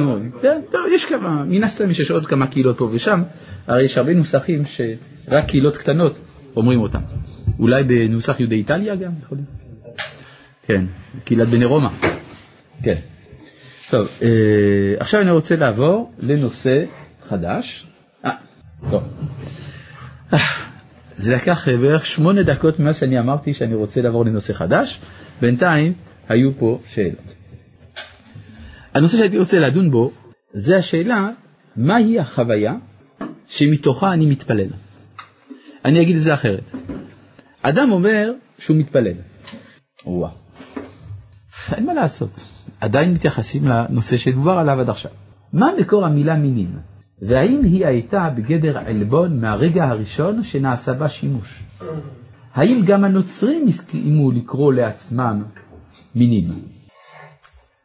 אומרים. 0.00 0.30
כן, 0.42 0.60
טוב, 0.70 0.80
יש 0.94 1.04
כמה, 1.04 1.44
מן 1.44 1.64
הסתם 1.64 1.90
יש 1.90 2.10
עוד 2.10 2.26
כמה 2.26 2.46
קהילות 2.46 2.78
פה 2.78 2.88
ושם, 2.92 3.22
הרי 3.66 3.82
יש 3.84 3.98
הרבה 3.98 4.14
נוסחים 4.14 4.62
שרק 4.64 5.44
קהילות 5.48 5.76
קטנות 5.76 6.20
אומרים 6.56 6.80
אותם. 6.80 7.00
אולי 7.58 7.84
בנוסח 7.84 8.40
יהודי 8.40 8.56
איטליה 8.56 8.96
גם, 8.96 9.12
יכול 9.22 9.38
להיות. 9.38 9.48
כן, 10.62 10.84
קהילת 11.24 11.48
בני 11.48 11.64
רומא. 11.64 11.88
כן. 12.82 12.94
טוב, 13.90 14.08
אה, 14.22 14.28
עכשיו 15.00 15.20
אני 15.20 15.30
רוצה 15.30 15.56
לעבור 15.56 16.12
לנושא 16.18 16.84
חדש. 17.28 17.86
אה, 18.24 18.30
לא. 18.90 19.00
אה, 20.32 20.38
זה 21.16 21.34
לקח 21.34 21.68
בערך 21.68 22.06
שמונה 22.06 22.42
דקות 22.42 22.80
ממה 22.80 22.92
שאני 22.92 23.18
אמרתי 23.18 23.52
שאני 23.52 23.74
רוצה 23.74 24.02
לעבור 24.02 24.24
לנושא 24.24 24.52
חדש. 24.52 25.00
בינתיים 25.40 25.92
היו 26.28 26.50
פה 26.58 26.78
שאלות. 26.86 27.41
הנושא 28.94 29.16
שהייתי 29.16 29.38
רוצה 29.38 29.58
לדון 29.58 29.90
בו 29.90 30.10
זה 30.52 30.76
השאלה 30.76 31.30
מהי 31.76 32.18
החוויה 32.18 32.74
שמתוכה 33.46 34.12
אני 34.12 34.26
מתפלל. 34.26 34.68
אני 35.84 36.02
אגיד 36.02 36.16
את 36.16 36.22
זה 36.22 36.34
אחרת. 36.34 36.70
אדם 37.62 37.92
אומר 37.92 38.32
שהוא 38.58 38.76
מתפלל. 38.76 39.14
וואה. 40.06 40.30
אין 41.72 41.86
מה 41.86 41.94
לעשות. 41.94 42.40
עדיין 42.80 43.12
מתייחסים 43.12 43.68
לנושא 43.68 44.16
שדובר 44.16 44.52
עליו 44.52 44.80
עד 44.80 44.90
עכשיו. 44.90 45.10
מה 45.52 45.70
מקור 45.80 46.06
המילה 46.06 46.36
מינים? 46.36 46.78
והאם 47.22 47.64
היא 47.64 47.86
הייתה 47.86 48.30
בגדר 48.36 48.78
עלבון 48.78 49.40
מהרגע 49.40 49.84
הראשון 49.84 50.42
שנעשה 50.44 50.92
בה 50.92 51.08
שימוש? 51.08 51.62
האם 52.54 52.82
גם 52.86 53.04
הנוצרים 53.04 53.68
הסכימו 53.68 54.32
לקרוא 54.32 54.72
לעצמם 54.72 55.42
מינים? 56.14 56.71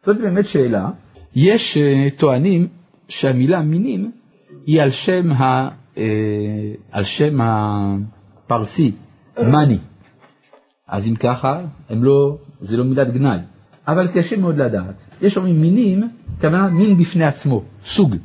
זאת 0.08 0.18
באמת 0.18 0.48
שאלה. 0.48 0.90
יש 1.36 1.78
uh, 1.78 2.20
טוענים 2.20 2.68
שהמילה 3.08 3.62
מינים 3.62 4.12
היא 4.66 4.82
על 4.82 4.92
שם, 4.92 5.32
ה, 5.32 5.68
uh, 5.68 6.00
על 6.92 7.04
שם 7.04 7.38
הפרסי, 7.42 8.92
מאני. 9.38 9.78
אז 10.88 11.08
אם 11.08 11.16
ככה, 11.16 11.60
הם 11.90 12.04
לא, 12.04 12.38
זה 12.62 12.78
לא 12.78 12.84
מילת 12.84 13.14
גנאי. 13.14 13.38
אבל 13.88 14.08
קשה 14.08 14.38
מאוד 14.38 14.58
לדעת. 14.58 14.96
יש 15.22 15.38
אומרים 15.38 15.62
מינים, 15.62 16.10
כוונה 16.42 16.68
מין 16.68 16.98
בפני 16.98 17.26
עצמו, 17.26 17.64
סוג. 17.82 18.16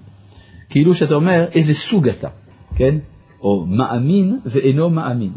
כאילו 0.71 0.95
שאתה 0.95 1.15
אומר 1.15 1.45
איזה 1.55 1.75
סוג 1.75 2.09
אתה, 2.09 2.29
כן? 2.77 2.99
או 3.41 3.67
מאמין 3.67 4.39
ואינו 4.47 4.91
מאמין. 4.91 5.33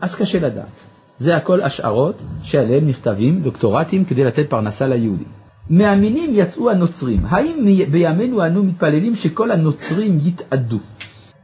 אז 0.00 0.16
קשה 0.16 0.40
לדעת. 0.40 0.80
זה 1.16 1.36
הכל 1.36 1.60
השערות 1.60 2.22
שעליהן 2.42 2.88
נכתבים 2.88 3.42
דוקטורטים 3.42 4.04
כדי 4.04 4.24
לתת 4.24 4.50
פרנסה 4.50 4.86
ליהודים. 4.86 5.37
מהמינים 5.70 6.30
יצאו 6.34 6.70
הנוצרים. 6.70 7.20
האם 7.28 7.66
בימינו 7.90 8.46
אנו 8.46 8.64
מתפללים 8.64 9.14
שכל 9.14 9.50
הנוצרים 9.50 10.18
יתאדו? 10.24 10.78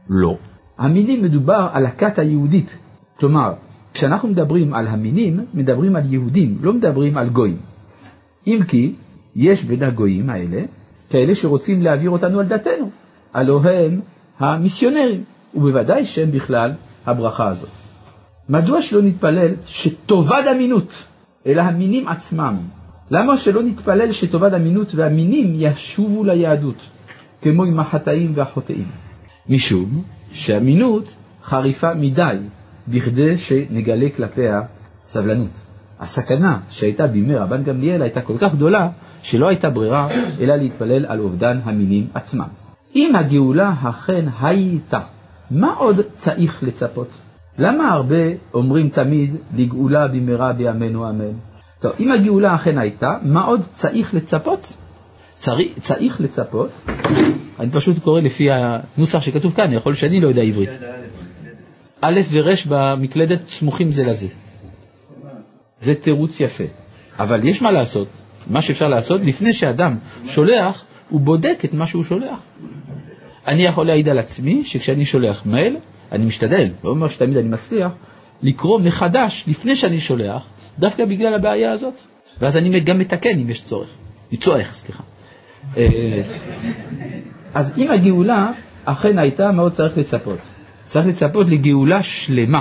לא. 0.09 0.37
המינים 0.77 1.23
מדובר 1.23 1.67
על 1.73 1.85
הכת 1.85 2.19
היהודית. 2.19 2.77
כלומר, 3.19 3.53
כשאנחנו 3.93 4.29
מדברים 4.29 4.73
על 4.73 4.87
המינים, 4.87 5.45
מדברים 5.53 5.95
על 5.95 6.13
יהודים, 6.13 6.57
לא 6.61 6.73
מדברים 6.73 7.17
על 7.17 7.29
גויים. 7.29 7.57
אם 8.47 8.59
כי, 8.67 8.93
יש 9.35 9.63
בין 9.63 9.83
הגויים 9.83 10.29
האלה 10.29 10.61
כאלה 11.09 11.35
שרוצים 11.35 11.81
להעביר 11.81 12.09
אותנו 12.09 12.39
על 12.39 12.45
דתנו. 12.45 12.89
הלא 13.33 13.61
הם 13.63 13.99
המיסיונרים, 14.39 15.23
ובוודאי 15.55 16.05
שהם 16.05 16.31
בכלל 16.31 16.71
הברכה 17.05 17.47
הזאת. 17.47 17.69
מדוע 18.49 18.81
שלא 18.81 19.01
נתפלל 19.01 19.53
שטובת 19.65 20.45
אמינות, 20.55 20.93
אלא 21.45 21.61
המינים 21.61 22.07
עצמם? 22.07 22.55
למה 23.11 23.37
שלא 23.37 23.63
נתפלל 23.63 24.11
שטובת 24.11 24.53
אמינות 24.53 24.95
והמינים 24.95 25.53
ישובו 25.55 26.23
ליהדות, 26.23 26.75
כמו 27.41 27.63
עם 27.63 27.79
החטאים 27.79 28.31
והחוטאים? 28.35 28.87
משום 29.49 30.03
שאמינות 30.31 31.15
חריפה 31.43 31.93
מדי, 31.93 32.37
בכדי 32.87 33.37
שנגלה 33.37 34.09
כלפיה 34.15 34.61
סבלנות. 35.05 35.67
הסכנה 35.99 36.59
שהייתה 36.69 37.07
בימי 37.07 37.35
רבן 37.35 37.63
גמליאל 37.63 38.01
הייתה 38.01 38.21
כל 38.21 38.37
כך 38.37 38.55
גדולה, 38.55 38.89
שלא 39.23 39.47
הייתה 39.47 39.69
ברירה 39.69 40.07
אלא 40.39 40.55
להתפלל 40.55 41.05
על 41.05 41.19
אובדן 41.19 41.59
המינים 41.63 42.07
עצמם. 42.13 42.47
אם 42.95 43.15
הגאולה 43.15 43.73
אכן 43.83 44.25
הייתה, 44.41 44.99
מה 45.51 45.73
עוד 45.73 46.01
צריך 46.15 46.63
לצפות? 46.63 47.09
למה 47.57 47.91
הרבה 47.91 48.23
אומרים 48.53 48.89
תמיד 48.89 49.35
לגאולה 49.55 50.07
במהרה 50.07 50.53
בימינו 50.53 51.09
אמן? 51.09 51.33
טוב, 51.85 51.93
אם 51.99 52.11
הגאולה 52.11 52.55
אכן 52.55 52.77
הייתה, 52.77 53.17
מה 53.21 53.43
עוד 53.43 53.61
צריך 53.73 54.13
לצפות? 54.13 54.73
צריך, 55.33 55.79
צריך 55.79 56.21
לצפות, 56.21 56.69
אני 57.59 57.71
פשוט 57.71 57.99
קורא 57.99 58.21
לפי 58.21 58.47
הנוסח 58.51 59.21
שכתוב 59.21 59.53
כאן, 59.55 59.73
יכול 59.73 59.89
להיות 59.89 59.99
שאני 59.99 60.21
לא 60.21 60.27
יודע 60.27 60.41
עברית. 60.41 60.69
א' 62.01 62.21
ור' 62.31 62.51
במקלדת 62.69 63.47
סמוכים 63.47 63.91
זה 63.91 64.03
לזה. 64.03 64.27
זה 65.79 65.95
תירוץ 65.95 66.39
יפה. 66.39 66.63
אבל 67.19 67.47
יש 67.47 67.61
מה 67.61 67.71
לעשות, 67.71 68.07
מה 68.47 68.61
שאפשר 68.61 68.85
לעשות, 68.85 69.21
לפני 69.23 69.53
שאדם 69.53 69.97
שולח, 70.25 70.83
הוא 71.09 71.21
בודק 71.21 71.61
את 71.65 71.73
מה 71.73 71.87
שהוא 71.87 72.03
שולח. 72.03 72.39
אני 73.47 73.65
יכול 73.65 73.85
להעיד 73.85 74.09
על 74.09 74.19
עצמי 74.19 74.63
שכשאני 74.63 75.05
שולח 75.05 75.45
מייל, 75.45 75.77
אני 76.11 76.25
משתדל, 76.25 76.69
לא 76.83 76.89
אומר 76.89 77.07
שתמיד 77.07 77.37
אני 77.37 77.49
מצליח, 77.49 77.91
לקרוא 78.43 78.79
מחדש 78.79 79.43
לפני 79.47 79.75
שאני 79.75 79.99
שולח, 79.99 80.47
דווקא 80.79 81.05
בגלל 81.05 81.33
הבעיה 81.33 81.71
הזאת. 81.71 81.93
ואז 82.41 82.57
אני 82.57 82.79
גם 82.79 82.99
מתקן 82.99 83.39
אם 83.41 83.49
יש 83.49 83.63
צורך. 83.63 83.89
צורך, 84.39 84.73
סליחה. 84.73 85.03
אה, 85.77 86.21
אז 87.53 87.77
אם 87.77 87.91
הגאולה 87.91 88.51
אכן 88.85 89.19
הייתה, 89.19 89.51
מה 89.51 89.61
עוד 89.61 89.71
צריך 89.71 89.97
לצפות? 89.97 90.39
צריך 90.83 91.07
לצפות 91.07 91.49
לגאולה 91.49 92.03
שלמה, 92.03 92.59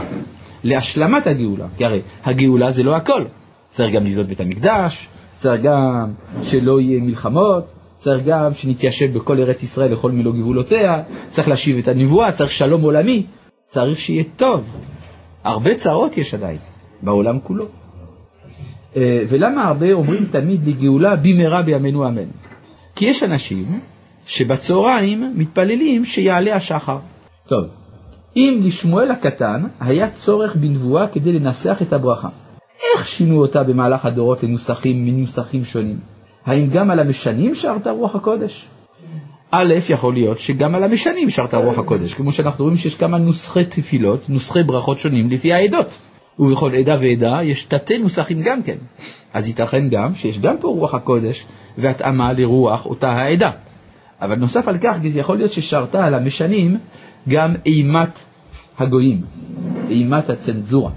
להשלמת 0.65 1.27
הגאולה. 1.27 1.67
כי 1.77 1.85
הרי 1.85 2.03
הגאולה 2.25 2.71
זה 2.71 2.83
לא 2.83 2.97
הכל. 2.97 3.25
צריך 3.69 3.93
גם 3.93 4.07
לבנות 4.07 4.27
בית 4.27 4.41
המקדש, 4.41 5.09
צריך 5.37 5.63
גם 5.63 6.13
שלא 6.43 6.81
יהיה 6.81 7.01
מלחמות, 7.01 7.65
צריך 7.95 8.25
גם 8.25 8.53
שנתיישב 8.53 9.19
בכל 9.19 9.39
ארץ 9.41 9.63
ישראל 9.63 9.93
לכל 9.93 10.11
מלוא 10.11 10.33
גבולותיה, 10.33 11.03
צריך 11.29 11.49
להשיב 11.49 11.79
את 11.79 11.89
הנבואה, 11.89 12.33
צריך 12.33 12.51
שלום 12.51 12.83
עולמי, 12.83 13.27
צריך 13.63 13.99
שיהיה 13.99 14.25
טוב. 14.37 14.77
הרבה 15.45 15.75
צרות 15.77 16.17
יש 16.17 16.35
עדיין, 16.35 16.59
בעולם 17.03 17.39
כולו. 17.41 17.67
אה, 18.97 19.23
ולמה 19.29 19.65
הרבה 19.65 19.93
אומרים 19.93 20.25
תמיד 20.31 20.69
לגאולה 20.69 21.17
במהרה 21.17 21.63
בימינו 21.63 22.07
אמן? 22.09 22.29
כי 22.97 23.05
יש 23.05 23.23
אנשים 23.23 23.81
שבצהריים 24.27 25.33
מתפללים 25.37 26.05
שיעלה 26.05 26.57
השחר. 26.57 26.99
טוב, 27.49 27.65
אם 28.37 28.61
לשמואל 28.65 29.11
הקטן 29.11 29.63
היה 29.81 30.11
צורך 30.11 30.57
בנבואה 30.57 31.09
כדי 31.09 31.33
לנסח 31.33 31.79
את 31.83 31.93
הברכה, 31.93 32.29
איך 32.97 33.09
שינו 33.09 33.41
אותה 33.41 33.63
במהלך 33.63 34.05
הדורות 34.05 34.43
לנוסחים 34.43 35.07
מנוסחים 35.07 35.65
שונים? 35.65 35.99
האם 36.47 36.71
גם 36.71 36.91
על 36.91 37.01
המשנים 37.01 37.55
שרתה 37.55 37.91
רוח 37.91 38.15
הקודש? 38.15 38.67
א', 39.51 39.75
יכול 39.89 40.15
להיות 40.15 40.39
שגם 40.39 40.75
על 40.75 40.83
המשנים 40.83 41.31
שרתה 41.31 41.57
רוח 41.57 41.79
הקודש, 41.79 42.15
כמו 42.15 42.33
שאנחנו 42.33 42.65
רואים 42.65 42.79
שיש 42.79 42.95
כמה 42.95 43.19
נוסחי 43.19 43.65
תפילות, 43.65 44.31
נוסחי 44.31 44.63
ברכות 44.63 44.99
שונים 44.99 45.31
לפי 45.31 45.53
העדות. 45.53 45.99
ובכל 46.39 46.75
עדה 46.75 46.95
ועדה 47.01 47.39
יש 47.43 47.65
תתי 47.65 47.99
נוסחים 47.99 48.43
גם 48.43 48.63
כן. 48.63 48.77
אז 49.35 49.49
ייתכן 49.49 49.89
גם 49.91 50.15
שיש 50.15 50.39
גם 50.39 50.59
פה 50.59 50.69
רוח 50.69 50.95
הקודש 50.95 51.47
והתאמה 51.79 52.33
לרוח 52.33 52.87
אותה 52.87 53.09
העדה. 53.09 53.51
אבל 54.21 54.35
נוסף 54.37 54.69
על 54.69 54.79
כך, 54.79 54.97
יכול 55.05 55.37
להיות 55.37 55.51
ששרתה 55.51 56.07
על 56.07 56.15
המשנים 56.15 56.79
גם 57.29 57.55
אימת 57.67 58.21
הגויים, 58.79 59.21
אימת 59.91 60.31
הצנזורה. 60.31 60.91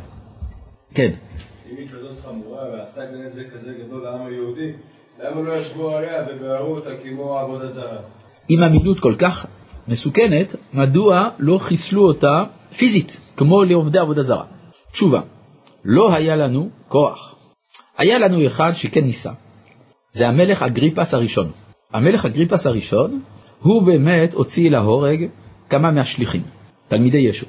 כן. 0.94 1.12
אם 1.72 1.78
היא 1.78 1.88
כזאת 1.88 2.26
חמורה 2.26 2.64
ועשתה 2.74 3.02
נזק 3.24 3.44
כזה 3.54 3.72
גדול 3.84 4.04
לעם 4.04 4.28
היהודי, 4.28 4.72
למה 5.24 5.42
לא 5.42 5.54
ישבו 5.54 5.90
עליה 5.90 6.26
וביערו 6.30 6.76
אותה 6.76 6.90
כמו 7.04 7.38
עבודה 7.38 7.68
זרה? 7.68 7.98
אם 8.50 8.64
המילות 8.64 9.00
כל 9.00 9.16
כך 9.18 9.46
מסוכנת, 9.88 10.56
מדוע 10.74 11.30
לא 11.40 11.58
חיסלו 11.58 12.08
אותה 12.08 12.44
פיזית, 12.78 13.20
כמו 13.38 13.64
לעובדי 13.64 14.00
עבודה 14.00 14.22
זרה? 14.22 14.44
תשובה, 14.98 15.22
לא 15.86 16.14
היה 16.14 16.36
לנו 16.36 16.70
כוח. 16.88 17.36
היה 17.98 18.20
לנו 18.20 18.48
אחד 18.48 18.72
שכן 18.74 19.04
ניסה, 19.04 19.32
זה 20.12 20.28
המלך 20.28 20.64
אגריפס 20.64 21.14
הראשון. 21.14 21.52
המלך 21.94 22.26
אגריפס 22.26 22.68
הראשון, 22.68 23.22
הוא 23.60 23.84
באמת 23.84 24.34
הוציא 24.34 24.70
להורג 24.70 25.28
כמה 25.70 25.92
מהשליחים, 25.92 26.42
תלמידי 26.88 27.18
ישו. 27.18 27.46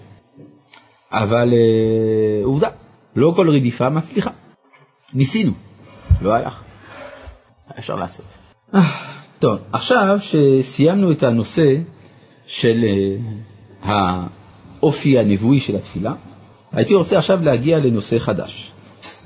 אבל 1.11 1.49
אה, 1.53 2.45
עובדה, 2.45 2.69
לא 3.17 3.33
כל 3.37 3.51
רדיפה 3.51 3.89
מצליחה. 3.89 4.31
ניסינו, 5.15 5.53
לא 6.23 6.35
הלך. 6.35 6.63
אפשר 7.79 7.97
לעשות. 7.97 8.27
אה, 8.75 8.81
טוב, 9.39 9.59
עכשיו 9.73 10.19
שסיימנו 10.21 11.13
את 11.13 11.23
הנושא 11.23 11.77
של 12.47 12.85
אה, 12.85 13.17
האופי 13.83 15.19
הנבואי 15.19 15.61
של 15.61 15.77
התפילה, 15.77 16.13
הייתי 16.73 16.95
רוצה 16.95 17.19
עכשיו 17.19 17.45
להגיע 17.45 17.79
לנושא 17.79 18.19
חדש, 18.19 18.73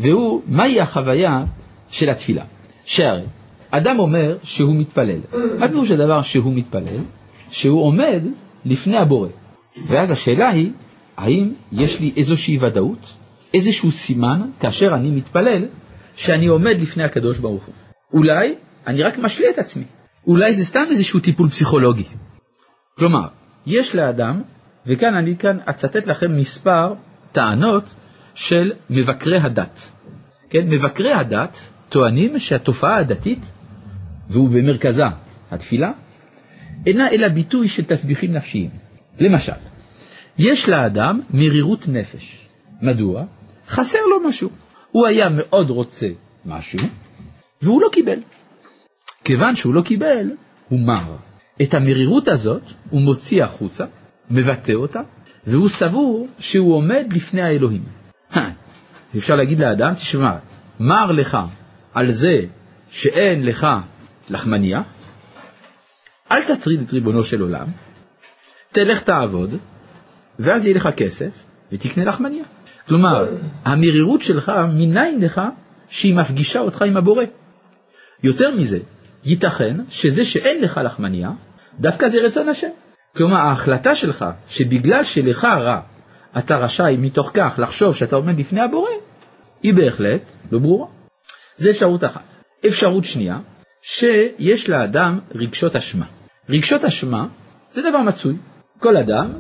והוא, 0.01 0.43
מהי 0.47 0.81
החוויה 0.81 1.45
של 1.89 2.11
התפילה? 2.11 2.45
שהרי 2.85 3.25
אדם 3.71 3.99
אומר 3.99 4.37
שהוא 4.43 4.77
מתפלל. 4.77 5.21
מה 5.59 5.69
פירוש 5.69 5.91
הדבר 5.91 6.23
שהוא 6.23 6.55
מתפלל? 6.55 7.01
שהוא 7.51 7.83
עומד 7.83 8.23
לפני 8.65 8.97
הבורא. 8.97 9.29
ואז 9.87 10.11
השאלה 10.11 10.51
היא, 10.51 10.71
האם 11.17 11.53
יש 11.73 12.01
לי 12.01 12.13
איזושהי 12.17 12.59
ודאות, 12.61 13.15
איזשהו 13.55 13.91
סימן, 13.91 14.41
כאשר 14.61 14.95
אני 14.95 15.11
מתפלל, 15.11 15.65
שאני 16.15 16.47
עומד 16.47 16.81
לפני 16.81 17.05
הקדוש 17.05 17.39
ברוך 17.39 17.65
הוא. 17.65 17.75
אולי 18.13 18.55
אני 18.87 19.03
רק 19.03 19.19
משלה 19.19 19.51
את 19.51 19.59
עצמי. 19.59 19.85
אולי 20.27 20.55
זה 20.55 20.65
סתם 20.65 20.85
איזשהו 20.91 21.21
טיפול 21.21 21.49
פסיכולוגי. 21.49 22.05
כלומר, 22.99 23.27
יש 23.67 23.95
לאדם, 23.97 24.43
וכאן 24.87 25.15
אני 25.15 25.37
כאן 25.37 25.59
אצטט 25.71 26.07
לכם 26.07 26.37
מספר 26.37 26.95
טענות 27.33 27.95
של 28.35 28.73
מבקרי 28.91 29.39
הדת. 29.39 29.91
כן, 30.51 30.69
מבקרי 30.69 31.13
הדת 31.13 31.59
טוענים 31.89 32.39
שהתופעה 32.39 32.97
הדתית, 32.97 33.39
והוא 34.29 34.49
במרכזה 34.49 35.05
התפילה, 35.51 35.93
אינה 36.87 37.11
אלא 37.11 37.29
ביטוי 37.29 37.69
של 37.69 37.85
תסביכים 37.85 38.33
נפשיים. 38.33 38.71
למשל, 39.19 39.53
יש 40.39 40.69
לאדם 40.69 41.21
מרירות 41.31 41.89
נפש. 41.89 42.47
מדוע? 42.83 43.25
חסר 43.69 43.99
לו 44.11 44.29
משהו. 44.29 44.51
הוא 44.91 45.07
היה 45.07 45.29
מאוד 45.29 45.71
רוצה 45.71 46.09
משהו, 46.47 46.79
והוא 47.63 47.83
לא 47.83 47.89
קיבל. 47.93 48.19
כיוון 49.25 49.57
שהוא 49.57 49.75
לא 49.75 49.83
קיבל, 49.83 50.31
הוא 50.69 50.81
מר. 50.81 51.17
את 51.63 51.75
המרירות 51.75 52.29
הזאת 52.29 52.63
הוא 52.91 53.01
מוציא 53.01 53.45
החוצה, 53.45 53.85
מבטא 54.31 54.73
אותה, 54.73 55.01
והוא 55.47 55.69
סבור 55.69 56.29
שהוא 56.39 56.75
עומד 56.75 57.07
לפני 57.13 57.43
האלוהים. 57.43 57.83
אפשר 59.17 59.35
להגיד 59.35 59.61
לאדם, 59.61 59.95
תשמע, 59.95 60.33
מר 60.81 61.13
לך 61.13 61.39
על 61.95 62.11
זה 62.11 62.41
שאין 62.91 63.47
לך 63.47 63.67
לחמניה, 64.31 64.83
אל 66.33 66.45
תטריד 66.45 66.81
את 66.81 66.93
ריבונו 66.93 67.25
של 67.25 67.41
עולם, 67.41 67.67
תלך 68.73 69.03
תעבוד, 69.03 69.55
ואז 70.39 70.67
יהיה 70.67 70.77
לך 70.77 70.89
כסף, 70.97 71.31
ותקנה 71.73 72.05
לחמניה. 72.05 72.45
כלומר, 72.89 73.37
המרירות 73.65 74.23
שלך, 74.23 74.53
מניין 74.75 75.21
לך 75.21 75.41
שהיא 75.89 76.15
מפגישה 76.15 76.61
אותך 76.61 76.83
עם 76.83 76.97
הבורא. 76.97 77.25
יותר 78.23 78.57
מזה, 78.57 78.79
ייתכן 79.25 79.77
שזה 79.89 80.25
שאין 80.25 80.63
לך 80.63 80.81
לחמניה, 80.85 81.31
דווקא 81.81 82.09
זה 82.09 82.19
רצון 82.21 82.49
השם. 82.49 82.69
כלומר, 83.17 83.37
ההחלטה 83.37 83.95
שלך, 83.95 84.25
שבגלל 84.49 85.05
שלך 85.05 85.45
רע, 85.45 85.81
אתה 86.39 86.57
רשאי 86.57 86.97
מתוך 86.99 87.31
כך 87.35 87.55
לחשוב 87.59 87.97
שאתה 87.97 88.17
עומד 88.17 88.41
לפני 88.41 88.61
הבורא, 88.61 88.91
היא 89.63 89.75
בהחלט 89.75 90.23
לא 90.53 90.59
ברורה. 90.59 90.87
זה 91.57 91.71
אפשרות 91.71 92.05
אחת. 92.05 92.25
אפשרות 92.67 93.05
שנייה, 93.05 93.39
שיש 93.83 94.69
לאדם 94.69 95.19
רגשות 95.35 95.77
אשמה. 95.77 96.07
רגשות 96.49 96.85
אשמה 96.85 97.27
זה 97.71 97.83
דבר 97.91 98.01
מצוי. 98.01 98.37
כל 98.79 98.97
אדם, 98.97 99.33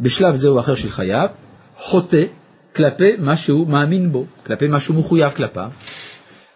בשלב 0.00 0.34
זה 0.34 0.48
או 0.48 0.60
אחר 0.60 0.74
של 0.74 0.88
חייו, 0.88 1.28
חוטא 1.76 2.24
כלפי 2.76 3.16
מה 3.18 3.36
שהוא 3.36 3.68
מאמין 3.68 4.12
בו, 4.12 4.26
כלפי 4.46 4.66
מה 4.66 4.80
שהוא 4.80 4.96
מחויב 4.96 5.30
כלפיו, 5.30 5.70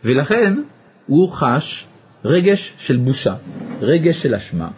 ולכן 0.04 0.54
הוא 1.06 1.30
חש 1.32 1.86
רגש 2.24 2.74
של 2.78 2.96
בושה, 2.96 3.34
רגש 3.80 4.22
של 4.22 4.34
אשמה. 4.34 4.68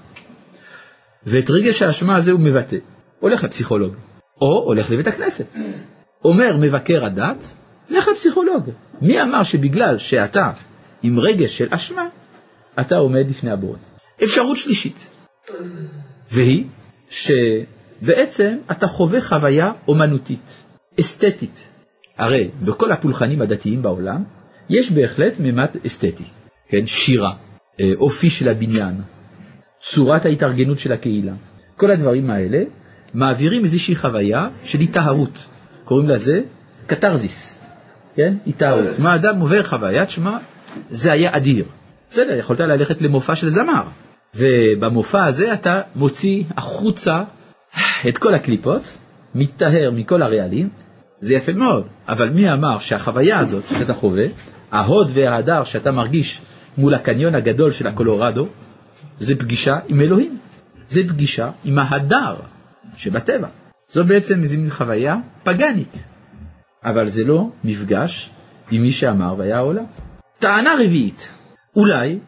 ואת 1.27 1.51
רגש 1.51 1.83
האשמה 1.83 2.17
הזה 2.17 2.33
הוא 2.33 2.41
מבטא. 2.41 2.77
הולך 3.21 3.45
לפסיכולוג, 3.45 3.95
או 4.41 4.63
הולך 4.65 4.91
לבית 4.91 5.07
הכנסת. 5.07 5.47
אומר 6.25 6.57
מבקר 6.61 7.05
הדת, 7.05 7.55
לך 7.91 8.09
לפסיכולוג. 8.09 8.71
מי 9.03 9.23
אמר 9.23 9.43
שבגלל 9.43 9.99
שאתה 9.99 10.53
עם 11.03 11.19
רגש 11.19 11.59
של 11.59 11.69
אשמה, 11.71 12.09
אתה 12.81 12.97
עומד 12.97 13.27
לפני 13.29 13.51
הבורא? 13.51 13.77
אפשרות 14.25 14.57
שלישית, 14.57 14.97
והיא 16.31 16.65
שבעצם 17.11 18.57
אתה 18.71 18.87
חווה 18.87 19.21
חוויה 19.21 19.73
אומנותית, 19.89 20.65
אסתטית. 21.01 21.69
הרי 22.19 22.51
בכל 22.65 22.93
הפולחנים 22.93 23.43
הדתיים 23.43 23.83
בעולם 23.83 24.25
יש 24.71 24.93
בהחלט 24.93 25.33
ממד 25.41 25.69
אסתטי, 25.87 26.25
כן? 26.69 26.87
שירה, 26.87 27.33
אה, 27.81 27.91
אופי 27.97 28.31
של 28.31 28.49
הבניין, 28.49 28.95
צורת 29.83 30.27
ההתארגנות 30.27 30.79
של 30.79 30.93
הקהילה. 30.93 31.33
כל 31.77 31.91
הדברים 31.91 32.31
האלה 32.31 32.63
מעבירים 33.15 33.65
איזושהי 33.65 33.97
חוויה 33.97 34.49
של 34.65 34.81
היטהרות, 34.81 35.47
קוראים 35.85 36.09
לזה 36.09 36.41
קתרזיס, 36.87 37.61
כן? 38.17 38.35
היטהרות. 38.47 38.99
מה 38.99 39.15
אדם 39.15 39.41
עובר 39.41 39.63
חוויית 39.63 40.11
שמע, 40.11 40.39
זה 40.91 41.13
היה 41.13 41.37
אדיר. 41.37 41.65
בסדר, 42.11 42.37
יכולת 42.37 42.61
ללכת 42.61 43.03
למופע 43.03 43.37
של 43.37 43.49
זמר, 43.49 43.83
ובמופע 44.35 45.25
הזה 45.25 45.53
אתה 45.53 45.81
מוציא 45.97 46.45
החוצה 46.57 47.23
את 48.09 48.19
כל 48.19 48.35
הקליפות, 48.35 48.83
מתטהר 49.35 49.91
מכל 49.91 50.23
הרעלים, 50.23 50.69
זה 51.21 51.35
יפה 51.35 51.53
מאוד, 51.53 51.87
אבל 52.09 52.29
מי 52.29 52.53
אמר 52.53 52.79
שהחוויה 52.79 53.39
הזאת 53.39 53.63
שאתה 53.79 53.95
חווה, 53.95 54.27
ההוד 54.73 55.11
וההדר 55.15 55.65
שאתה 55.65 55.93
מרגיש 55.93 56.41
מול 56.79 56.95
הקניון 56.95 57.35
הגדול 57.35 57.71
של 57.71 57.87
הקולורדו, 57.87 58.49
זה 59.21 59.37
פגישה 59.37 59.79
עם 59.89 60.01
אלוהים, 60.01 60.39
זה 60.87 61.01
פגישה 61.09 61.51
עם 61.65 61.79
ההדר 61.79 62.37
שבטבע. 62.97 63.49
זו 63.93 64.05
בעצם 64.05 64.43
איזו 64.43 64.59
מין 64.59 64.71
חוויה 64.71 65.17
פגאנית, 65.43 65.99
אבל 66.85 67.07
זה 67.07 67.25
לא 67.25 67.51
מפגש 67.65 68.31
עם 68.71 68.83
מי 68.83 68.93
שאמר 68.93 69.35
והיה 69.39 69.57
העולם. 69.57 69.85
טענה 70.39 70.75
רביעית, 70.75 71.31
אולי 71.77 72.19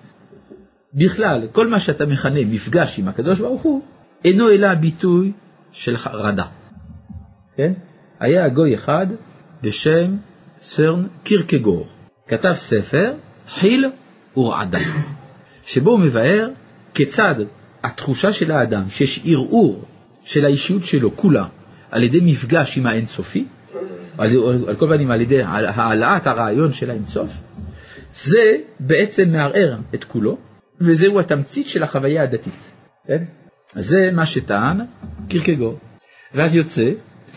בכלל 0.95 1.49
כל 1.53 1.67
מה 1.67 1.81
שאתה 1.81 2.07
מכנה 2.07 2.41
מפגש 2.51 2.99
עם 2.99 3.09
הקדוש 3.09 3.41
ברוך 3.41 3.63
הוא, 3.63 3.83
אינו 4.25 4.49
אלא 4.49 4.75
ביטוי 4.75 5.33
של 5.73 5.97
חרדה. 5.97 6.47
כן? 7.57 7.73
היה 8.21 8.49
גוי 8.49 8.75
אחד 8.75 9.07
בשם 9.63 10.17
סרן 10.59 11.07
קירקגור, 11.23 11.87
כתב 12.29 12.53
ספר 12.57 13.15
חיל 13.49 13.91
ורעדה, 14.37 14.79
שבו 15.67 15.91
הוא 15.91 16.01
מבאר 16.01 16.49
כיצד 16.95 17.35
התחושה 17.83 18.33
של 18.33 18.51
האדם 18.51 18.85
שיש 18.89 19.21
ערעור 19.25 19.85
של 20.25 20.45
האישיות 20.45 20.85
שלו 20.85 21.17
כולה 21.17 21.47
על 21.91 22.03
ידי 22.03 22.21
מפגש 22.23 22.79
עם 22.79 22.87
האינסופי, 22.87 23.45
על, 24.19 24.31
על 24.69 24.77
כל 24.77 24.89
פנים 24.89 25.11
על 25.11 25.21
ידי 25.21 25.43
העלאת 25.43 26.27
הרעיון 26.27 26.73
של 26.73 26.91
האינסוף, 26.91 27.31
זה 28.13 28.57
בעצם 28.81 29.29
מערער 29.29 29.77
את 29.95 30.05
כולו, 30.05 30.39
וזהו 30.81 31.21
התמצית 31.21 31.69
של 31.69 31.83
החוויה 31.83 32.23
הדתית. 32.23 32.55
כן? 33.07 33.25
זה 33.75 34.11
מה 34.13 34.27
שטען 34.27 34.81
קירקגור. 35.29 35.79
ואז 36.35 36.57
יוצא 36.57 36.91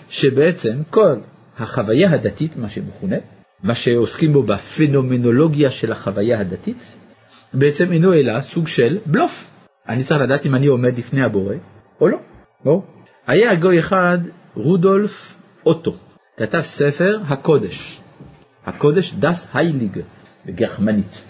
שבעצם 0.09 0.81
כל 0.89 1.15
החוויה 1.57 2.11
הדתית, 2.11 2.57
מה 2.57 2.69
שמכונה, 2.69 3.15
מה 3.63 3.75
שעוסקים 3.75 4.33
בו 4.33 4.43
בפנומנולוגיה 4.43 5.71
של 5.71 5.91
החוויה 5.91 6.39
הדתית, 6.39 6.95
בעצם 7.55 7.91
אינו 7.91 8.13
אלא 8.13 8.41
סוג 8.41 8.67
של 8.67 8.97
בלוף. 9.05 9.47
אני 9.89 10.03
צריך 10.03 10.21
לדעת 10.21 10.45
אם 10.45 10.55
אני 10.55 10.67
עומד 10.67 10.97
לפני 10.97 11.23
הבורא 11.23 11.55
או 12.01 12.07
לא. 12.07 12.17
בוא. 12.63 12.81
היה 13.27 13.55
גוי 13.55 13.79
אחד, 13.79 14.17
רודולף 14.55 15.35
אוטו, 15.65 15.95
כתב 16.37 16.61
ספר 16.61 17.19
הקודש, 17.27 18.01
הקודש 18.65 19.13
דס 19.13 19.47
הייליג 19.53 19.99
בגרמנית. 20.45 21.21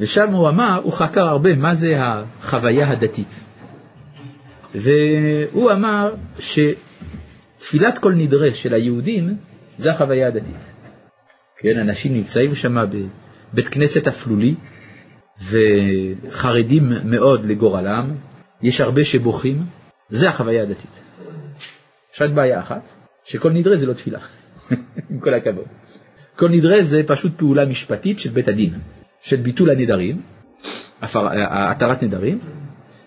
ושם 0.00 0.32
הוא 0.32 0.48
אמר, 0.48 0.80
הוא 0.84 0.92
חקר 0.92 1.22
הרבה 1.22 1.56
מה 1.56 1.74
זה 1.74 1.96
החוויה 1.98 2.88
הדתית. 2.88 3.28
והוא 4.74 5.72
אמר 5.72 6.14
שתפילת 6.38 7.98
כל 7.98 8.12
נדרה 8.12 8.54
של 8.54 8.74
היהודים 8.74 9.36
זה 9.76 9.90
החוויה 9.90 10.28
הדתית. 10.28 10.76
כן, 11.58 11.78
אנשים 11.80 12.14
נמצאים 12.14 12.54
שם 12.54 12.76
בבית 13.52 13.68
כנסת 13.68 14.06
אפלולי 14.06 14.54
וחרדים 15.42 16.92
מאוד 17.04 17.44
לגורלם, 17.44 18.14
יש 18.62 18.80
הרבה 18.80 19.04
שבוכים, 19.04 19.62
זה 20.08 20.28
החוויה 20.28 20.62
הדתית. 20.62 20.90
יש 22.14 22.22
רק 22.22 22.30
בעיה 22.30 22.60
אחת, 22.60 22.82
שכל 23.24 23.52
נדרה 23.52 23.76
זה 23.76 23.86
לא 23.86 23.92
תפילה, 23.92 24.18
עם 25.10 25.20
כל 25.20 25.34
הכבוד. 25.34 25.64
כל 26.36 26.48
נדרה 26.48 26.82
זה 26.82 27.02
פשוט 27.06 27.32
פעולה 27.36 27.66
משפטית 27.66 28.18
של 28.18 28.30
בית 28.30 28.48
הדין, 28.48 28.74
של 29.20 29.36
ביטול 29.36 29.70
הנדרים, 29.70 30.22
התרת 31.02 32.02
נדרים, 32.02 32.38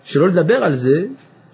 שלא 0.04 0.28
לדבר 0.28 0.54
על 0.54 0.74
זה 0.74 1.04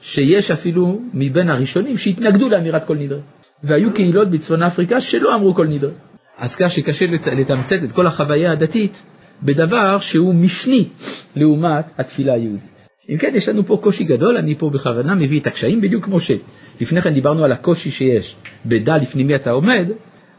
שיש 0.00 0.50
אפילו 0.50 1.00
מבין 1.14 1.50
הראשונים 1.50 1.98
שהתנגדו 1.98 2.48
לאמירת 2.48 2.84
כל 2.84 2.96
נדרה. 2.96 3.18
והיו 3.62 3.94
קהילות 3.94 4.30
בצפון 4.30 4.62
אפריקה 4.62 5.00
שלא 5.00 5.34
אמרו 5.34 5.54
כל 5.54 5.66
נדרה. 5.66 5.90
אז 6.38 6.56
כך 6.56 6.70
שקשה 6.70 7.06
לתמצת 7.32 7.76
את 7.84 7.92
כל 7.92 8.06
החוויה 8.06 8.52
הדתית 8.52 9.02
בדבר 9.42 9.98
שהוא 9.98 10.34
משני 10.34 10.88
לעומת 11.36 11.84
התפילה 11.98 12.32
היהודית. 12.32 12.76
אם 13.08 13.16
כן, 13.18 13.32
יש 13.34 13.48
לנו 13.48 13.66
פה 13.66 13.78
קושי 13.82 14.04
גדול, 14.04 14.36
אני 14.36 14.54
פה 14.58 14.70
בכוונה 14.70 15.14
מביא 15.14 15.40
את 15.40 15.46
הקשיים 15.46 15.80
בדיוק 15.80 16.04
כמו 16.04 16.18
שלפני 16.20 17.00
כן 17.00 17.14
דיברנו 17.14 17.44
על 17.44 17.52
הקושי 17.52 17.90
שיש 17.90 18.36
בדע 18.66 18.96
לפני 18.96 19.24
מי 19.24 19.34
אתה 19.34 19.50
עומד, 19.50 19.88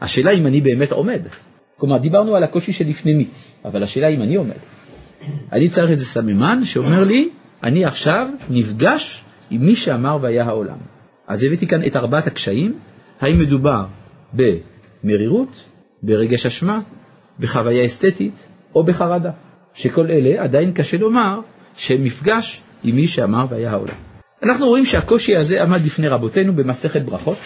השאלה 0.00 0.30
אם 0.30 0.46
אני 0.46 0.60
באמת 0.60 0.92
עומד. 0.92 1.20
כלומר, 1.76 1.98
דיברנו 1.98 2.36
על 2.36 2.42
הקושי 2.44 2.72
שלפני 2.72 3.14
מי, 3.14 3.26
אבל 3.64 3.82
השאלה 3.82 4.08
אם 4.08 4.22
אני 4.22 4.36
עומד. 4.36 4.58
אני 5.52 5.68
צריך 5.68 5.90
איזה 5.90 6.04
סממן 6.04 6.64
שאומר 6.64 7.04
לי, 7.04 7.28
אני 7.62 7.84
עכשיו 7.84 8.28
נפגש 8.50 9.24
עם 9.50 9.60
מי 9.60 9.76
שאמר 9.76 10.18
והיה 10.22 10.44
העולם. 10.44 10.78
אז 11.26 11.44
הבאתי 11.44 11.66
כאן 11.66 11.84
את 11.86 11.96
ארבעת 11.96 12.26
הקשיים, 12.26 12.74
האם 13.20 13.38
מדובר 13.38 13.84
במרירות, 14.32 15.64
ברגש 16.02 16.46
אשמה, 16.46 16.80
בחוויה 17.38 17.84
אסתטית 17.84 18.47
או 18.74 18.84
בחרדה, 18.84 19.30
שכל 19.74 20.06
אלה 20.10 20.42
עדיין 20.42 20.72
קשה 20.72 20.98
לומר 20.98 21.40
שהם 21.76 22.04
מפגש 22.04 22.62
עם 22.84 22.96
מי 22.96 23.06
שאמר 23.06 23.46
והיה 23.50 23.70
העולם. 23.70 23.94
אנחנו 24.42 24.66
רואים 24.66 24.84
שהקושי 24.84 25.36
הזה 25.36 25.62
עמד 25.62 25.80
בפני 25.84 26.08
רבותינו 26.08 26.52
במסכת 26.52 27.02
ברכות. 27.02 27.38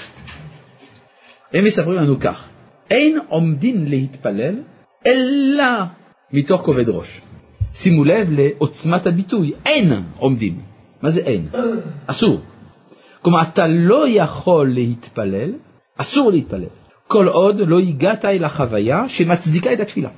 הם 1.55 1.64
מספרים 1.64 1.97
לנו 1.97 2.20
כך, 2.20 2.49
אין 2.91 3.18
עומדין 3.29 3.85
להתפלל 3.89 4.55
אלא 5.07 5.64
מתוך 6.33 6.61
כובד 6.61 6.89
ראש. 6.89 7.20
שימו 7.75 8.05
לב 8.05 8.29
לעוצמת 8.33 9.07
הביטוי, 9.07 9.53
אין 9.66 9.93
עומדים. 10.18 10.61
מה 11.03 11.11
זה 11.11 11.20
אין? 11.20 11.49
אסור. 12.07 12.41
כלומר, 13.23 13.43
אתה 13.43 13.62
לא 13.68 14.09
יכול 14.09 14.75
להתפלל, 14.75 15.53
אסור 15.97 16.31
להתפלל, 16.31 16.66
כל 17.09 17.29
עוד 17.29 17.57
לא 17.59 17.79
הגעת 17.79 18.25
אל 18.25 18.45
החוויה 18.45 19.09
שמצדיקה 19.09 19.73
את 19.73 19.81
התפילה. 19.81 20.09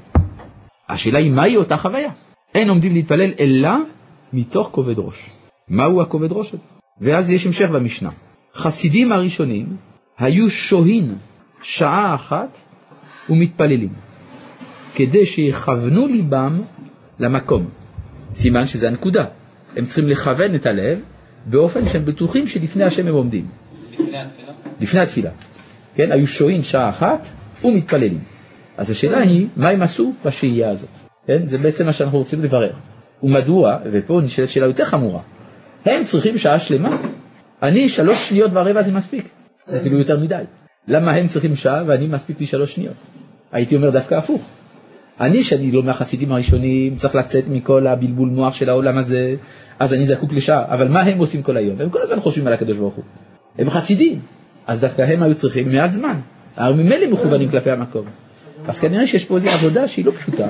השאלה 0.88 1.18
היא, 1.18 1.30
מהי 1.30 1.56
אותה 1.56 1.76
חוויה? 1.76 2.10
אין 2.54 2.68
עומדים 2.68 2.94
להתפלל 2.94 3.32
אלא 3.40 3.70
מתוך 4.32 4.68
כובד 4.72 4.98
ראש. 4.98 5.30
מהו 5.68 6.02
הכובד 6.02 6.32
ראש 6.32 6.54
הזה? 6.54 6.64
ואז 7.00 7.30
יש 7.30 7.46
המשך 7.46 7.68
במשנה. 7.68 8.10
חסידים 8.54 9.12
הראשונים 9.12 9.76
היו 10.18 10.50
שוהים 10.50 11.14
שעה 11.62 12.14
אחת 12.14 12.58
ומתפללים, 13.30 13.92
כדי 14.94 15.26
שיכוונו 15.26 16.06
ליבם 16.06 16.62
למקום. 17.18 17.68
סימן 18.30 18.66
שזה 18.66 18.88
הנקודה. 18.88 19.24
הם 19.76 19.84
צריכים 19.84 20.08
לכוון 20.08 20.54
את 20.54 20.66
הלב 20.66 20.98
באופן 21.46 21.88
שהם 21.88 22.04
בטוחים 22.04 22.46
שלפני 22.46 22.84
השם 22.84 23.06
הם 23.06 23.14
עומדים. 23.14 23.46
לפני 23.92 24.18
התפילה? 24.18 24.52
לפני 24.80 25.00
התפילה. 25.00 25.30
כן, 25.94 26.12
היו 26.12 26.26
שוהים 26.26 26.62
שעה 26.62 26.88
אחת 26.88 27.26
ומתפללים. 27.64 28.33
אז 28.78 28.90
השאלה 28.90 29.18
היא, 29.18 29.46
מה 29.56 29.68
הם 29.68 29.82
עשו 29.82 30.12
בשהייה 30.24 30.70
הזאת? 30.70 30.90
כן, 31.26 31.46
זה 31.46 31.58
בעצם 31.58 31.86
מה 31.86 31.92
שאנחנו 31.92 32.18
רוצים 32.18 32.42
לברר. 32.42 32.72
ומדוע, 33.22 33.78
ופה 33.92 34.20
נשאלת 34.24 34.48
שאלה 34.48 34.66
יותר 34.66 34.84
חמורה, 34.84 35.20
הם 35.84 36.04
צריכים 36.04 36.38
שעה 36.38 36.58
שלמה? 36.58 36.96
אני 37.62 37.88
שלוש 37.88 38.28
שניות 38.28 38.50
ורבע 38.54 38.82
זה 38.82 38.92
מספיק, 38.92 39.28
זה 39.68 39.80
אפילו 39.80 39.98
יותר 39.98 40.20
מדי. 40.20 40.42
למה 40.88 41.12
הם 41.12 41.26
צריכים 41.26 41.56
שעה 41.56 41.82
ואני 41.86 42.06
מספיק 42.06 42.40
לי 42.40 42.46
שלוש 42.46 42.74
שניות? 42.74 42.94
הייתי 43.52 43.76
אומר 43.76 43.90
דווקא 43.90 44.14
הפוך. 44.14 44.42
אני, 45.20 45.42
שאני 45.42 45.72
לא 45.72 45.82
מהחסידים 45.82 46.32
הראשונים, 46.32 46.96
צריך 46.96 47.14
לצאת 47.14 47.44
מכל 47.48 47.86
הבלבול 47.86 48.28
מוח 48.28 48.54
של 48.54 48.68
העולם 48.68 48.98
הזה, 48.98 49.36
אז 49.78 49.94
אני 49.94 50.06
זקוק 50.06 50.32
לשעה. 50.32 50.64
אבל 50.74 50.88
מה 50.88 51.00
הם 51.00 51.18
עושים 51.18 51.42
כל 51.42 51.56
היום? 51.56 51.80
הם 51.80 51.90
כל 51.90 52.02
הזמן 52.02 52.20
חושבים 52.20 52.46
על 52.46 52.52
הקדוש 52.52 52.78
ברוך 52.78 52.94
הוא. 52.94 53.04
הם 53.58 53.70
חסידים, 53.70 54.20
אז 54.66 54.80
דווקא 54.80 55.02
הם 55.02 55.22
היו 55.22 55.34
צריכים 55.34 55.72
מעט 55.72 55.92
זמן. 55.92 56.16
הרי 56.56 56.74
ממילא 56.74 57.06
מכוונים 57.12 57.50
כלפי 57.50 57.70
המקום. 57.70 58.06
אז 58.66 58.80
כנראה 58.80 59.06
שיש 59.06 59.24
פה 59.24 59.36
איזו 59.36 59.48
עבודה 59.50 59.88
שהיא 59.88 60.04
לא 60.04 60.12
פשוטה, 60.18 60.46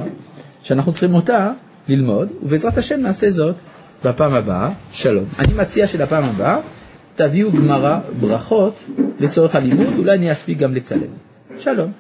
שאנחנו 0.62 0.92
צריכים 0.92 1.14
אותה 1.14 1.52
ללמוד, 1.88 2.28
ובעזרת 2.42 2.78
השם 2.78 3.00
נעשה 3.00 3.30
זאת 3.30 3.54
בפעם 4.04 4.34
הבאה, 4.34 4.70
שלום. 4.92 5.24
אני 5.38 5.52
מציע 5.54 5.86
שלפעם 5.86 6.24
הבאה 6.24 6.58
תביאו 7.16 7.52
גמרא 7.52 7.98
ברכות 8.20 8.84
לצורך 9.18 9.54
הלימוד, 9.54 9.94
אולי 9.98 10.16
אני 10.16 10.32
אספיק 10.32 10.58
גם 10.58 10.74
לצלם. 10.74 11.00
שלום. 11.58 11.92